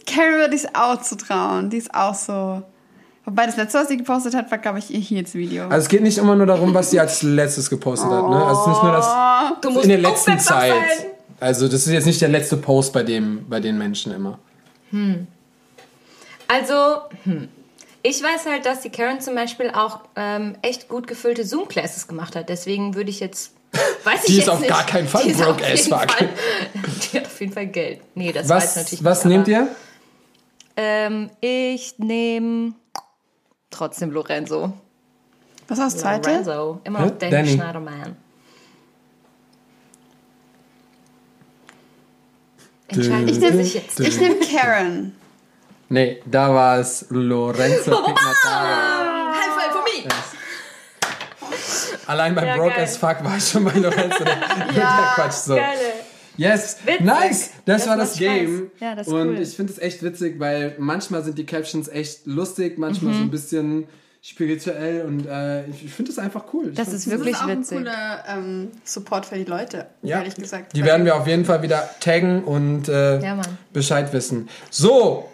[0.06, 1.70] Karen würde ich es auch zutrauen.
[1.70, 2.62] Die ist auch so.
[3.24, 5.64] Wobei das letzte, was sie gepostet hat, war, glaube ich, ihr hier jetzt Video.
[5.64, 8.28] Also es geht nicht immer nur darum, was sie als letztes gepostet hat.
[8.28, 8.36] Ne?
[8.44, 9.06] Also es ist nicht nur das
[9.62, 10.70] Du musst in der letzten Zeit.
[10.70, 11.06] sein.
[11.41, 14.39] Also das ist jetzt nicht der letzte Post bei dem, bei den Menschen immer.
[16.49, 16.74] Also,
[17.24, 17.49] hm.
[18.03, 22.37] ich weiß halt, dass die Karen zum Beispiel auch ähm, echt gut gefüllte Zoom-Classes gemacht
[22.37, 22.49] hat.
[22.49, 23.53] Deswegen würde ich jetzt.
[24.05, 24.70] Weiß Die ich ist jetzt auf nicht.
[24.70, 26.11] gar keinen Fall Die ist broke auf as jeden fuck.
[26.12, 26.28] Fall-
[27.12, 28.01] Die hat auf jeden Fall Geld.
[28.14, 29.76] Nee, das weiß Was, natürlich was nicht, nehmt aber- ihr?
[30.78, 32.72] Ähm, ich nehme
[33.70, 34.72] trotzdem Lorenzo.
[35.68, 36.30] Was das zweite?
[36.30, 36.80] Lorenzo.
[36.84, 37.49] Immer noch Danny, Danny.
[37.51, 38.16] Schneiderman.
[42.89, 43.99] Entscheiden Ich nehme sich jetzt.
[44.01, 45.14] ich nehm Karen.
[45.89, 49.32] Nee, da war es Lorenzo Pignataro.
[49.32, 50.09] High five for me!
[52.07, 52.84] Allein beim Ja, Broke geil.
[52.84, 54.24] as Fuck war ich schon bei Lorenzo.
[54.74, 55.55] Der Quatsch so.
[55.55, 55.78] Geile.
[56.37, 57.01] Yes, Witzig.
[57.01, 57.51] nice.
[57.64, 58.70] Das, Das war das Game.
[58.78, 59.41] Ja, das ist Und cool.
[59.41, 63.16] ich finde es echt witzig, weil manchmal sind die Captions echt lustig, manchmal Mhm.
[63.18, 63.89] so ein bisschen
[64.28, 66.72] spirituell und äh, ich, ich finde es einfach cool.
[66.74, 67.78] Das ist wirklich das ist auch witzig.
[67.78, 70.74] ein cooler ähm, Support für die Leute, Ja, ehrlich gesagt.
[70.76, 73.40] Die werden wir auf jeden Fall wieder taggen und äh, Ja.
[73.72, 74.48] Bescheid wissen.
[74.70, 75.28] So,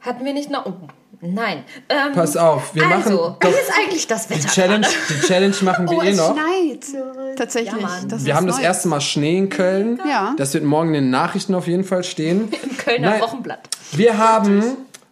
[0.00, 0.66] Hatten wir nicht noch.
[0.66, 0.72] Oh,
[1.20, 1.64] Nein.
[1.88, 4.40] Ähm, Pass auf, wir also, machen wie doch ist eigentlich das Wetter?
[4.42, 6.34] die Challenge, die Challenge machen wir Oh, eh es noch.
[6.34, 7.36] schneit.
[7.38, 7.82] Tatsächlich.
[7.82, 8.62] Ja, das Wir haben das neu.
[8.64, 9.98] erste Mal Schnee in Köln.
[10.06, 10.34] Ja.
[10.36, 12.48] Das wird morgen in den Nachrichten auf jeden Fall stehen.
[12.62, 13.20] Im Kölner Nein.
[13.22, 13.60] Wochenblatt.
[13.92, 14.62] Wir haben,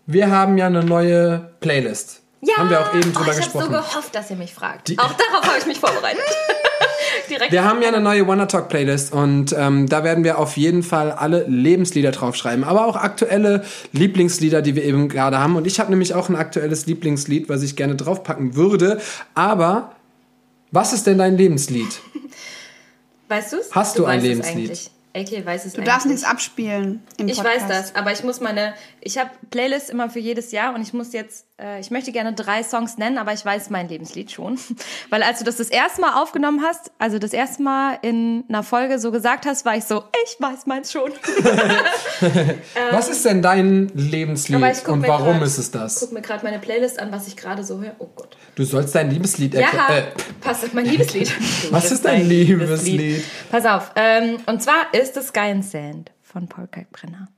[0.07, 2.21] wir haben ja eine neue Playlist.
[2.47, 3.73] Ja, Haben wir auch eben drüber oh, ich gesprochen.
[3.75, 4.89] habe so gehofft, dass ihr mich fragt.
[4.89, 6.21] Die- auch darauf habe ich mich vorbereitet.
[7.31, 7.53] Direkt.
[7.53, 10.83] Wir haben ja eine neue Wanna Talk Playlist und ähm, da werden wir auf jeden
[10.83, 15.57] Fall alle Lebenslieder draufschreiben, aber auch aktuelle Lieblingslieder, die wir eben gerade haben.
[15.57, 19.01] Und ich habe nämlich auch ein aktuelles Lieblingslied, was ich gerne draufpacken würde.
[19.35, 19.93] Aber
[20.71, 22.01] was ist denn dein Lebenslied?
[23.29, 23.71] Weißt du's?
[23.73, 24.57] Hast du ein weißt es Lebenslied?
[24.57, 24.91] eigentlich.
[25.17, 26.17] AK weiß es Du darfst eigentlich.
[26.19, 27.61] nichts abspielen im Ich Podcast.
[27.61, 30.93] weiß das, aber ich muss meine, ich habe Playlists immer für jedes Jahr und ich
[30.93, 34.59] muss jetzt, äh, ich möchte gerne drei Songs nennen, aber ich weiß mein Lebenslied schon.
[35.11, 38.63] Weil als du das das erste Mal aufgenommen hast, also das erste Mal in einer
[38.63, 41.11] Folge so gesagt hast, war ich so, ich weiß meins schon.
[42.91, 46.01] was ist denn dein Lebenslied ich und warum grad- ist es das?
[46.01, 47.95] Guck mir gerade meine Playlist an, was ich gerade so höre.
[47.99, 48.37] Oh Gott.
[48.55, 50.09] Du sollst dein Liebeslied Ja, erklären.
[50.09, 51.33] Äh, passt auf mein Liebeslied.
[51.73, 53.25] was ist dein Liebeslied?
[53.51, 53.93] Pass auf.
[53.97, 57.29] Ähm, und zwar ist es Sky and Sand von Paul Kalkbrenner.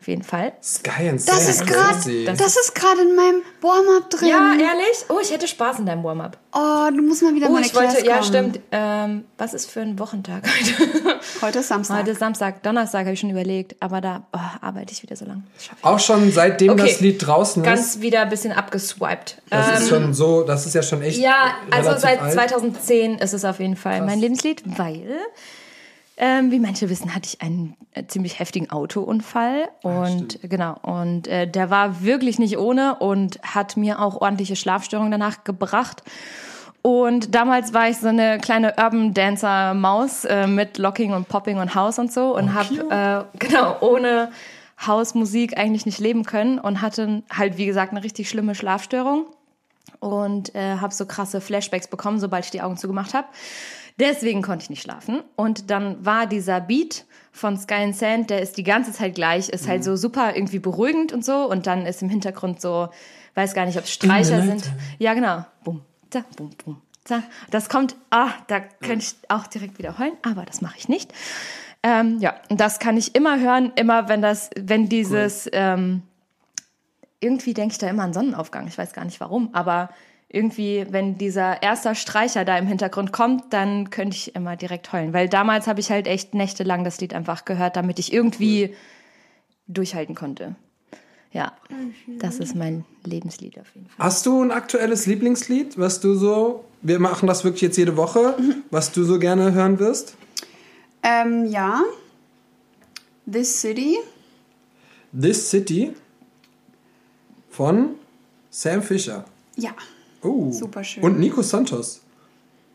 [0.00, 0.54] Auf jeden Fall.
[0.62, 4.28] Sky and Das ist gerade, das ist gerade in meinem Warm-up drin.
[4.28, 5.04] Ja, ehrlich?
[5.10, 6.38] Oh, ich hätte Spaß in deinem Warm-up.
[6.54, 8.60] Oh, du musst mal wieder Oh, meine ich wollte, ja, stimmt.
[8.72, 11.20] Ähm, was ist für ein Wochentag heute?
[11.42, 11.98] Heute ist Samstag.
[11.98, 15.26] Heute ist Samstag, Donnerstag habe ich schon überlegt, aber da oh, arbeite ich wieder so
[15.26, 15.44] lang.
[15.54, 15.84] Das schaff ich.
[15.84, 16.82] Auch schon seitdem Okay.
[16.82, 17.68] das Lied draußen ist.
[17.68, 19.40] Ganz wieder ein bisschen abgeswiped.
[19.50, 21.18] Das ist schon so, das ist ja schon echt.
[21.18, 22.32] Ja, also seit alt.
[22.32, 25.18] 2010 ist es auf jeden Fall mein Lebenslied, weil,
[26.22, 31.48] ähm, wie manche wissen, hatte ich einen äh, ziemlich heftigen Autounfall und genau und äh,
[31.48, 36.02] der war wirklich nicht ohne und hat mir auch ordentliche Schlafstörungen danach gebracht.
[36.82, 41.58] Und damals war ich so eine kleine Urban Dancer Maus äh, mit Locking und Popping
[41.58, 44.30] und House und so und habe äh, genau ohne
[44.86, 49.24] Hausmusik eigentlich nicht leben können und hatte halt wie gesagt eine richtig schlimme Schlafstörung
[50.00, 53.26] und äh, habe so krasse Flashbacks bekommen, sobald ich die Augen zugemacht habe.
[54.00, 55.22] Deswegen konnte ich nicht schlafen.
[55.36, 59.50] Und dann war dieser Beat von Sky and Sand, der ist die ganze Zeit gleich,
[59.50, 61.48] ist halt so super irgendwie beruhigend und so.
[61.48, 62.88] Und dann ist im Hintergrund so,
[63.34, 64.64] weiß gar nicht, ob es Streicher sind.
[64.98, 65.44] Ja, genau.
[65.62, 67.22] Bum, da, bum, bum, da.
[67.50, 71.12] Das kommt, ah, da könnte ich auch direkt wieder heulen, aber das mache ich nicht.
[71.82, 76.02] Ähm, ja, und das kann ich immer hören, immer wenn das, wenn dieses, ähm,
[77.20, 78.66] irgendwie denke ich da immer an Sonnenaufgang.
[78.66, 79.90] Ich weiß gar nicht warum, aber
[80.32, 85.12] irgendwie, wenn dieser erste Streicher da im Hintergrund kommt, dann könnte ich immer direkt heulen.
[85.12, 88.74] Weil damals habe ich halt echt nächtelang das Lied einfach gehört, damit ich irgendwie
[89.66, 90.54] durchhalten konnte.
[91.32, 91.52] Ja,
[92.18, 94.04] das ist mein Lebenslied auf jeden Fall.
[94.04, 98.36] Hast du ein aktuelles Lieblingslied, was du so, wir machen das wirklich jetzt jede Woche,
[98.70, 100.16] was du so gerne hören wirst?
[101.02, 101.82] Ähm, ja.
[103.30, 103.98] This City.
[105.18, 105.92] This City
[107.48, 107.96] von
[108.50, 109.24] Sam Fisher.
[109.56, 109.72] Ja.
[110.22, 110.50] Oh.
[110.50, 111.02] Super schön.
[111.02, 112.02] Und Nico Santos.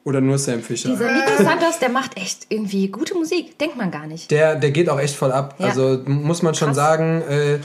[0.04, 0.89] Oder nur Sam Fisher.
[0.89, 3.58] Dieser Nico Santos, der macht echt irgendwie gute Musik.
[3.58, 4.30] Denkt man gar nicht.
[4.30, 5.56] Der, der geht auch echt voll ab.
[5.58, 5.68] Ja.
[5.68, 6.76] Also muss man schon Krass.
[6.76, 7.60] sagen, äh,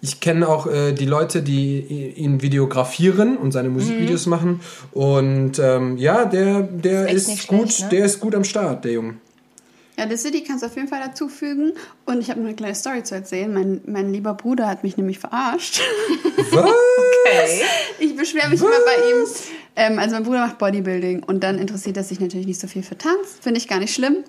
[0.00, 1.80] ich kenne auch äh, die Leute, die
[2.16, 4.60] ihn videografieren und seine Musikvideos machen.
[4.90, 7.88] Und ähm, ja, der, der Ist ist, gut, schlecht, ne?
[7.90, 9.14] der ist gut am Start, der Junge.
[9.96, 11.72] Ja, The City kannst du auf jeden Fall dazufügen.
[12.04, 13.52] Und ich habe noch eine kleine Story zu erzählen.
[13.52, 15.80] Mein, mein lieber Bruder hat mich nämlich verarscht.
[16.50, 16.64] Was?
[16.64, 17.62] Okay.
[18.00, 19.26] Ich beschwere mich immer bei ihm.
[19.76, 22.82] Ähm, also mein Bruder macht Bodybuilding und dann interessiert er sich natürlich nicht so viel
[22.82, 23.38] für Tanz.
[23.40, 24.24] Finde ich gar nicht schlimm.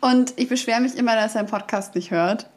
[0.00, 2.48] Und ich beschwere mich immer, dass er einen Podcast nicht hört.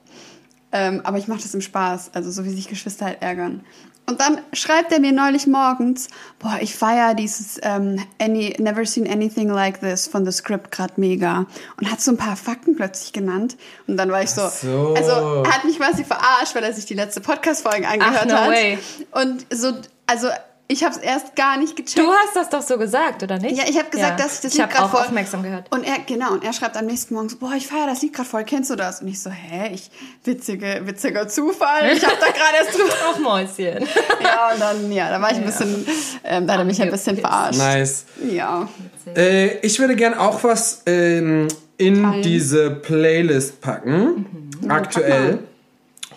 [0.72, 3.66] Ähm, aber ich mache das im Spaß, also so wie sich Geschwister halt ärgern.
[4.06, 9.10] Und dann schreibt er mir neulich morgens, boah, ich feiere dieses ähm, any, Never Seen
[9.10, 11.45] Anything Like This von The Script gerade mega.
[11.80, 13.56] Und hat so ein paar Fakten plötzlich genannt.
[13.88, 14.93] Und dann war ich so, Ach so.
[14.97, 18.49] also er hat mich quasi verarscht, weil er sich die letzte Podcast-Folge angehört no hat.
[18.49, 18.80] way.
[19.12, 19.74] Und so,
[20.08, 20.28] also
[20.72, 21.98] ich habe es erst gar nicht gecheckt.
[21.98, 23.58] Du hast das doch so gesagt, oder nicht?
[23.58, 25.02] Ja, ich habe gesagt, dass ich das Ich Lied habe gerade auch voll...
[25.02, 25.66] aufmerksam gehört.
[25.70, 28.14] Und er, genau, und er schreibt am nächsten Morgen so, boah, ich feiere das Lied
[28.14, 29.02] gerade voll, kennst du das?
[29.02, 29.92] Und ich so, hä, ich,
[30.24, 32.94] witzige, witziger Zufall, ich habe da gerade erst drüber...
[33.14, 33.86] Ach, Mäuschen.
[34.24, 35.86] Ja, und dann, ja, da war ich ein bisschen,
[36.24, 37.58] ähm, da hat er mich ein bisschen verarscht.
[37.60, 38.06] Nice.
[38.32, 38.70] Ja.
[39.16, 41.48] Äh, ich würde gern auch was ähm,
[41.78, 42.22] in Teilen.
[42.22, 44.52] diese Playlist packen.
[44.70, 45.40] Aktuell.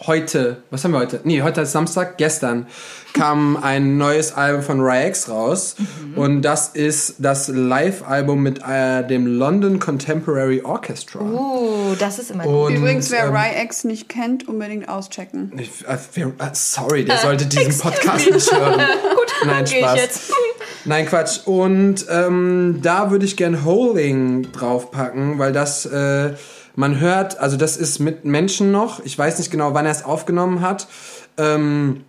[0.07, 1.21] Heute, was haben wir heute?
[1.25, 2.19] Nee, heute ist Samstag.
[2.19, 2.67] Gestern
[3.15, 5.77] kam ein neues Album von RyX raus.
[6.15, 11.21] Und das ist das Live-Album mit äh, dem London Contemporary Orchestra.
[11.21, 12.67] Uh, das ist immer gut.
[12.73, 15.53] Und, Übrigens, wer ähm, RyX nicht kennt, unbedingt auschecken.
[15.59, 18.81] ich, äh, wer- äh, sorry, der sollte diesen Podcast nicht hören.
[19.15, 19.97] Gut, Nein, Spaß.
[19.97, 20.33] jetzt.
[20.85, 21.47] Nein, Quatsch.
[21.47, 26.35] Und ähm, da würde ich gern Holding draufpacken, weil das, äh,
[26.77, 29.05] man hört, also das ist mit Menschen noch.
[29.05, 30.89] Ich weiß nicht genau, wann er es aufgenommen hat.
[31.37, 32.05] Ähm,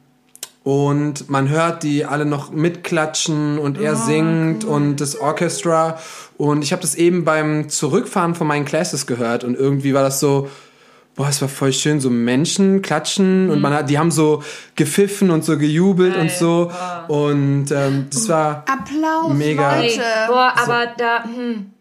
[0.65, 5.99] und man hört die alle noch mitklatschen und er singt und das Orchestra
[6.37, 10.19] und ich habe das eben beim Zurückfahren von meinen Classes gehört und irgendwie war das
[10.19, 10.49] so
[11.15, 14.41] boah, es war voll schön, so Menschen klatschen und man hat, die haben so
[14.75, 16.71] gepfiffen und so gejubelt und so
[17.09, 19.79] und ähm, das war Applaus, Mega.
[19.79, 20.01] Leute.
[20.27, 21.74] Boah, aber da, hm.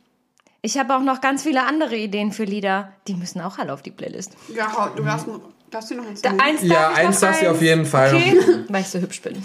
[0.64, 2.90] Ich habe auch noch ganz viele andere Ideen für Lieder.
[3.06, 4.32] Die müssen auch alle auf die Playlist.
[4.48, 5.38] Ja, du darfst, noch,
[5.70, 8.14] darfst du noch eins Da, eins ja darf eins noch darf sie auf jeden Fall
[8.14, 8.38] Okay,
[8.70, 9.34] weil ich so hübsch bin.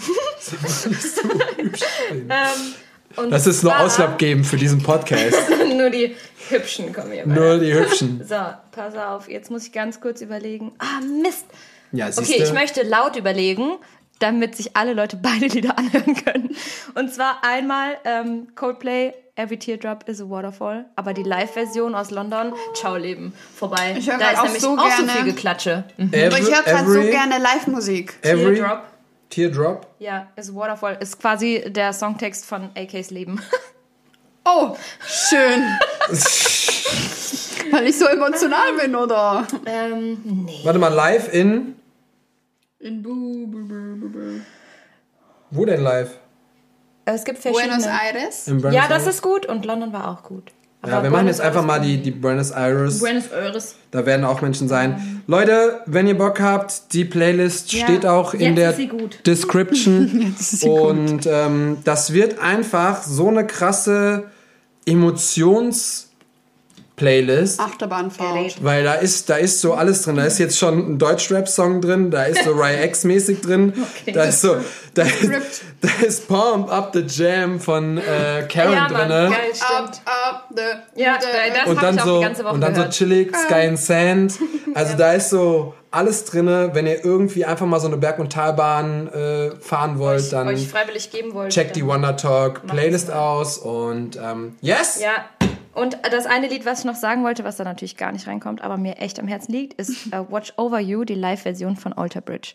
[2.10, 2.74] ähm,
[3.16, 5.36] und das ist nur zwar- ausschlaggebend für diesen Podcast
[5.76, 6.16] nur die
[6.48, 7.26] Hübschen kommen hier.
[7.26, 8.36] nur die hübschen So,
[8.72, 10.72] pass auf, jetzt muss ich ganz kurz überlegen.
[10.78, 11.44] Ah, Mist.
[11.92, 13.72] ja Okay, ich möchte laut überlegen,
[14.20, 16.56] damit sich alle Leute beide Lieder anhören können.
[16.94, 22.52] Und zwar einmal ähm, Coldplay, Every Teardrop is a Waterfall, aber die Live-Version aus London,
[22.74, 23.94] Ciao Leben, vorbei.
[23.98, 25.84] Ich höre da ist auch nämlich so auch so gerne- viel Geklatsche.
[25.96, 26.08] Mhm.
[26.08, 28.18] Aber ich höre gerade so every- gerne Live-Musik.
[28.20, 28.82] every Teardrop.
[29.30, 33.40] Teardrop Ja, is a Waterfall ist quasi der Songtext von AKs Leben.
[34.42, 34.74] Oh,
[35.06, 35.62] schön.
[37.72, 39.46] Weil ich so emotional bin, oder?
[39.66, 40.60] ähm, nee.
[40.64, 41.76] warte mal live in
[42.78, 43.04] In
[45.50, 46.18] wo denn live
[47.04, 47.76] Es gibt verschiedene.
[47.78, 48.46] Buenos Aires.
[48.48, 49.14] in Buenos Ja, das Aires?
[49.16, 50.52] ist gut und London war auch gut.
[50.86, 53.74] ja Aber wir machen jetzt einfach mal die die Buenos Aires Buenos Aires.
[53.90, 55.22] Da werden auch Menschen sein.
[55.26, 58.86] Leute, wenn ihr Bock habt, die Playlist Ja, steht auch in jetzt der ist sie
[58.88, 59.18] gut.
[59.26, 60.34] Description.
[60.38, 64.24] ist sie Und ähm, das wird einfach so eine krasse
[67.00, 67.60] Emotions-Playlist.
[67.60, 68.62] Achterbahnfahrt.
[68.62, 70.16] Weil da ist, da ist so alles drin.
[70.16, 73.72] Da ist jetzt schon ein Deutsch-Rap-Song drin, da ist so Rye X-mäßig drin.
[74.12, 74.56] da ist so,
[74.94, 79.08] da ist, da ist Pump Up the Jam von äh, Karen Ja, Mann, drin.
[79.08, 80.02] geil, Up, stimmt.
[80.06, 82.74] up, the, Ja, das und hab dann ich auch so die ganze Woche und dann
[82.74, 82.94] so gehört.
[82.94, 84.34] chillig Sky and Sand
[84.74, 88.32] also da ist so alles drinne wenn ihr irgendwie einfach mal so eine Berg- und
[88.32, 91.54] Talbahn äh, fahren wollt dann euch freiwillig geben wollte.
[91.54, 95.10] checkt die Wonder Talk Playlist aus und ähm, yes Ja.
[95.72, 98.60] Und das eine Lied, was ich noch sagen wollte, was da natürlich gar nicht reinkommt,
[98.62, 102.20] aber mir echt am Herzen liegt, ist äh, Watch Over You, die Live-Version von Alter
[102.20, 102.54] Bridge.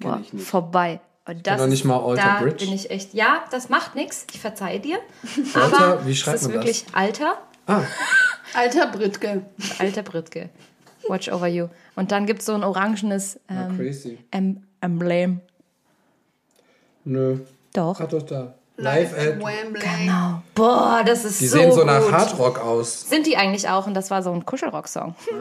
[0.00, 1.00] Boah, vorbei.
[1.24, 2.64] Und das noch nicht ist- mal Alter da Bridge.
[2.64, 3.14] bin ich echt.
[3.14, 4.26] Ja, das macht nichts.
[4.32, 4.98] Ich verzeihe dir.
[5.54, 6.64] Alter, aber wie schreibt es ist man das?
[6.66, 7.38] wirklich Alter,
[7.68, 7.82] ah,
[8.54, 9.42] Alter Britke.
[9.78, 10.50] Alter Britke.
[11.08, 11.68] Watch Over You.
[11.94, 15.40] Und dann gibt es so ein orangenes ähm, crazy em Emblem.
[17.04, 17.38] nö
[17.72, 17.98] Doch.
[18.00, 19.80] hat doch da live at Wembley.
[20.04, 20.42] Genau.
[20.54, 22.12] Boah, das ist die so sehen so nach gut.
[22.12, 25.14] Hardrock aus Sind die eigentlich auch und das war so ein Kuschelrock-Song.
[25.32, 25.36] Ah.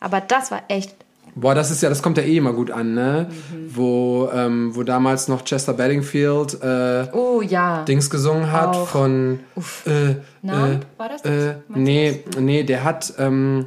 [0.00, 0.94] Aber das war echt.
[1.36, 3.28] Boah, das ist ja, das kommt ja eh immer gut an, ne?
[3.30, 3.76] Mhm.
[3.76, 7.84] Wo, ähm, wo damals noch Chester Bedingfield äh, Oh ja.
[7.84, 8.88] Dings gesungen hat Auch.
[8.88, 9.38] von
[9.86, 10.82] äh, Namen?
[10.82, 11.30] äh, War das das?
[11.32, 13.66] Äh, nee, nee, der hat, ähm,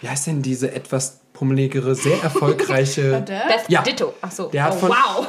[0.00, 3.20] wie heißt denn diese etwas pummeligere, sehr erfolgreiche.
[3.26, 3.82] Beth Ja.
[3.82, 4.14] Ditto.
[4.22, 4.46] Ach so.
[4.50, 5.26] Der hat oh, von- wow.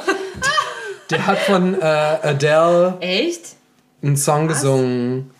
[1.10, 3.56] Der hat von äh, Adele Echt?
[4.02, 5.30] einen Song gesungen.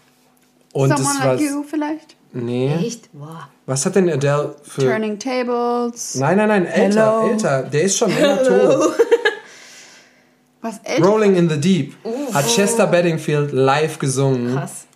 [0.73, 1.35] Und Someone das war.
[1.35, 2.17] like you vielleicht?
[2.33, 2.75] Nee.
[2.75, 3.09] Echt?
[3.12, 3.49] Boah.
[3.67, 4.83] Was hat denn Adele für.
[4.83, 6.17] Turning Tables.
[6.17, 7.31] Nein, nein, nein, älter, Hello.
[7.33, 7.62] älter.
[7.62, 8.93] Der ist schon länger tot.
[10.61, 11.07] Was älter?
[11.07, 11.95] Rolling in the Deep
[12.33, 14.87] hat Chester Bedingfield live gesungen, Krass.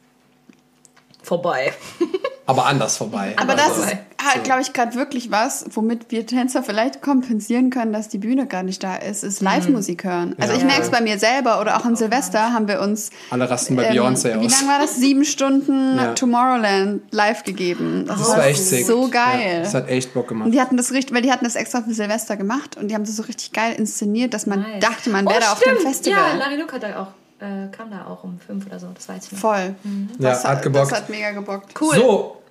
[1.23, 1.73] Vorbei.
[2.49, 3.35] aber anders vorbei.
[3.37, 7.71] Aber das Also, ist halt, glaube ich, gerade wirklich was, womit wir Tänzer vielleicht kompensieren
[7.71, 10.35] können, dass die Bühne gar nicht da ist, ist Live-Musik hören.
[10.41, 10.59] Also Ja.
[10.59, 13.77] ich merke es bei mir selber oder auch an Silvester haben wir uns Alle rasten
[13.77, 14.61] bei ähm, Beyoncé Wie aus.
[14.61, 14.97] lange war das?
[14.97, 16.15] Sieben Stunden Ja.
[16.15, 18.05] Tomorrowland live gegeben.
[18.09, 18.87] Das, Das war echt sick.
[18.87, 19.53] so geil.
[19.55, 20.47] Ja, das hat echt Bock gemacht.
[20.47, 22.95] Und die hatten das richtig, weil die hatten das extra für Silvester gemacht und die
[22.95, 24.81] haben das so richtig geil inszeniert, dass man Nice.
[24.81, 25.83] dachte, man oh, wäre da auf dem stimmt.
[25.89, 26.19] Festival.
[26.33, 27.07] Ja, Larry Luke hat da auch,
[27.41, 29.39] äh, kam da auch um fünf oder so, das weiß ich noch.
[29.39, 29.75] Voll.
[30.19, 30.91] Ja, Das, hat gebockt.
[30.93, 31.75] Das hat mega gebockt.
[31.81, 31.95] Cool.
[31.97, 32.43] So,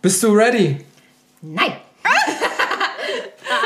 [0.00, 0.84] bist du ready?
[1.40, 1.72] Nein.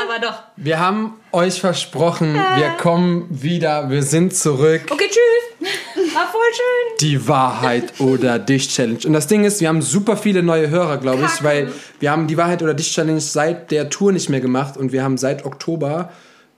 [0.03, 0.43] Aber doch.
[0.55, 4.81] Wir haben euch versprochen, wir kommen wieder, wir sind zurück.
[4.89, 6.13] Okay, tschüss.
[6.13, 6.97] War voll schön.
[7.01, 8.99] Die Wahrheit oder Dich Challenge.
[9.05, 12.27] Und das Ding ist, wir haben super viele neue Hörer, glaube ich, weil wir haben
[12.27, 15.45] die Wahrheit oder Dich Challenge seit der Tour nicht mehr gemacht und wir haben seit
[15.45, 16.11] Oktober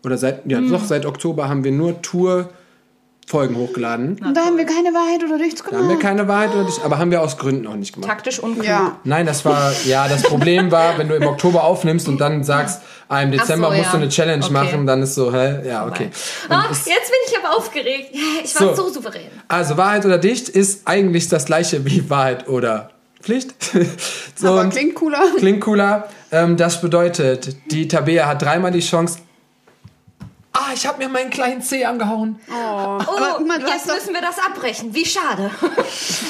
[0.04, 0.72] oder seit ja Hm.
[0.72, 2.50] doch seit Oktober haben wir nur Tour
[3.30, 4.20] Folgen hochgeladen.
[4.26, 6.00] Und da haben wir keine Wahrheit oder nichts Da haben wir gemacht.
[6.02, 8.10] keine Wahrheit oder Dich, aber haben wir aus Gründen auch nicht gemacht.
[8.10, 8.66] Taktisch unklug.
[8.66, 8.98] Ja.
[9.04, 12.82] Nein, das war, ja, das Problem war, wenn du im Oktober aufnimmst und dann sagst,
[13.08, 14.02] ah, im Dezember so, musst du ja.
[14.02, 14.54] eine Challenge Okay.
[14.54, 16.10] machen, dann ist so, hä, ja, okay.
[16.50, 18.10] Ah, jetzt bin ich aber aufgeregt.
[18.44, 18.84] Ich war So.
[18.88, 19.28] so, souverän.
[19.48, 22.90] Also Wahrheit oder Dicht ist eigentlich das gleiche wie Wahrheit oder
[23.22, 23.54] Pflicht.
[24.36, 25.22] so, Aber klingt cooler.
[25.38, 26.08] klingt cooler.
[26.32, 29.20] Ähm, das bedeutet, die Tabea hat dreimal die Chance.
[30.70, 32.36] Ah, ich habe mir meinen kleinen Zeh angehauen.
[32.50, 34.94] Aber guck mal, du Jetzt müssen wir das abbrechen.
[34.94, 35.50] Wie schade.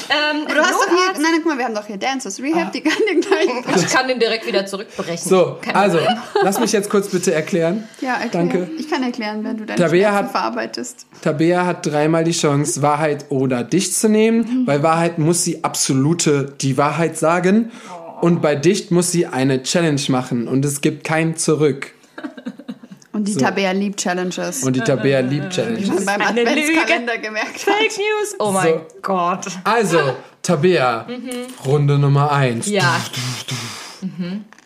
[0.08, 2.80] ähm, du hast doch hier, nein, guck mal, wir haben doch hier Dances Rehab, die
[2.80, 3.48] kann den gleich.
[3.76, 5.28] Ich kann den direkt wieder zurückbrechen.
[5.28, 5.98] So, Kein also,
[6.42, 7.88] lass mich jetzt kurz bitte erklären.
[8.00, 8.30] Ja, erklär.
[8.30, 8.70] Danke.
[8.78, 11.06] Ich kann erklären, wenn du deine Tabea Schmerzen hat- verarbeitest.
[11.22, 14.64] Tabea hat dreimal die Chance, Wahrheit oder dicht zu nehmen.
[14.64, 17.72] Bei Wahrheit muss sie absolute die Wahrheit sagen.
[18.20, 20.48] Und bei dicht muss sie eine Challenge machen.
[20.48, 21.92] Und es gibt kein Zurück.
[23.12, 24.62] Und die Tabea liebt Challenges.
[24.62, 26.04] Und die Tabea liebt Challenges.
[26.04, 27.74] beim eine Adventskalender gemerkt hat.
[27.74, 28.36] Fake News.
[28.38, 29.46] Oh mein Gott.
[29.64, 29.98] Also,
[30.42, 31.06] Tabea,
[31.66, 32.68] Runde Nummer eins.
[32.68, 33.00] Ja,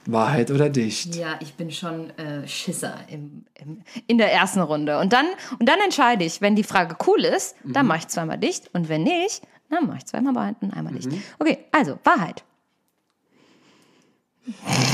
[0.06, 1.14] Wahrheit oder dicht?
[1.16, 4.98] ja, ich bin schon äh, Schisser im, im, in der ersten Runde.
[4.98, 5.26] Und dann,
[5.58, 8.68] und dann entscheide ich, wenn die Frage cool ist, dann mache ich zweimal dicht.
[8.74, 11.08] Und wenn nicht, dann mache ich zweimal Wahrheit und einmal dicht.
[11.38, 12.44] Okay, also Wahrheit.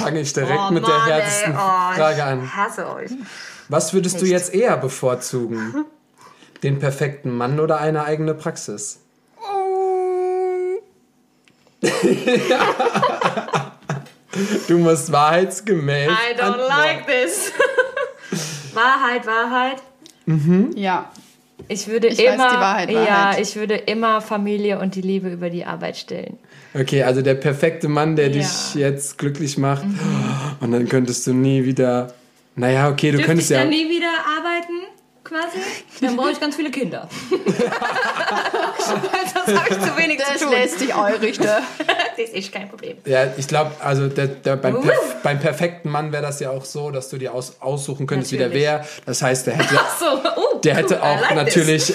[0.00, 2.56] Fange ich direkt Oh mit Mann, der härtesten Oh, Frage an.
[2.56, 3.10] Hasse euch.
[3.68, 5.84] Was würdest du jetzt eher bevorzugen?
[6.62, 9.00] Den perfekten Mann oder eine eigene Praxis?
[14.68, 16.10] du musst wahrheitsgemäß.
[16.10, 16.68] I don't antworten.
[16.68, 17.52] like this.
[18.74, 19.82] Wahrheit, Wahrheit.
[20.76, 21.10] Ja.
[21.72, 23.40] Ich würde Ich weiß immer, die Wahrheit, ja, Wahrheit.
[23.40, 26.36] ich würde immer Familie und die Liebe über die Arbeit stellen.
[26.74, 28.32] Okay, also der perfekte Mann, der Ja.
[28.32, 29.84] dich jetzt glücklich macht.
[30.60, 32.12] Und dann könntest du nie wieder.
[32.56, 33.58] Naja, okay, du Dürfte ich könntest ja.
[33.60, 34.72] dann nie wieder arbeiten,
[35.22, 35.58] quasi?
[36.00, 37.08] Dann brauche ich ganz viele Kinder.
[38.86, 40.54] das habe ich zu wenig Das zu tun.
[40.54, 41.48] lässt sich eurichte.
[42.20, 42.98] Das ist kein Problem.
[43.06, 46.66] Ja, ich glaube, also der, der, beim, perf beim perfekten Mann wäre das ja auch
[46.66, 48.66] so, dass du dir aus, aussuchen könntest, wie der Natürlich.
[48.66, 48.84] wäre.
[49.06, 50.04] Das heißt, der hätte, So,
[50.36, 51.94] oh, der hätte cool, auch like natürlich,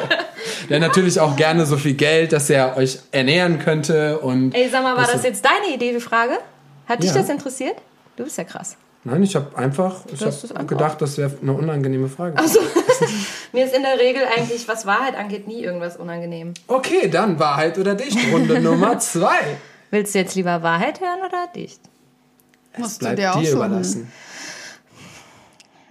[0.68, 4.52] der natürlich auch gerne so viel Geld, dass er euch ernähren könnte und.
[4.52, 6.38] Ey, sag mal, war Das das jetzt deine Idee, die Frage?
[6.88, 7.20] Hat dich Ja.
[7.20, 7.76] das interessiert?
[8.16, 8.76] Du bist ja krass.
[9.04, 12.36] Nein, ich habe einfach, ich es einfach- gedacht, das wäre eine unangenehme Frage.
[13.52, 16.54] Mir ist in der Regel eigentlich, was Wahrheit angeht, nie irgendwas unangenehm.
[16.68, 18.16] Okay, dann Wahrheit oder Dicht.
[18.32, 19.58] Runde Nummer zwei.
[19.90, 21.80] Willst du jetzt lieber Wahrheit hören oder dicht?
[22.78, 24.10] Musst du dir dir überlassen.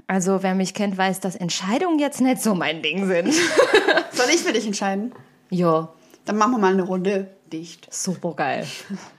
[0.08, 3.34] Also, wer mich kennt, weiß, dass Entscheidungen jetzt nicht so mein Ding sind.
[4.12, 5.14] Soll ich für dich entscheiden?
[5.50, 5.90] Jo,
[6.26, 7.94] Dann machen wir mal eine Runde dicht.
[7.94, 8.66] super geil.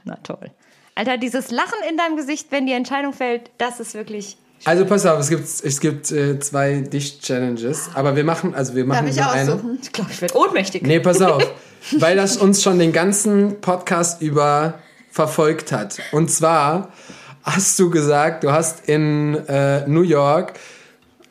[0.05, 0.51] Na toll.
[0.94, 4.36] Alter, dieses Lachen in deinem Gesicht, wenn die Entscheidung fällt, das ist wirklich.
[4.64, 8.85] Also pass auf, es gibt, es gibt äh, zwei Dicht-Challenges, aber wir machen, also wir
[8.85, 9.52] machen Darf ich nur eine.
[9.55, 9.78] aussuchen?
[9.82, 10.82] Ich glaube, ich werde ohnmächtig.
[10.82, 11.43] Nee, pass auf,
[11.98, 14.74] weil das uns schon den ganzen Podcast über
[15.10, 15.98] verfolgt hat.
[16.12, 16.93] Und zwar
[17.43, 20.55] hast du gesagt, du hast in äh, New York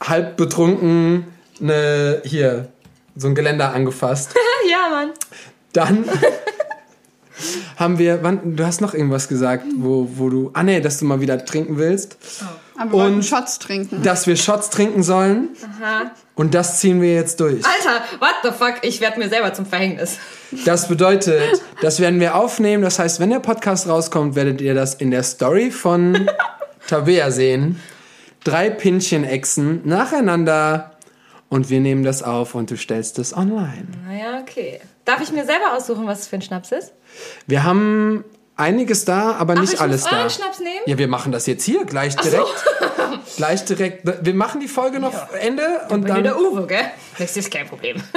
[0.02, 1.26] halb betrunken
[1.62, 2.70] eine, hier,
[3.16, 4.36] so ein Geländer angefasst.
[4.70, 5.12] ja, Mann.
[5.74, 6.06] Dann
[7.78, 11.06] haben wir, wann, du hast noch irgendwas gesagt, wo, wo du, ah nee, dass du
[11.06, 12.18] mal wieder trinken willst,
[12.78, 14.02] Aber wir Und- Shots trinken.
[14.04, 15.50] dass wir Shots trinken sollen.
[16.36, 17.64] Und das ziehen wir jetzt durch.
[17.66, 18.76] Alter, what the fuck?
[18.84, 20.18] Ich werde mir selber zum Verhängnis.
[20.66, 22.82] Das bedeutet, das werden wir aufnehmen.
[22.84, 26.30] Das heißt, wenn der Podcast rauskommt, werdet ihr das in der Story von
[26.88, 27.80] Tabea sehen.
[28.44, 30.92] Drei Pinchen-Echsen nacheinander
[31.50, 33.86] und wir nehmen das auf und du stellst es online.
[34.08, 34.80] Naja, okay.
[35.06, 36.94] Darf ich mir selber aussuchen, was es für ein Schnaps ist?
[37.48, 38.24] Wir haben
[38.56, 40.30] einiges da, aber nicht ich alles muss euren da.
[40.30, 40.82] Schnaps nehmen?
[40.86, 42.66] Ja, wir machen das jetzt hier gleich direkt.
[43.36, 44.26] gleich direkt.
[44.26, 46.24] Wir machen die Folge noch Ende und dann.
[46.24, 46.92] der Uwe, gell?
[47.18, 48.02] Das ist kein Problem.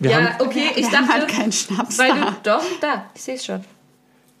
[0.00, 2.36] Wir ja, haben, okay, ich dachte, halt keinen Schnaps weil du, da.
[2.44, 3.64] doch, da, ich sehe es schon.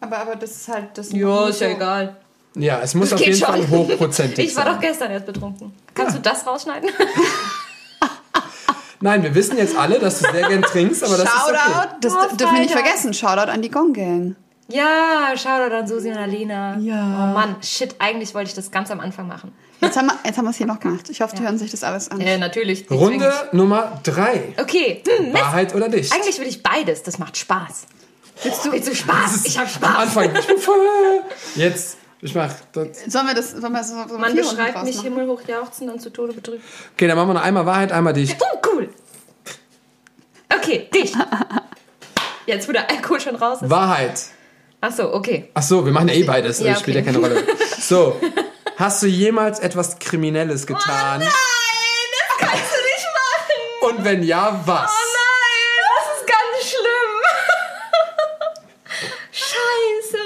[0.00, 1.10] Aber, aber das ist halt das.
[1.10, 2.16] Ja, ist ja egal.
[2.54, 3.70] ja, es muss auf geht jeden Fall schon.
[3.70, 4.74] hochprozentig Ich war sein.
[4.74, 5.72] doch gestern erst betrunken.
[5.94, 6.90] Kannst du das rausschneiden?
[9.00, 11.56] Nein, wir wissen jetzt alle, dass du sehr gern trinkst, aber das ist okay.
[11.56, 13.14] Shoutout, das Oh, dürfen wir nicht vergessen.
[13.14, 14.36] Shoutout an die Gong Gang.
[14.68, 16.76] ja, Shoutout an Susi und Alina.
[16.78, 17.30] Ja.
[17.30, 19.52] Oh Mann, shit, eigentlich wollte ich das ganz am Anfang machen.
[19.80, 21.08] Jetzt haben wir jetzt haben wir es hier noch gemacht.
[21.08, 22.20] Ich hoffe, die hören sich das alles an.
[22.20, 22.90] Äh, natürlich.
[22.90, 24.52] Runde Nummer drei.
[24.60, 25.32] Okay, hm.
[25.32, 26.12] Wahrheit oder Dicht?
[26.12, 27.04] Eigentlich will ich beides.
[27.04, 27.86] Das macht Spaß.
[28.42, 29.44] Willst du, Willst du Spaß?
[29.44, 29.96] Ich hab Am Spaß.
[30.16, 30.30] Anfang.
[31.54, 31.96] Jetzt.
[32.20, 32.52] Ich mach.
[32.72, 33.04] Das.
[33.06, 36.32] sollen wir das sollen wir so, so Man beschreibt mich himmelhoch jauchzend und zu Tode
[36.32, 36.62] betrübt.
[36.94, 38.36] Okay, dann machen wir noch einmal Wahrheit, einmal Dicht.
[38.40, 38.88] Oh, cool.
[40.52, 41.12] Okay, dich.
[42.46, 43.70] Jetzt, wo der Alkohol schon raus ist.
[43.70, 44.20] Wahrheit.
[44.80, 45.50] Ach so, okay.
[45.54, 46.60] Ach so, wir machen ja eh beides.
[46.60, 47.12] Ja, Das spielt ja okay.
[47.12, 47.46] keine Rolle.
[47.80, 48.20] So.
[48.76, 51.20] Hast du jemals etwas Kriminelles getan?
[51.20, 53.96] Nein, das kannst du nicht machen.
[53.98, 54.90] Und wenn ja, was?
[54.90, 57.12] Nein, das ist ganz schlimm.
[59.32, 60.22] Scheiße.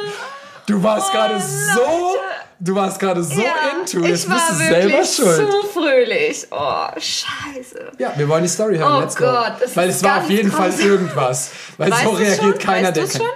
[0.72, 2.16] Du warst Oh, gerade so.
[2.60, 4.00] Du warst gerade so into.
[4.06, 5.50] Jetzt ich war bist du wirklich selber schuld.
[5.52, 6.46] zu fröhlich.
[6.50, 7.92] Oh, scheiße.
[7.98, 8.94] Ja, wir wollen die Story hören.
[8.96, 9.24] Oh Let's go.
[9.24, 11.50] Gott, das Weil ist es war auf jeden Fall irgendwas.
[11.76, 12.58] Weil Weißt so reagiert schon?
[12.58, 13.26] keiner, weißt der schon?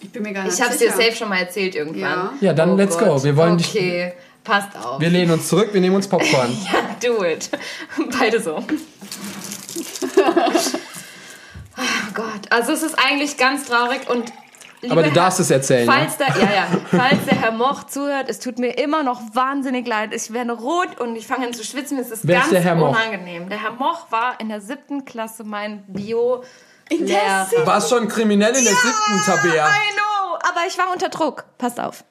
[0.00, 1.02] Ich bin mir gar nicht Ich hab's dir sicher.
[1.02, 2.02] safe schon mal erzählt irgendwann.
[2.02, 2.32] Ja.
[2.40, 3.04] Ja, dann Oh let's go.
[3.06, 3.24] Gott.
[3.24, 3.68] Wir wollen dich.
[3.68, 4.98] Okay, passt auf.
[5.00, 6.56] Wir lehnen uns zurück, wir nehmen uns Popcorn.
[6.72, 7.50] Ja, do it.
[8.18, 8.56] Beide so.
[11.76, 11.82] oh
[12.14, 14.32] Gott, also es ist eigentlich ganz traurig und
[14.90, 15.86] aber du darfst es erzählen.
[15.86, 16.26] Falls, ja?
[16.26, 20.14] Der, ja, ja, falls der Herr Moch zuhört, es tut mir immer noch wahnsinnig leid.
[20.14, 21.98] Ich werde rot und ich fange an zu schwitzen.
[21.98, 22.90] Es ist Wer ganz ist der Herr Moch?
[22.90, 23.48] unangenehm.
[23.48, 26.42] Der Herr Moch war in der siebten Klasse mein Bio.
[26.90, 27.66] In der siebten?
[27.66, 29.66] Warst schon kriminell in der siebten, Tabea.
[29.66, 31.44] I know, aber ich war unter Druck.
[31.58, 32.04] Passt auf.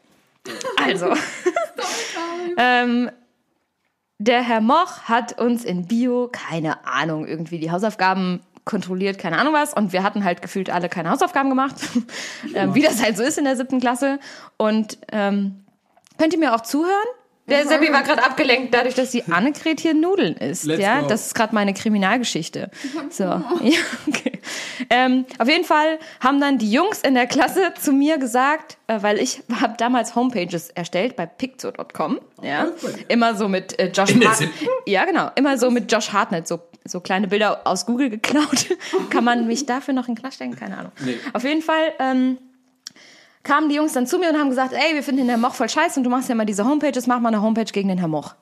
[0.84, 1.14] Also,
[2.58, 3.10] ähm,
[4.18, 9.54] der Herr Moch hat uns in Bio, keine Ahnung, irgendwie die Hausaufgaben kontrolliert, keine Ahnung
[9.54, 9.74] was.
[9.74, 11.76] Und wir hatten halt gefühlt alle keine Hausaufgaben gemacht,
[12.56, 14.20] ähm, wie das halt so ist in der siebten Klasse.
[14.58, 15.64] Und ähm,
[16.18, 17.08] könnt ihr mir auch zuhören?
[17.48, 20.64] Der Seppi war gerade abgelenkt, dadurch, dass die Annegret hier Nudeln isst.
[20.64, 21.08] Let's ja, go.
[21.08, 22.70] das ist gerade meine Kriminalgeschichte.
[23.10, 23.24] So,
[23.62, 24.40] ja, okay.
[24.90, 29.00] Ähm, auf jeden Fall haben dann die Jungs in der Klasse zu mir gesagt, äh,
[29.02, 32.20] weil ich habe damals Homepages erstellt bei piczo.com.
[32.42, 32.68] Ja,
[33.10, 34.66] immer so mit äh, Josh In der Hart- siebten?
[34.86, 38.68] Ja, genau, immer so mit Josh Hartnett, so so kleine Bilder aus Google geklaut.
[39.10, 40.56] Kann man mich dafür noch in Clash stecken?
[40.56, 40.92] Keine Ahnung.
[41.04, 41.18] Nee.
[41.34, 42.38] Auf jeden Fall ähm,
[43.44, 45.54] kamen die Jungs dann zu mir und haben gesagt, ey, wir finden den Herr Moch
[45.54, 47.98] voll scheiße und du machst ja mal diese Homepages, mach mal eine Homepage gegen den
[47.98, 48.36] Herr Moch.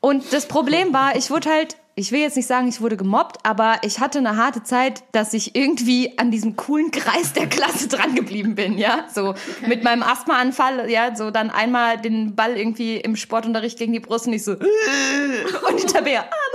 [0.00, 3.38] Und das Problem war, ich wurde halt, ich will jetzt nicht sagen, ich wurde gemobbt,
[3.44, 7.88] aber ich hatte eine harte Zeit, dass ich irgendwie an diesem coolen Kreis der Klasse
[7.88, 9.34] dran geblieben bin, ja, so
[9.66, 14.28] mit meinem Asthmaanfall, ja, so dann einmal den Ball irgendwie im Sportunterricht gegen die Brust
[14.28, 14.52] und ich so
[15.68, 16.45] und die Tabea, hoch.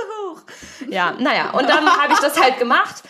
[0.90, 3.04] Ja, naja, und dann habe ich das halt gemacht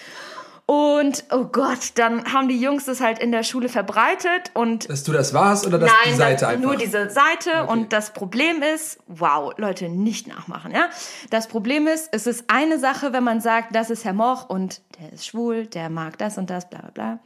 [0.72, 5.03] und oh Gott, dann haben die Jungs das halt in der Schule verbreitet und Dass
[5.03, 6.65] du das warst oder dass Nein, die Seite das, einfach?
[6.65, 7.65] nur diese Seite.
[7.68, 10.85] Und das Problem ist, wow, Leute, nicht nachmachen, ja.
[11.30, 14.81] Das Problem ist, es ist eine Sache, wenn man sagt, das ist Herr Moch und
[14.98, 17.19] der ist schwul, der mag das und das, bla bla bla.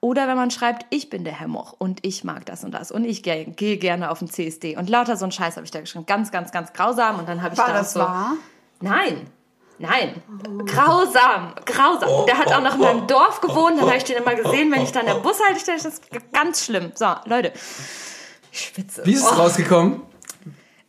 [0.00, 2.90] Oder wenn man schreibt, ich bin der Herr Moch und ich mag das und das
[2.90, 4.76] und ich gehe gehe gerne auf den CSD.
[4.76, 6.06] Und lauter so ein Scheiß habe ich da geschrieben.
[6.06, 7.20] Ganz, ganz, ganz grausam.
[7.20, 8.00] Und dann habe ich War da das so.
[8.00, 8.32] wahr?
[8.80, 9.30] Nein.
[9.78, 10.22] Nein,
[10.66, 12.26] grausam, grausam.
[12.26, 14.82] Der hat auch noch in meinem Dorf gewohnt, dann habe ich den immer gesehen, wenn
[14.82, 16.02] ich da an der Bushaltestelle, das ist
[16.32, 16.92] ganz schlimm.
[16.94, 17.52] So, Leute,
[18.50, 19.06] ich schwitze.
[19.06, 20.02] Wie ist es rausgekommen?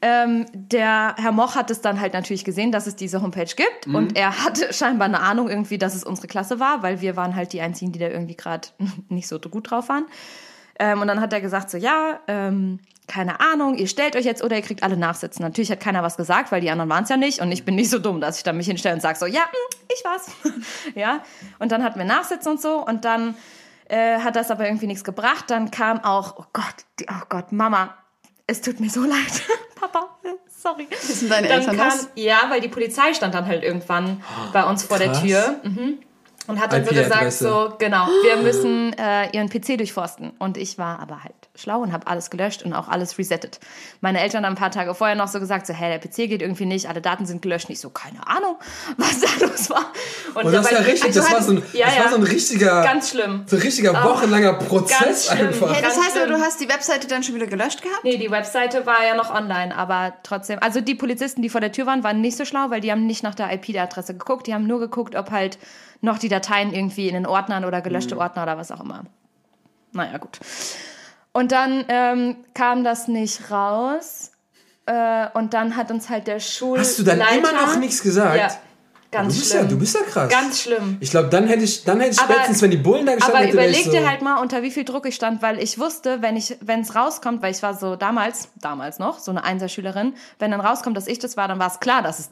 [0.02, 3.86] Ähm, der Herr Moch hat es dann halt natürlich gesehen, dass es diese Homepage gibt
[3.88, 7.36] und er hatte scheinbar eine Ahnung irgendwie, dass es unsere Klasse war, weil wir waren
[7.36, 8.70] halt die einzigen, die da irgendwie gerade
[9.10, 10.06] nicht so gut drauf waren.
[10.80, 12.80] Ähm, und dann hat er gesagt so, ja, ähm,
[13.10, 15.44] keine Ahnung, ihr stellt euch jetzt oder ihr kriegt alle nachsitzen.
[15.44, 17.76] Natürlich hat keiner was gesagt, weil die anderen waren es ja nicht und ich bin
[17.76, 20.32] nicht so dumm, dass ich dann mich hinstelle und sage so, ja, hm, ich war's.
[20.96, 21.22] ja,
[21.58, 23.36] und dann hatten wir Nachsitzen und so und dann
[23.90, 25.46] äh, hat das aber irgendwie nichts gebracht.
[25.48, 27.96] Dann kam auch, oh Gott, die, oh Gott, Mama,
[28.48, 29.42] es tut mir so leid.
[29.76, 30.10] Papa,
[30.48, 30.88] sorry.
[30.90, 32.10] Wissen deine Eltern kam, das?
[32.16, 34.24] Ja, weil die Polizei stand dann halt irgendwann
[34.54, 35.22] bei uns vor der Krass.
[35.22, 35.60] Tür.
[35.64, 36.00] Mhm.
[36.50, 40.32] Und hat dann so gesagt, so, genau, wir müssen äh, ihren PC durchforsten.
[40.40, 43.60] Und ich war aber halt schlau und habe alles gelöscht und auch alles resettet.
[44.02, 46.42] Meine Eltern haben ein paar Tage vorher noch so gesagt, so, hey, der PC geht
[46.42, 47.70] irgendwie nicht, alle Daten sind gelöscht.
[47.70, 48.56] Ich so, keine Ahnung,
[48.98, 49.92] was da los war.
[50.36, 52.10] Und das ist ja dabei- richtig, also das war halt- so ein, ja, das war
[52.10, 53.44] so ein richtiger, ganz schlimm.
[53.46, 55.48] so ein richtiger wochenlanger Prozess ganz schlimm.
[55.50, 55.74] einfach.
[55.74, 58.04] Hey, das Ganz heißt aber, du hast die Webseite dann schon wieder gelöscht gehabt?
[58.04, 60.60] Nee, die Webseite war ja noch online, aber trotzdem.
[60.62, 63.06] Also die Polizisten, die vor der Tür waren, waren nicht so schlau, weil die haben
[63.06, 64.48] nicht nach der IP-Adresse geguckt.
[64.48, 65.58] Die haben nur geguckt, ob halt
[66.02, 68.22] noch die Dateien irgendwie in den Ordnern oder gelöschte Mhm.
[68.22, 69.04] Ordner oder was auch immer.
[69.92, 70.40] Naja, gut.
[71.32, 74.32] Und dann ähm, kam das nicht raus.
[74.86, 76.82] Äh, und dann hat uns halt der Schulleiter...
[76.88, 78.36] Hast du dann immer noch nichts gesagt?
[78.38, 78.50] Ja,
[79.12, 79.62] ganz du bist schlimm.
[79.64, 80.32] ja, du bist ja krass.
[80.32, 80.98] Ganz schlimm.
[81.00, 83.38] Ich glaube, dann hätte ich, dann hätte ich Aber- spätestens, wenn die Bullen da gestanden
[83.38, 85.44] Aber hätten, wäre ich überleg so, dir halt mal, unter wie viel Druck ich stand,
[85.44, 89.20] weil ich wusste, wenn ich, wenn es rauskommt, weil ich war so damals, damals noch,
[89.20, 92.18] so eine Einserschülerin, wenn dann rauskommt, dass ich das war, dann war es klar, dass
[92.20, 92.30] es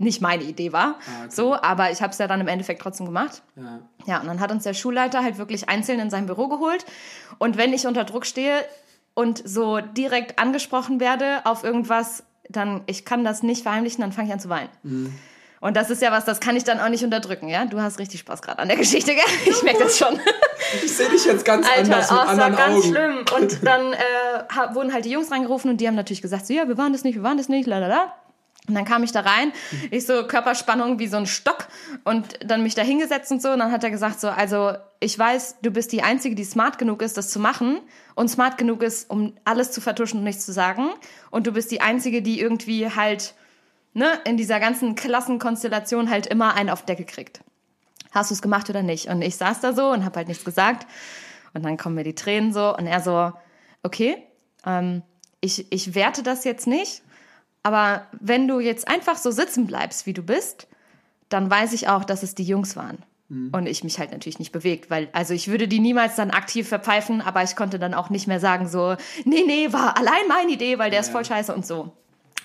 [0.00, 0.98] nicht meine Idee war.
[1.28, 3.42] So, aber ich habe es ja dann im Endeffekt trotzdem gemacht.
[3.56, 3.80] Ja.
[4.06, 6.86] Ja, und dann hat uns der Schulleiter halt wirklich einzeln in sein Büro geholt.
[7.38, 8.64] Und wenn ich unter Druck stehe
[9.14, 14.28] und so direkt angesprochen werde auf irgendwas, dann, ich kann das nicht verheimlichen, dann fange
[14.28, 14.70] ich an zu weinen.
[15.60, 17.66] Und das ist ja was, das kann ich dann auch nicht unterdrücken, ja?
[17.66, 19.24] Du hast richtig Spaß gerade an der Geschichte, gell?
[19.44, 20.18] Ich merke das schon.
[20.82, 22.88] ich sehe dich jetzt ganz Alter, anders mit oh, anderen ganz Augen.
[22.88, 23.24] schlimm.
[23.36, 26.66] Und dann äh, wurden halt die Jungs reingerufen und die haben natürlich gesagt, so, ja,
[26.66, 28.14] wir waren das nicht, wir waren das nicht, lalala.
[28.70, 29.52] Und dann kam ich da rein,
[29.90, 31.66] ich so Körperspannung wie so ein Stock
[32.04, 33.50] und dann mich da hingesetzt und so.
[33.50, 36.78] Und dann hat er gesagt so, also ich weiß, du bist die Einzige, die smart
[36.78, 37.80] genug ist, das zu machen
[38.14, 40.88] und smart genug ist, um alles zu vertuschen und nichts zu sagen.
[41.30, 43.34] Und du bist die Einzige, die irgendwie halt
[43.92, 47.40] ne, in dieser ganzen Klassenkonstellation halt immer einen auf Decke kriegt.
[48.12, 49.08] Hast du es gemacht oder nicht?
[49.08, 50.86] Und ich saß da so und habe halt nichts gesagt.
[51.54, 53.32] Und dann kommen mir die Tränen so und er so,
[53.82, 54.22] okay,
[54.64, 55.02] ähm,
[55.40, 57.02] ich, ich werte das jetzt nicht,
[57.62, 60.66] aber wenn du jetzt einfach so sitzen bleibst, wie du bist,
[61.28, 62.98] dann weiß ich auch, dass es die Jungs waren.
[63.52, 66.68] Und ich mich halt natürlich nicht bewegt, weil, also ich würde die niemals dann aktiv
[66.68, 70.50] verpfeifen, aber ich konnte dann auch nicht mehr sagen so, nee, nee, war allein meine
[70.50, 71.92] Idee, weil der ist voll scheiße und so.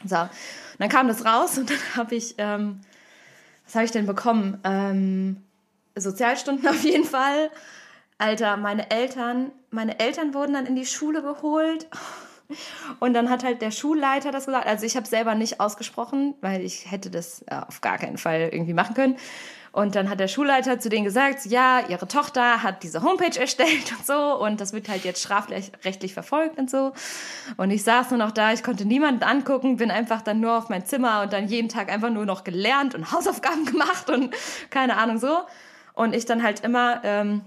[0.06, 0.30] So, und
[0.78, 2.82] dann kam das raus und dann habe ich, ähm,
[3.66, 4.60] was habe ich denn bekommen?
[4.64, 5.38] Ähm,
[5.96, 7.50] Sozialstunden auf jeden Fall.
[8.20, 11.88] Alter, meine Eltern, meine Eltern wurden dann in die Schule geholt.
[13.00, 14.68] Und dann hat halt der Schulleiter das gesagt.
[14.68, 18.50] Also ich habe selber nicht ausgesprochen, weil ich hätte das äh, auf gar keinen Fall
[18.52, 19.18] irgendwie machen können.
[19.76, 23.92] Und dann hat der Schulleiter zu denen gesagt, ja, ihre Tochter hat diese Homepage erstellt
[23.98, 26.94] und so und das wird halt jetzt strafrechtlich verfolgt und so.
[27.58, 30.70] Und ich saß nur noch da, ich konnte niemanden angucken, bin einfach dann nur auf
[30.70, 34.34] mein Zimmer und dann jeden Tag einfach nur noch gelernt und Hausaufgaben gemacht und
[34.70, 35.40] keine Ahnung so.
[35.94, 37.42] Und ich dann halt immer, ähm,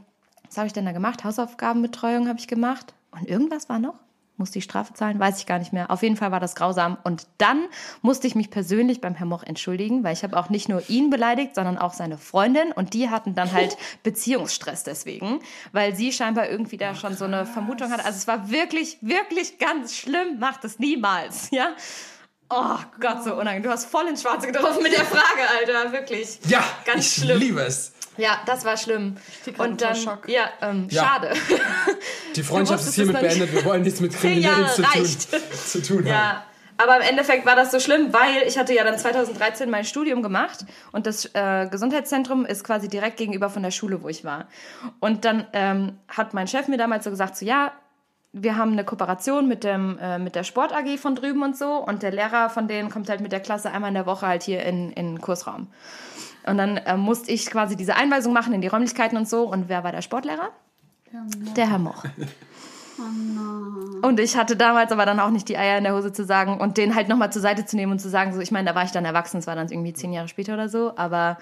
[0.45, 1.25] was habe ich denn da gemacht?
[1.25, 2.93] Hausaufgabenbetreuung habe ich gemacht.
[3.11, 3.95] Und irgendwas war noch?
[4.39, 5.19] Muss die Strafe zahlen?
[5.19, 5.91] Weiß ich gar nicht mehr.
[5.91, 6.97] Auf jeden Fall war das grausam.
[7.03, 7.67] Und dann
[8.03, 11.11] musste ich mich persönlich beim Herrn Moch entschuldigen, weil ich habe auch nicht nur ihn
[11.11, 12.71] beleidigt, sondern auch seine Freundin.
[12.71, 15.41] Und die hatten dann halt Beziehungsstress deswegen,
[15.73, 18.05] weil sie scheinbar irgendwie da schon so eine Vermutung hat.
[18.05, 20.39] Also es war wirklich, wirklich ganz schlimm.
[20.39, 21.75] Macht es niemals, ja?
[22.51, 23.63] Oh Gott, so unangenehm.
[23.63, 25.93] Du hast voll ins Schwarze getroffen mit der Frage, Alter.
[25.93, 26.39] Wirklich.
[26.49, 27.39] Ja, ganz ich schlimm.
[27.39, 27.93] liebe es.
[28.17, 29.17] Ja, das war schlimm.
[29.59, 30.29] Und dann, Schock.
[30.29, 31.33] ja, ähm, ja, schade.
[32.37, 33.53] Die Freundschaft ist hiermit beendet.
[33.53, 35.07] Wir wollen nichts mit Kriminellen zu tun,
[35.67, 36.15] zu tun ja.
[36.15, 36.39] haben.
[36.79, 40.23] Aber im Endeffekt war das so schlimm, weil ich hatte ja dann 2013 mein Studium
[40.23, 44.47] gemacht und das äh, Gesundheitszentrum ist quasi direkt gegenüber von der Schule, wo ich war.
[45.01, 47.73] Und dann ähm, hat mein Chef mir damals so gesagt, so ja,
[48.33, 51.85] wir haben eine Kooperation mit, dem, äh, mit der Sport AG von drüben und so
[51.85, 54.43] und der Lehrer von denen kommt halt mit der Klasse einmal in der Woche halt
[54.43, 55.69] hier in, in den Kursraum.
[56.47, 59.43] Und dann äh, musste ich quasi diese Einweisung machen in die Räumlichkeiten und so.
[59.43, 60.51] Und wer war der Sportlehrer?
[61.57, 62.05] Der Herr Moch.
[62.99, 64.07] Oh.
[64.09, 66.59] Und ich hatte damals aber dann auch nicht die Eier in der Hose zu sagen
[66.59, 68.75] und den halt nochmal zur Seite zu nehmen und zu sagen, so, ich meine, da
[68.75, 71.39] war ich dann erwachsen, es war dann irgendwie zehn Jahre später oder so, aber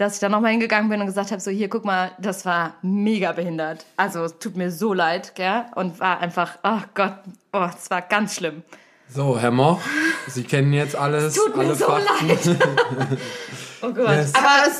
[0.00, 2.74] dass ich dann nochmal hingegangen bin und gesagt habe, so, hier, guck mal, das war
[2.82, 3.84] mega behindert.
[3.96, 5.66] Also, es tut mir so leid, gell?
[5.74, 7.14] Und war einfach, oh Gott,
[7.52, 8.62] oh, es war ganz schlimm.
[9.08, 9.80] So, Herr Moch,
[10.28, 12.28] Sie kennen jetzt alles, tut alle mir so Fakten.
[12.28, 13.18] leid.
[13.82, 14.10] Oh Gott.
[14.10, 14.34] Yes.
[14.34, 14.70] Aber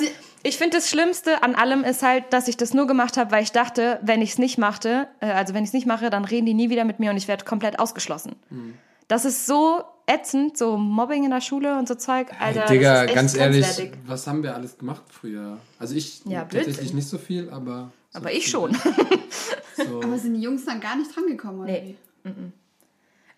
[0.42, 3.42] ich finde, das Schlimmste an allem ist halt, dass ich das nur gemacht habe, weil
[3.42, 6.26] ich dachte, wenn ich es nicht machte, äh, also wenn ich es nicht mache, dann
[6.26, 8.36] reden die nie wieder mit mir und ich werde komplett ausgeschlossen.
[8.51, 8.74] Mhm.
[9.09, 12.28] Das ist so ätzend, so Mobbing in der Schule und so Zeug.
[12.38, 13.66] Alter, hey, Digga, ganz ehrlich,
[14.06, 15.58] was haben wir alles gemacht früher?
[15.78, 17.92] Also ich ja, tatsächlich nicht so viel, aber.
[18.10, 18.74] So aber ich schon.
[19.76, 20.02] so.
[20.02, 21.96] Aber sind die Jungs dann gar nicht drangekommen, oder nee.
[22.24, 22.30] wie?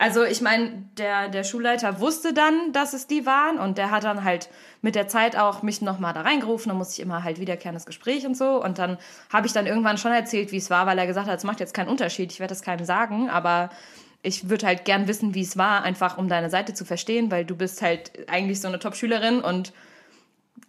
[0.02, 4.02] Also ich meine, der, der Schulleiter wusste dann, dass es die waren und der hat
[4.02, 4.48] dann halt
[4.80, 6.70] mit der Zeit auch mich nochmal da reingerufen.
[6.70, 8.60] Dann musste ich immer halt wiederkehrendes Gespräch und so.
[8.60, 8.98] Und dann
[9.32, 11.60] habe ich dann irgendwann schon erzählt, wie es war, weil er gesagt hat, es macht
[11.60, 13.70] jetzt keinen Unterschied, ich werde das keinem sagen, aber
[14.22, 17.44] ich würde halt gern wissen, wie es war, einfach um deine Seite zu verstehen, weil
[17.44, 19.72] du bist halt eigentlich so eine Top-Schülerin und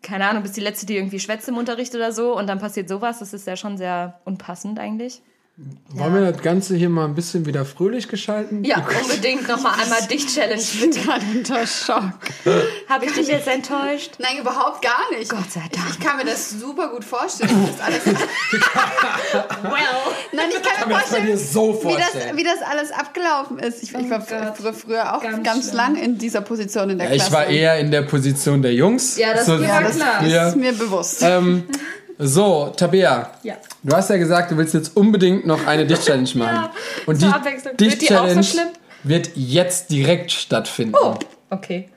[0.01, 2.89] keine Ahnung, bist die Letzte, die irgendwie schwätzt im Unterricht oder so und dann passiert
[2.89, 3.19] sowas.
[3.19, 5.21] Das ist ja schon sehr unpassend eigentlich.
[5.55, 6.21] Wollen ja.
[6.21, 8.63] wir das Ganze hier mal ein bisschen wieder fröhlich gestalten?
[8.63, 10.59] Ja, unbedingt nochmal einmal dich challenge.
[10.59, 12.11] Ich bin gerade unter Schock.
[12.89, 14.13] Habe ich dich jetzt enttäuscht?
[14.17, 15.29] Nein, überhaupt gar nicht.
[15.29, 15.89] Gott sei Dank.
[15.89, 17.67] Ich, ich kann mir das super gut vorstellen.
[17.67, 18.03] Das alles
[19.61, 19.73] well.
[20.31, 22.35] Nein, ich kann, kann mir vorstellen, so vorstellen.
[22.35, 23.83] Wie, das, wie das alles abgelaufen ist.
[23.83, 27.27] Ich, ich war oh früher auch ganz, ganz lang in dieser Position in der Klasse.
[27.27, 29.17] Ich war eher in der Position der Jungs.
[29.17, 31.21] Ja, das, so, ja, das, das ist mir bewusst.
[31.21, 31.65] Ähm,
[32.17, 33.31] so, Tabea.
[33.43, 33.55] Ja.
[33.83, 36.55] Du hast ja gesagt, du willst jetzt unbedingt noch eine Dich-Challenge machen.
[36.55, 36.71] ja,
[37.05, 38.59] Und die Dich-Challenge so
[39.03, 40.95] wird jetzt direkt stattfinden.
[41.01, 41.15] Oh,
[41.49, 41.89] okay.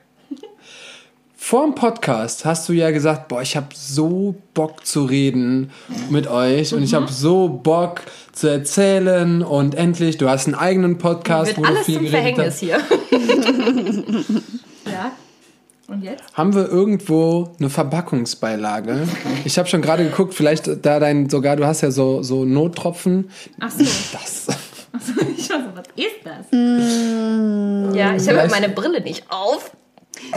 [1.35, 5.71] Vor dem Podcast hast du ja gesagt, boah, ich habe so Bock zu reden
[6.09, 8.01] mit euch und ich habe so Bock
[8.33, 12.11] zu erzählen und endlich, du hast einen eigenen Podcast, wird wo alles du viel geredet
[12.11, 12.59] Verhängnis hast.
[12.59, 12.79] hier.
[14.91, 15.11] ja.
[15.87, 16.23] Und jetzt?
[16.33, 19.07] Haben wir irgendwo eine Verpackungsbeilage?
[19.45, 23.29] Ich habe schon gerade geguckt, vielleicht da dein, sogar, du hast ja so, so Nottropfen.
[23.59, 23.85] Ach so.
[24.11, 24.47] Das.
[24.93, 26.45] Ach so, ich weiß, was ist das?
[26.51, 27.93] Mm.
[27.93, 29.71] Ja, ich habe meine Brille nicht auf.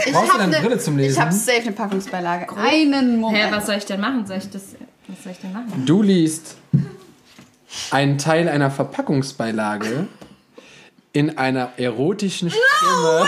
[0.05, 1.13] Ich Brauchst du deine ne, Brille zum Lesen?
[1.13, 2.47] Ich habe safe eine Packungsbeilage.
[2.51, 2.57] Cool.
[2.59, 3.45] Einen Moment.
[3.45, 4.25] Hä, was soll ich denn machen?
[4.27, 4.75] Soll ich das,
[5.07, 5.83] was soll ich denn machen?
[5.85, 6.55] Du liest
[7.89, 10.07] einen Teil einer Verpackungsbeilage
[11.13, 12.65] in einer erotischen Stimme.
[13.03, 13.25] No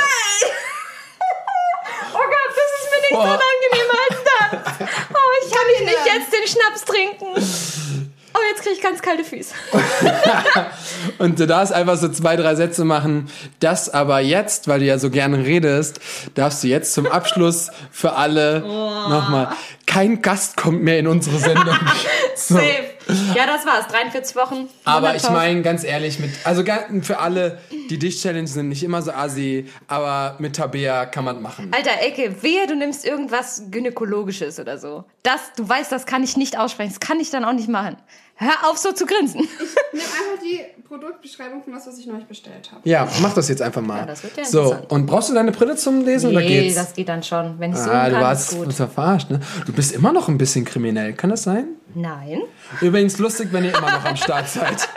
[3.14, 4.19] nichts unangenehmer als
[4.80, 4.90] das.
[5.14, 8.03] Oh, ich kann hier nicht jetzt den Schnaps trinken.
[8.35, 9.53] Oh, jetzt kriege ich ganz kalte Füße.
[11.19, 13.30] und du darfst einfach so zwei, drei Sätze machen.
[13.60, 15.99] Das aber jetzt, weil du ja so gerne redest,
[16.34, 19.10] darfst du jetzt zum Abschluss für alle oh.
[19.10, 19.49] nochmal.
[19.85, 21.77] Kein Gast kommt mehr in unsere Sendung.
[22.35, 22.56] So.
[22.56, 22.92] Safe.
[23.35, 23.88] Ja, das war's.
[23.88, 24.69] 43 Wochen.
[24.84, 26.63] Aber ich meine, ganz ehrlich, mit, also
[27.01, 27.59] für alle,
[27.89, 31.71] die Dich-Challenge sind nicht immer so assi, aber mit Tabea kann man machen.
[31.71, 35.03] Alter, Ecke, wehe, du nimmst irgendwas Gynäkologisches oder so.
[35.23, 36.91] Das, du weißt, das kann ich nicht aussprechen.
[36.91, 37.97] Das kann ich dann auch nicht machen.
[38.35, 39.41] Hör auf, so zu grinsen.
[39.41, 39.49] Ich
[39.93, 42.81] nehme einfach die Produktbeschreibung von was, was ich neulich bestellt habe.
[42.88, 43.99] Ja, mach das jetzt einfach mal.
[43.99, 46.75] Ja, das wird ja so, und brauchst du deine Brille zum Lesen nee, oder geht's?
[46.75, 47.59] das geht dann schon.
[47.59, 48.67] Wenn ich so ah, kann, du warst, ist gut.
[48.67, 49.39] Du warst verarscht, ne?
[49.65, 51.67] Du bist immer noch ein bisschen kriminell, kann das sein?
[51.95, 52.41] Nein.
[52.81, 54.87] Übrigens lustig, wenn ihr immer noch am Start seid.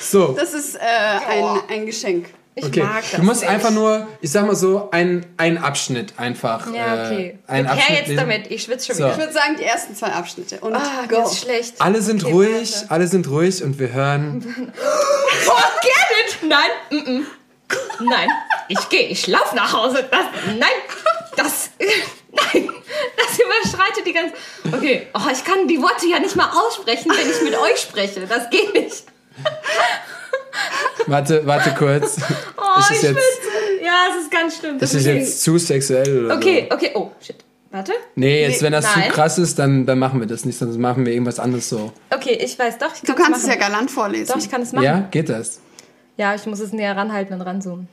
[0.00, 0.28] So.
[0.32, 2.26] Das ist äh, ein, ein Geschenk.
[2.54, 3.50] Ich Okay, mag das du musst nicht.
[3.50, 6.66] einfach nur, ich sag mal so, ein, ein Abschnitt einfach.
[6.72, 7.38] Ja, okay.
[7.46, 8.16] Äh, ein Her Abschnitt jetzt lesen.
[8.20, 8.50] damit.
[8.50, 9.04] Ich schwitze schon So.
[9.04, 9.12] wieder.
[9.12, 10.58] Ich würde sagen, die ersten zwei Abschnitte.
[10.60, 11.22] Und Ah, go.
[11.22, 11.74] ist schlecht.
[11.78, 12.90] Alle sind Okay, ruhig, warte.
[12.90, 14.42] alle sind ruhig und wir hören.
[15.44, 16.48] Forget it!
[16.48, 17.22] Nein, mm -mm.
[18.10, 18.28] nein.
[18.68, 20.04] Ich gehe, ich laufe nach Hause.
[20.10, 20.68] Das, nein,
[21.36, 21.70] das,
[22.54, 22.68] nein,
[23.16, 24.34] das überschreitet die ganze.
[24.72, 28.26] Okay, oh, ich kann die Worte ja nicht mal aussprechen, wenn ich mit euch spreche.
[28.26, 29.04] Das geht nicht.
[31.06, 32.18] Warte, warte kurz.
[32.56, 33.84] Oh, ist ich jetzt, schwitze.
[33.84, 34.76] Ja, es ist ganz schlimm.
[34.78, 35.18] ist es okay.
[35.18, 36.74] jetzt zu sexuell oder Okay, so?
[36.76, 37.36] okay, oh, shit.
[37.70, 37.92] Warte.
[38.14, 39.04] Nee, jetzt, wenn das Nein.
[39.04, 41.92] zu krass ist, dann, dann machen wir das nicht, sonst machen wir irgendwas anderes so.
[42.10, 44.32] Okay, ich weiß doch, ich Du kann kannst es ja galant vorlesen.
[44.32, 44.84] Doch, ich kann es machen.
[44.84, 45.60] Ja, geht das?
[46.16, 47.88] Ja, ich muss es näher ranhalten und ranzoomen.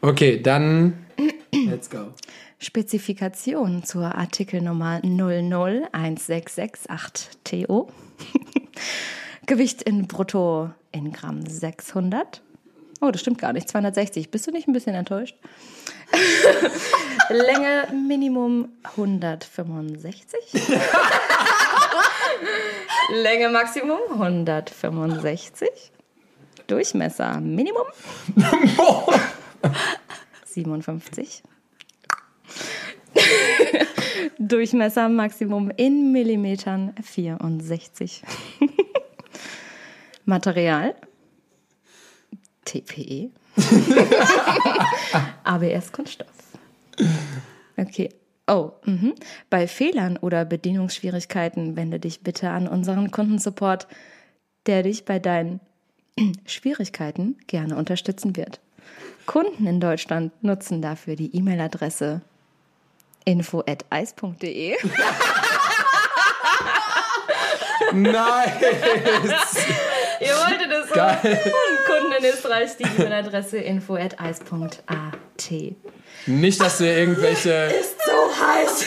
[0.00, 1.06] Okay, dann
[1.52, 2.12] let's go.
[2.58, 7.88] Spezifikation zur Artikelnummer 0016668TO.
[9.46, 12.40] Gewicht in Brutto in Gramm 600.
[13.00, 13.68] Oh, das stimmt gar nicht.
[13.68, 14.30] 260.
[14.30, 15.36] Bist du nicht ein bisschen enttäuscht?
[17.28, 20.38] Länge Minimum 165.
[23.22, 25.68] Länge Maximum 165.
[26.66, 27.84] Durchmesser Minimum
[30.44, 31.42] 57.
[34.38, 38.22] Durchmesser Maximum in Millimetern 64.
[40.24, 40.94] Material
[42.64, 43.30] TPE.
[45.44, 46.26] ABS Kunststoff.
[47.76, 48.10] Okay.
[48.48, 49.14] Oh, mhm.
[49.50, 53.88] bei Fehlern oder Bedienungsschwierigkeiten wende dich bitte an unseren Kundensupport,
[54.66, 55.60] der dich bei deinen
[56.46, 58.60] Schwierigkeiten gerne unterstützen wird.
[59.26, 62.22] Kunden in Deutschland nutzen dafür die E-Mail-Adresse
[63.26, 64.76] info@eis.de.
[67.92, 68.16] Nice!
[70.20, 70.94] Ihr wolltet es so.
[70.94, 71.18] Geil.
[71.22, 75.52] Und Kunden in Österreich die E-Mail-Adresse info@eis.at.
[76.26, 77.70] Nicht, dass wir irgendwelche.
[78.04, 78.86] So heiß.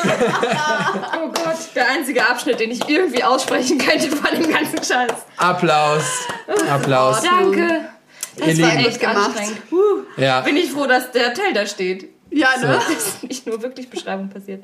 [1.18, 5.14] oh Gott, der einzige Abschnitt, den ich irgendwie aussprechen könnte von dem ganzen Scheiß.
[5.38, 6.03] Applaus.
[6.70, 7.22] Applaus.
[7.22, 7.90] Danke.
[8.38, 8.86] Ihr war Lieben.
[8.86, 9.41] Echt gemacht.
[9.72, 10.03] Huh.
[10.18, 10.41] Ja.
[10.41, 12.10] Bin ich froh, dass der Teil da steht.
[12.31, 12.80] Ja, ne?
[12.89, 14.64] Dass nicht nur wirklich Beschreibung passiert.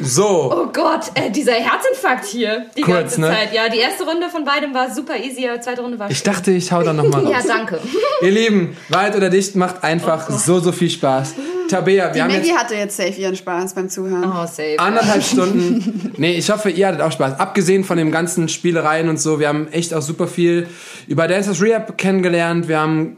[0.00, 0.52] So.
[0.54, 2.66] Oh Gott, äh, dieser Herzinfarkt hier.
[2.76, 3.28] Die Kurz, ganze ne?
[3.28, 3.52] Zeit.
[3.52, 6.22] Ja, die erste Runde von beidem war super easy, aber die zweite Runde war Ich
[6.22, 7.46] dachte, ich hau da nochmal Ja, raus.
[7.46, 7.80] danke.
[8.22, 11.34] Ihr Lieben, Wahrheit oder Dicht macht einfach so, so viel Spaß.
[11.68, 14.24] Tabea, wir Die haben Maggie jetzt hatte jetzt safe ihren Spaß beim Zuhören.
[14.24, 14.76] Oh, safe.
[14.78, 16.12] anderthalb Stunden.
[16.16, 17.38] Nee, ich hoffe, ihr hattet auch Spaß.
[17.40, 20.66] Abgesehen von den ganzen Spielereien und so, wir haben echt auch super viel
[21.08, 22.68] über Dancers Rehab kennengelernt.
[22.68, 23.16] Wir haben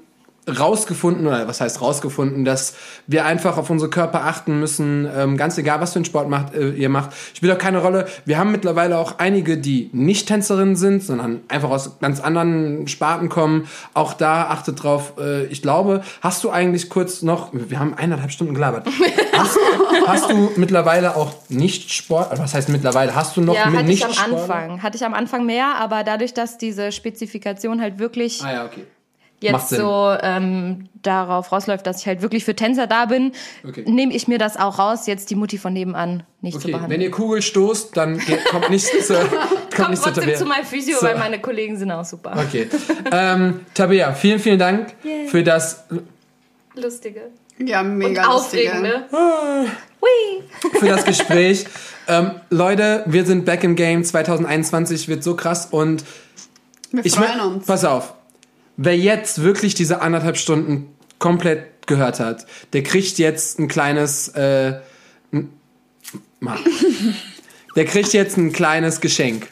[0.59, 2.75] rausgefunden, oder was heißt rausgefunden, dass
[3.07, 6.55] wir einfach auf unsere Körper achten müssen, ähm, ganz egal, was für einen Sport macht,
[6.55, 8.07] äh, ihr macht, spielt auch keine Rolle.
[8.25, 13.29] Wir haben mittlerweile auch einige, die nicht Tänzerinnen sind, sondern einfach aus ganz anderen Sparten
[13.29, 13.69] kommen.
[13.95, 15.15] Auch da achtet drauf.
[15.19, 18.87] Äh, ich glaube, hast du eigentlich kurz noch, wir haben eineinhalb Stunden gelabert.
[19.33, 19.59] Hast,
[20.07, 23.91] hast du mittlerweile auch nicht Sport, was heißt mittlerweile, hast du noch Ja, mit hatte
[23.91, 24.51] ich nicht am Sport?
[24.51, 24.83] Anfang.
[24.83, 28.85] Hatte ich am Anfang mehr, aber dadurch, dass diese Spezifikation halt wirklich Ah ja, okay.
[29.41, 33.33] Jetzt so ähm, darauf rausläuft, dass ich halt wirklich für Tänzer da bin,
[33.67, 33.85] Okay.
[33.87, 36.91] nehme ich mir das auch raus, jetzt die Mutti von nebenan nicht zu Okay, behandeln.
[36.93, 39.31] wenn ihr Kugel stoßt, dann geht, kommt nicht zu, kommt
[39.75, 40.37] Kommt nicht zu trotzdem Tabea.
[40.39, 41.07] zu meinem Physio, So.
[41.07, 42.37] weil meine Kollegen sind auch super.
[42.47, 42.69] Okay.
[43.11, 44.95] ähm, Tabea, vielen, vielen Dank
[45.29, 45.85] für das,
[46.75, 47.23] Lustige.
[47.59, 48.71] Ja, Und mega lustige.
[48.73, 49.05] aufregende.
[50.01, 50.79] Hui.
[50.79, 51.67] für das Gespräch.
[52.09, 54.03] ähm, Leute, wir sind back im Game.
[54.05, 56.05] 2021 wird so krass und
[56.91, 57.67] Wir ich freuen mein- uns.
[57.67, 58.15] Pass auf.
[58.82, 60.89] Wer jetzt wirklich diese anderthalb Stunden
[61.19, 64.81] komplett gehört hat, der kriegt jetzt ein kleines, äh,
[65.32, 65.51] n-
[66.40, 66.57] Ma.
[67.77, 69.48] der kriegt jetzt ein kleines Geschenk.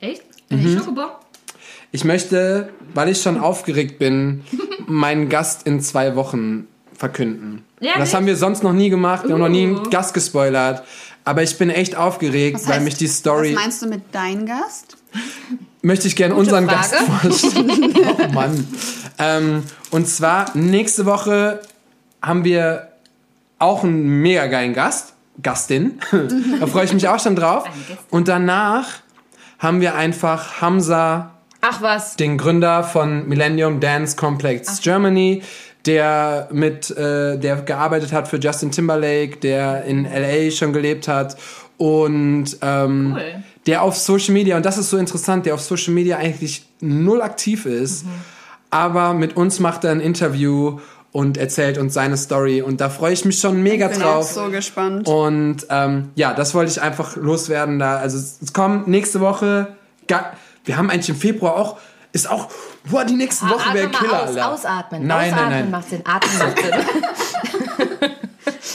[0.00, 0.22] Echt?
[0.50, 0.58] Mhm.
[0.72, 0.78] Mhm.
[0.78, 1.06] Schokobon?
[1.90, 4.44] Ich möchte, weil ich schon aufgeregt bin,
[4.86, 7.64] meinen Gast in zwei Wochen verkünden.
[7.80, 8.14] Ja, das nicht?
[8.14, 9.24] haben wir sonst noch nie gemacht.
[9.24, 9.90] Wir haben noch nie einen Uh.
[9.90, 10.84] Gast gespoilert.
[11.24, 13.54] Aber ich bin echt aufgeregt, Was weil heißt- mich die Story.
[13.54, 14.98] Was meinst du mit dein Gast?
[15.82, 17.70] möchte ich gerne unseren Gast vorstellen.
[18.18, 18.66] oh Mann.
[19.18, 21.60] Ähm, und zwar nächste Woche
[22.22, 22.88] haben wir
[23.58, 26.00] auch einen mega geilen Gast, Gastin.
[26.60, 27.64] da freue ich mich auch schon drauf.
[28.10, 28.88] Und danach
[29.58, 32.16] haben wir einfach Hamza, Ach was.
[32.16, 34.82] den Gründer von Millennium Dance Complex Ach.
[34.82, 35.42] Germany,
[35.86, 41.36] der mit, äh, der gearbeitet hat für Justin Timberlake, der in LA schon gelebt hat
[41.76, 43.42] und ähm, cool.
[43.66, 47.22] Der auf Social Media, und das ist so interessant, der auf Social Media eigentlich null
[47.22, 48.10] aktiv ist, mhm.
[48.70, 50.78] aber mit uns macht er ein Interview
[51.12, 54.24] und erzählt uns seine Story und da freue ich mich schon mega ich bin drauf.
[54.24, 55.08] Auch so gespannt.
[55.08, 57.96] Und ähm, ja, das wollte ich einfach loswerden da.
[57.96, 59.74] Also es kommt nächste Woche.
[60.64, 61.78] Wir haben eigentlich im Februar auch
[62.12, 62.48] ist auch,
[62.90, 64.24] boah, die nächste ah, Woche wäre Killer.
[64.24, 65.06] Aus, ausatmen.
[65.06, 65.70] Nein, ausatmen nein, nein.
[65.70, 66.02] macht Sinn.
[66.04, 66.70] Atmen macht Sinn.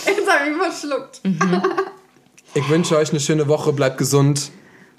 [0.06, 1.22] Jetzt habe ich verschluckt.
[1.24, 1.62] Mhm.
[2.54, 4.52] Ich wünsche euch eine schöne Woche, bleibt gesund.